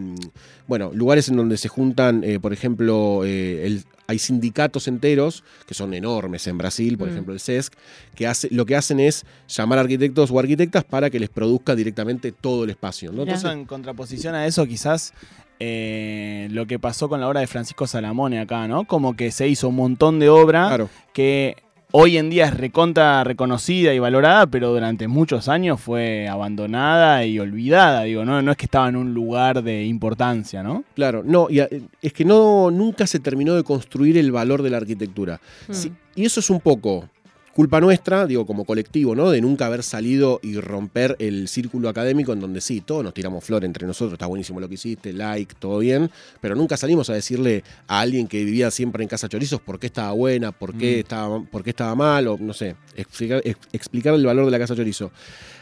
bueno, 0.66 0.92
lugares 0.94 1.28
en 1.28 1.36
donde 1.36 1.58
se 1.58 1.68
juntan, 1.68 2.24
por 2.42 2.54
ejemplo, 2.54 3.24
hay 3.24 4.20
sindicatos 4.20 4.88
enteros, 4.88 5.44
que 5.68 5.74
son 5.74 5.94
enormes 5.94 6.48
en 6.48 6.58
Brasil, 6.58 6.98
por 6.98 7.10
mm. 7.10 7.12
ejemplo 7.12 7.34
el 7.34 7.42
CESC, 7.42 7.74
que 8.16 8.28
hace, 8.28 8.48
lo 8.52 8.66
que 8.66 8.78
hacen 8.78 9.02
es 9.02 9.26
llamar 9.50 9.80
arquitectos 9.80 10.32
o 10.32 10.40
arquitectas 10.40 10.86
para 10.86 11.10
que 11.10 11.20
les 11.20 11.30
produzca 11.30 11.76
directamente 11.76 12.32
todo 12.32 12.64
el 12.64 12.70
espacio. 12.70 13.12
¿no? 13.12 13.24
Entonces, 13.24 13.52
en 13.52 13.66
contraposición 13.66 14.36
a 14.36 14.48
eso, 14.48 14.66
quizás 14.66 15.14
lo 15.60 16.66
que 16.68 16.80
pasó 16.80 17.10
con 17.10 17.20
la 17.20 17.28
obra 17.28 17.42
de 17.42 17.48
Francisco 17.48 17.86
Salamone 17.86 18.40
acá, 18.40 18.68
¿no? 18.70 18.86
Como 18.86 19.18
que 19.18 19.32
se 19.32 19.50
hizo 19.50 19.68
un 19.68 19.76
montón 19.76 20.20
de 20.20 20.30
obra 20.30 20.88
que 21.14 21.58
hoy 21.96 22.18
en 22.18 22.30
día 22.32 22.46
es 22.46 22.54
recontra 22.58 23.24
reconocida 23.24 23.94
y 23.94 24.00
valorada, 24.00 24.48
pero 24.48 24.72
durante 24.74 25.08
muchos 25.08 25.48
años 25.48 25.80
fue 25.80 26.28
abandonada 26.28 27.24
y 27.26 27.38
olvidada. 27.40 28.04
Digo, 28.04 28.26
no, 28.26 28.42
no 28.42 28.52
es 28.52 28.58
que 28.58 28.66
estaba 28.66 28.90
en 28.90 28.96
un 28.96 29.14
lugar 29.14 29.62
de 29.64 29.86
importancia, 29.86 30.64
¿no? 30.64 30.84
Claro, 30.96 31.22
no, 31.24 31.48
y 31.50 31.60
a- 31.60 31.70
es 32.02 32.14
que 32.14 32.26
no, 32.26 32.72
nunca 32.72 33.06
se 33.06 33.20
terminó 33.20 33.54
de 33.56 33.64
construir 33.64 34.18
el 34.18 34.32
valor 34.32 34.64
de 34.64 34.70
la 34.72 34.78
arquitectura. 34.78 35.40
Mm. 35.68 35.74
Sí, 35.74 35.92
y 36.16 36.26
eso 36.26 36.40
es 36.40 36.50
un 36.50 36.60
poco 36.60 37.08
culpa 37.54 37.80
nuestra, 37.80 38.26
digo, 38.26 38.46
como 38.48 38.66
colectivo, 38.66 39.14
¿no? 39.16 39.30
De 39.30 39.40
nunca 39.40 39.68
haber 39.68 39.84
salido 39.84 40.40
y 40.42 40.56
romper 40.60 41.16
el 41.20 41.48
círculo 41.48 41.88
académico 41.88 42.34
en 42.34 42.40
donde 42.40 42.62
sí, 42.62 42.82
todos 42.82 43.04
nos 43.04 43.14
tiramos 43.14 43.44
flor 43.44 43.64
entre 43.64 43.86
nosotros, 43.86 44.14
está 44.14 44.26
buenísimo 44.26 44.60
lo 44.60 44.68
que 44.68 44.74
hiciste, 44.74 45.14
like, 45.14 45.54
todo 45.60 45.78
bien, 45.80 46.10
pero 46.42 46.56
nunca 46.56 46.78
salimos 46.78 47.10
a 47.12 47.14
decirle 47.14 47.64
a 47.88 48.00
alguien 48.00 48.28
que 48.28 48.44
vivía 48.44 48.72
siempre 48.72 49.04
en 49.04 49.10
casa 49.10 49.30
chorizos 49.30 49.62
por 49.62 49.80
qué 49.80 49.88
estaba 49.88 50.12
buena, 50.14 50.52
por 50.52 50.76
qué, 50.76 50.96
Mm. 50.96 51.00
estaba, 51.00 51.44
por 51.44 51.64
qué 51.64 51.70
estaba 51.70 51.94
mal, 51.94 52.28
o 52.28 52.38
no 52.40 52.54
sé, 52.54 52.76
explicar, 52.96 53.42
ex- 53.46 53.60
explicar 53.72 54.16
el 54.16 54.26
valor 54.26 54.46
de 54.46 54.52
la 54.52 54.58
casa 54.60 54.76
chorizo. 54.76 55.12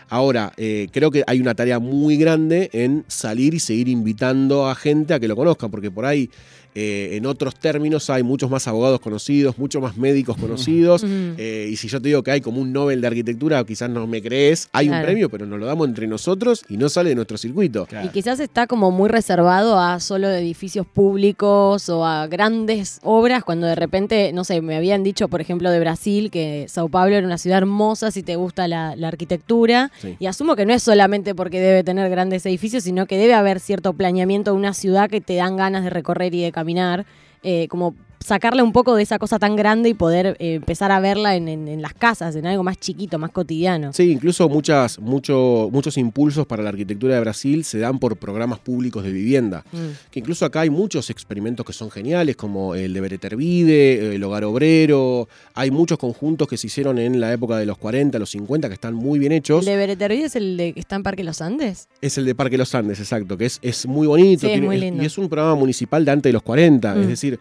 Ahora, 0.09 0.51
eh, 0.57 0.87
creo 0.91 1.09
que 1.09 1.23
hay 1.25 1.39
una 1.39 1.55
tarea 1.55 1.79
muy 1.79 2.17
grande 2.17 2.69
en 2.73 3.05
salir 3.07 3.53
y 3.53 3.59
seguir 3.59 3.87
invitando 3.87 4.67
a 4.67 4.75
gente 4.75 5.13
a 5.13 5.19
que 5.21 5.27
lo 5.29 5.37
conozcan, 5.37 5.71
porque 5.71 5.89
por 5.89 6.05
ahí, 6.05 6.29
eh, 6.73 7.09
en 7.13 7.25
otros 7.25 7.55
términos, 7.55 8.09
hay 8.09 8.23
muchos 8.23 8.49
más 8.49 8.67
abogados 8.67 8.99
conocidos, 8.99 9.57
muchos 9.57 9.81
más 9.81 9.97
médicos 9.97 10.37
conocidos, 10.37 11.03
eh, 11.05 11.67
y 11.69 11.75
si 11.75 11.87
yo 11.87 12.01
te 12.01 12.07
digo 12.07 12.23
que 12.23 12.31
hay 12.31 12.41
como 12.41 12.61
un 12.61 12.71
Nobel 12.71 13.01
de 13.01 13.07
arquitectura, 13.07 13.63
quizás 13.65 13.89
no 13.89 14.07
me 14.07 14.21
crees, 14.21 14.69
hay 14.71 14.89
un 14.89 15.01
premio, 15.01 15.29
pero 15.29 15.45
nos 15.45 15.59
lo 15.59 15.65
damos 15.65 15.87
entre 15.87 16.07
nosotros 16.07 16.63
y 16.69 16.77
no 16.77 16.87
sale 16.89 17.09
de 17.09 17.15
nuestro 17.15 17.37
circuito. 17.37 17.87
Y 18.03 18.09
quizás 18.09 18.39
está 18.39 18.67
como 18.67 18.91
muy 18.91 19.09
reservado 19.09 19.79
a 19.79 19.99
solo 19.99 20.29
edificios 20.29 20.85
públicos 20.87 21.89
o 21.89 22.05
a 22.05 22.27
grandes 22.27 22.99
obras, 23.03 23.43
cuando 23.43 23.67
de 23.67 23.75
repente, 23.75 24.31
no 24.33 24.43
sé, 24.43 24.61
me 24.61 24.77
habían 24.77 25.03
dicho, 25.03 25.27
por 25.27 25.41
ejemplo, 25.41 25.69
de 25.71 25.79
Brasil, 25.79 26.31
que 26.31 26.65
Sao 26.69 26.87
Paulo 26.87 27.15
era 27.15 27.27
una 27.27 27.37
ciudad 27.37 27.57
hermosa 27.57 28.11
si 28.11 28.23
te 28.23 28.35
gusta 28.37 28.67
la, 28.67 28.95
la 28.95 29.09
arquitectura. 29.09 29.91
Sí. 30.01 30.15
Y 30.19 30.25
asumo 30.27 30.55
que 30.55 30.65
no 30.65 30.73
es 30.73 30.83
solamente 30.83 31.35
porque 31.35 31.59
debe 31.59 31.83
tener 31.83 32.09
grandes 32.09 32.45
edificios, 32.45 32.83
sino 32.83 33.05
que 33.05 33.17
debe 33.17 33.33
haber 33.33 33.59
cierto 33.59 33.93
planeamiento 33.93 34.51
de 34.51 34.57
una 34.57 34.73
ciudad 34.73 35.09
que 35.09 35.19
te 35.19 35.35
dan 35.35 35.57
ganas 35.57 35.83
de 35.83 35.89
recorrer 35.89 36.33
y 36.33 36.41
de 36.41 36.51
caminar. 36.51 36.60
Eh, 37.43 37.67
como 37.67 37.95
sacarle 38.23 38.61
un 38.61 38.71
poco 38.71 38.95
de 38.95 39.03
esa 39.03 39.17
cosa 39.19 39.39
tan 39.39 39.55
grande 39.55 39.89
y 39.89 39.93
poder 39.93 40.37
eh, 40.39 40.55
empezar 40.55 40.91
a 40.91 40.99
verla 40.99 41.35
en, 41.35 41.47
en- 41.47 41.67
en 41.67 41.81
las 41.81 41.93
casas, 41.93 42.35
en 42.35 42.45
algo 42.45 42.63
más 42.63 42.77
chiquito, 42.79 43.17
más 43.19 43.31
cotidiano. 43.31 43.93
Sí, 43.93 44.11
incluso 44.11 44.47
muchas, 44.47 44.99
mucho- 44.99 45.69
muchos 45.71 45.97
impulsos 45.97 46.45
para 46.45 46.63
la 46.63 46.69
arquitectura 46.69 47.15
de 47.15 47.21
Brasil 47.21 47.63
se 47.63 47.79
dan 47.79 47.99
por 47.99 48.17
programas 48.17 48.59
públicos 48.59 49.03
de 49.03 49.11
vivienda. 49.11 49.63
Mm. 49.71 49.77
Que 50.11 50.19
incluso 50.19 50.45
acá 50.45 50.61
hay 50.61 50.69
muchos 50.69 51.09
experimentos 51.09 51.65
que 51.65 51.73
son 51.73 51.89
geniales, 51.91 52.35
como 52.35 52.75
el 52.75 52.93
de 52.93 53.01
Beretervide, 53.01 54.15
el 54.15 54.23
Hogar 54.23 54.43
Obrero. 54.43 55.27
Hay 55.53 55.71
muchos 55.71 55.97
conjuntos 55.97 56.47
que 56.47 56.57
se 56.57 56.67
hicieron 56.67 56.99
en 56.99 57.19
la 57.19 57.33
época 57.33 57.57
de 57.57 57.65
los 57.65 57.77
40, 57.77 58.19
los 58.19 58.29
50, 58.31 58.67
que 58.67 58.73
están 58.75 58.93
muy 58.93 59.19
bien 59.19 59.31
hechos. 59.31 59.59
¿El 59.61 59.65
de 59.65 59.77
Beretervide 59.77 60.25
es 60.25 60.35
el 60.35 60.57
de 60.57 60.73
que 60.73 60.79
está 60.79 60.95
en 60.95 61.03
Parque 61.03 61.23
Los 61.23 61.41
Andes? 61.41 61.87
Es 62.01 62.17
el 62.17 62.25
de 62.25 62.35
Parque 62.35 62.57
Los 62.57 62.73
Andes, 62.75 62.99
exacto, 62.99 63.37
que 63.37 63.45
es, 63.45 63.59
es 63.61 63.85
muy 63.85 64.07
bonito. 64.07 64.47
Sí, 64.47 64.53
es 64.53 64.61
muy 64.61 64.77
lindo. 64.77 65.01
y 65.03 65.05
es 65.05 65.17
un 65.17 65.27
programa 65.29 65.55
municipal 65.55 66.05
de 66.05 66.11
antes 66.11 66.29
de 66.29 66.33
los 66.33 66.43
40. 66.43 66.95
Mm. 66.95 67.01
Es 67.01 67.07
decir, 67.07 67.39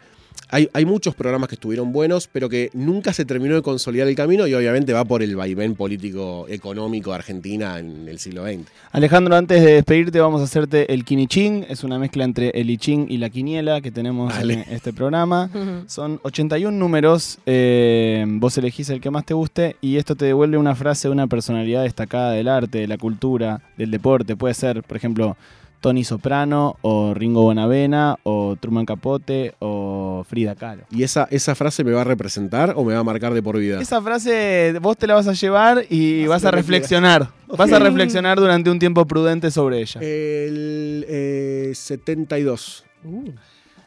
hay, 0.50 0.68
hay 0.72 0.84
muchos 0.84 1.14
programas 1.14 1.48
que 1.48 1.54
estuvieron 1.54 1.92
buenos, 1.92 2.28
pero 2.28 2.48
que 2.48 2.70
nunca 2.74 3.12
se 3.12 3.24
terminó 3.24 3.54
de 3.54 3.62
consolidar 3.62 4.08
el 4.08 4.14
camino 4.14 4.46
y 4.46 4.54
obviamente 4.54 4.92
va 4.92 5.04
por 5.04 5.22
el 5.22 5.36
vaivén 5.36 5.74
político 5.74 6.46
económico 6.48 7.10
de 7.10 7.16
Argentina 7.16 7.78
en 7.78 8.08
el 8.08 8.18
siglo 8.18 8.44
XX. 8.44 8.66
Alejandro, 8.92 9.36
antes 9.36 9.62
de 9.62 9.74
despedirte, 9.74 10.20
vamos 10.20 10.40
a 10.40 10.44
hacerte 10.44 10.92
el 10.92 11.04
Kinichín. 11.04 11.64
Es 11.68 11.84
una 11.84 11.98
mezcla 11.98 12.24
entre 12.24 12.50
el 12.50 12.70
I 12.70 12.78
Ching 12.78 13.06
y 13.08 13.18
la 13.18 13.30
quiniela 13.30 13.80
que 13.80 13.90
tenemos 13.90 14.32
Dale. 14.32 14.54
en 14.54 14.60
este 14.70 14.92
programa. 14.92 15.50
Son 15.86 16.20
81 16.22 16.76
números, 16.76 17.38
eh, 17.46 18.24
vos 18.28 18.56
elegís 18.58 18.90
el 18.90 19.00
que 19.00 19.10
más 19.10 19.24
te 19.24 19.34
guste 19.34 19.76
y 19.80 19.96
esto 19.96 20.16
te 20.16 20.24
devuelve 20.24 20.56
una 20.58 20.74
frase 20.74 21.08
de 21.08 21.12
una 21.12 21.26
personalidad 21.26 21.82
destacada 21.82 22.32
del 22.32 22.48
arte, 22.48 22.78
de 22.78 22.88
la 22.88 22.98
cultura, 22.98 23.62
del 23.76 23.90
deporte. 23.90 24.36
Puede 24.36 24.54
ser, 24.54 24.82
por 24.82 24.96
ejemplo, 24.96 25.36
Tony 25.80 26.04
Soprano 26.04 26.76
o 26.82 27.14
Ringo 27.14 27.42
Bonavena 27.42 28.16
o 28.22 28.56
Truman 28.60 28.86
Capote 28.86 29.54
o 29.58 30.24
Frida 30.28 30.54
Kahlo. 30.54 30.84
¿Y 30.90 31.02
esa, 31.02 31.26
esa 31.30 31.54
frase 31.54 31.84
me 31.84 31.92
va 31.92 32.02
a 32.02 32.04
representar 32.04 32.74
o 32.76 32.84
me 32.84 32.94
va 32.94 33.00
a 33.00 33.04
marcar 33.04 33.34
de 33.34 33.42
por 33.42 33.58
vida? 33.58 33.80
Esa 33.80 34.00
frase 34.02 34.74
vos 34.80 34.96
te 34.96 35.06
la 35.06 35.14
vas 35.14 35.26
a 35.26 35.32
llevar 35.32 35.84
y 35.88 36.26
vas 36.26 36.44
a 36.44 36.50
reflexionar. 36.50 37.30
Vas 37.48 37.72
a 37.72 37.78
reflexionar 37.78 38.38
durante 38.38 38.70
un 38.70 38.78
tiempo 38.78 39.06
prudente 39.06 39.50
sobre 39.50 39.80
ella. 39.80 40.00
El 40.00 41.04
eh, 41.08 41.72
72. 41.74 42.84
Uh. 43.04 43.30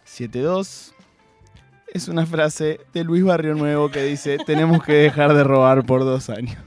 7-2 0.05 0.93
es 1.93 2.07
una 2.07 2.25
frase 2.25 2.81
de 2.91 3.03
Luis 3.03 3.23
Barrio 3.23 3.53
Nuevo 3.53 3.89
que 3.89 4.03
dice, 4.03 4.37
tenemos 4.45 4.83
que 4.83 4.93
dejar 4.93 5.33
de 5.33 5.43
robar 5.43 5.85
por 5.85 6.01
dos 6.01 6.29
años. 6.29 6.57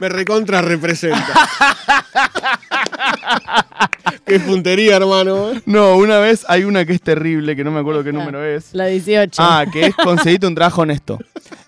Me 0.00 0.08
recontra 0.08 0.60
representa. 0.60 1.32
Qué 4.26 4.38
puntería, 4.40 4.96
hermano. 4.96 5.50
No, 5.66 5.96
una 5.96 6.18
vez 6.18 6.44
hay 6.48 6.64
una 6.64 6.84
que 6.84 6.92
es 6.92 7.02
terrible, 7.02 7.56
que 7.56 7.64
no 7.64 7.70
me 7.70 7.80
acuerdo 7.80 8.04
qué 8.04 8.12
número 8.12 8.44
es. 8.44 8.72
La 8.72 8.86
18. 8.86 9.42
Ah, 9.42 9.64
que 9.70 9.86
es 9.86 9.94
conseguirte 10.04 10.46
un 10.46 10.54
trabajo 10.54 10.82
honesto. 10.82 11.18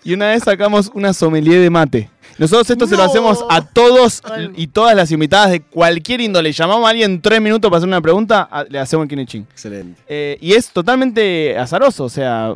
Y 0.04 0.14
una 0.14 0.28
vez 0.28 0.44
sacamos 0.44 0.90
una 0.94 1.12
sommelier 1.12 1.60
de 1.60 1.70
mate. 1.70 2.10
Nosotros 2.38 2.68
esto 2.68 2.86
se 2.86 2.96
lo 2.96 3.04
hacemos 3.04 3.44
a 3.48 3.64
todos 3.64 4.22
y 4.56 4.66
todas 4.66 4.96
las 4.96 5.10
invitadas 5.12 5.50
de 5.50 5.60
cualquier 5.60 6.20
índole. 6.20 6.52
Llamamos 6.52 6.86
a 6.86 6.90
alguien 6.90 7.20
tres 7.20 7.40
minutos 7.40 7.68
para 7.70 7.78
hacer 7.78 7.88
una 7.88 8.00
pregunta, 8.00 8.48
le 8.68 8.78
hacemos 8.78 9.04
el 9.04 9.08
kinichín. 9.08 9.46
Excelente. 9.50 10.00
Eh, 10.08 10.36
y 10.40 10.52
es 10.52 10.70
totalmente 10.70 11.56
azaroso, 11.56 12.04
o 12.04 12.08
sea. 12.08 12.54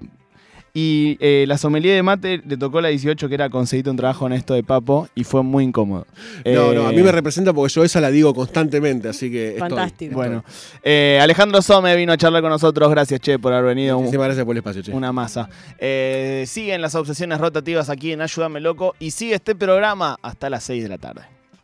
Y 0.75 1.17
eh, 1.21 1.45
la 1.49 1.59
sommelier 1.59 1.97
de 1.97 2.03
mate 2.03 2.43
le 2.47 2.57
tocó 2.57 2.81
la 2.81 2.89
18, 2.89 3.29
que 3.29 3.35
era 3.35 3.49
conseguirte 3.51 3.91
un 3.91 3.97
trabajo 3.97 4.27
honesto 4.27 4.55
de 4.55 4.63
papo, 4.63 5.09
y 5.15 5.25
fue 5.25 5.43
muy 5.43 5.65
incómodo. 5.65 6.07
No, 6.45 6.73
no, 6.73 6.87
a 6.87 6.93
mí 6.93 6.99
Eh, 7.01 7.03
me 7.03 7.11
representa 7.13 7.53
porque 7.53 7.73
yo 7.73 7.85
esa 7.85 8.01
la 8.01 8.11
digo 8.11 8.35
constantemente, 8.35 9.09
así 9.09 9.31
que. 9.31 9.49
estoy, 9.51 9.61
Fantástico. 9.71 10.15
Bueno, 10.15 10.45
eh, 10.83 11.19
Alejandro 11.21 11.63
Some 11.63 11.95
vino 11.97 12.13
a 12.13 12.17
charlar 12.17 12.43
con 12.43 12.51
nosotros. 12.51 12.89
Gracias, 12.91 13.21
Che, 13.21 13.39
por 13.39 13.53
haber 13.53 13.75
venido. 13.75 13.97
Un- 13.97 14.05
Muchísimas 14.05 14.27
gracias 14.27 14.45
por 14.45 14.55
el 14.55 14.59
espacio, 14.59 14.83
che. 14.83 14.93
Una 14.93 15.13
masa. 15.13 15.49
Eh, 15.79 16.45
siguen 16.47 16.81
las 16.83 16.95
obsesiones 16.95 17.39
rotativas 17.41 17.89
aquí 17.91 18.13
en 18.13 18.21
Ayúdame 18.21 18.61
Loco 18.61 18.95
y 18.99 19.11
sigue 19.11 19.35
este 19.35 19.55
programa 19.55 20.17
hasta 20.23 20.49
las 20.51 20.65
6 20.65 20.83
de 20.83 20.89
la 20.89 20.99
tarde. 20.99 21.23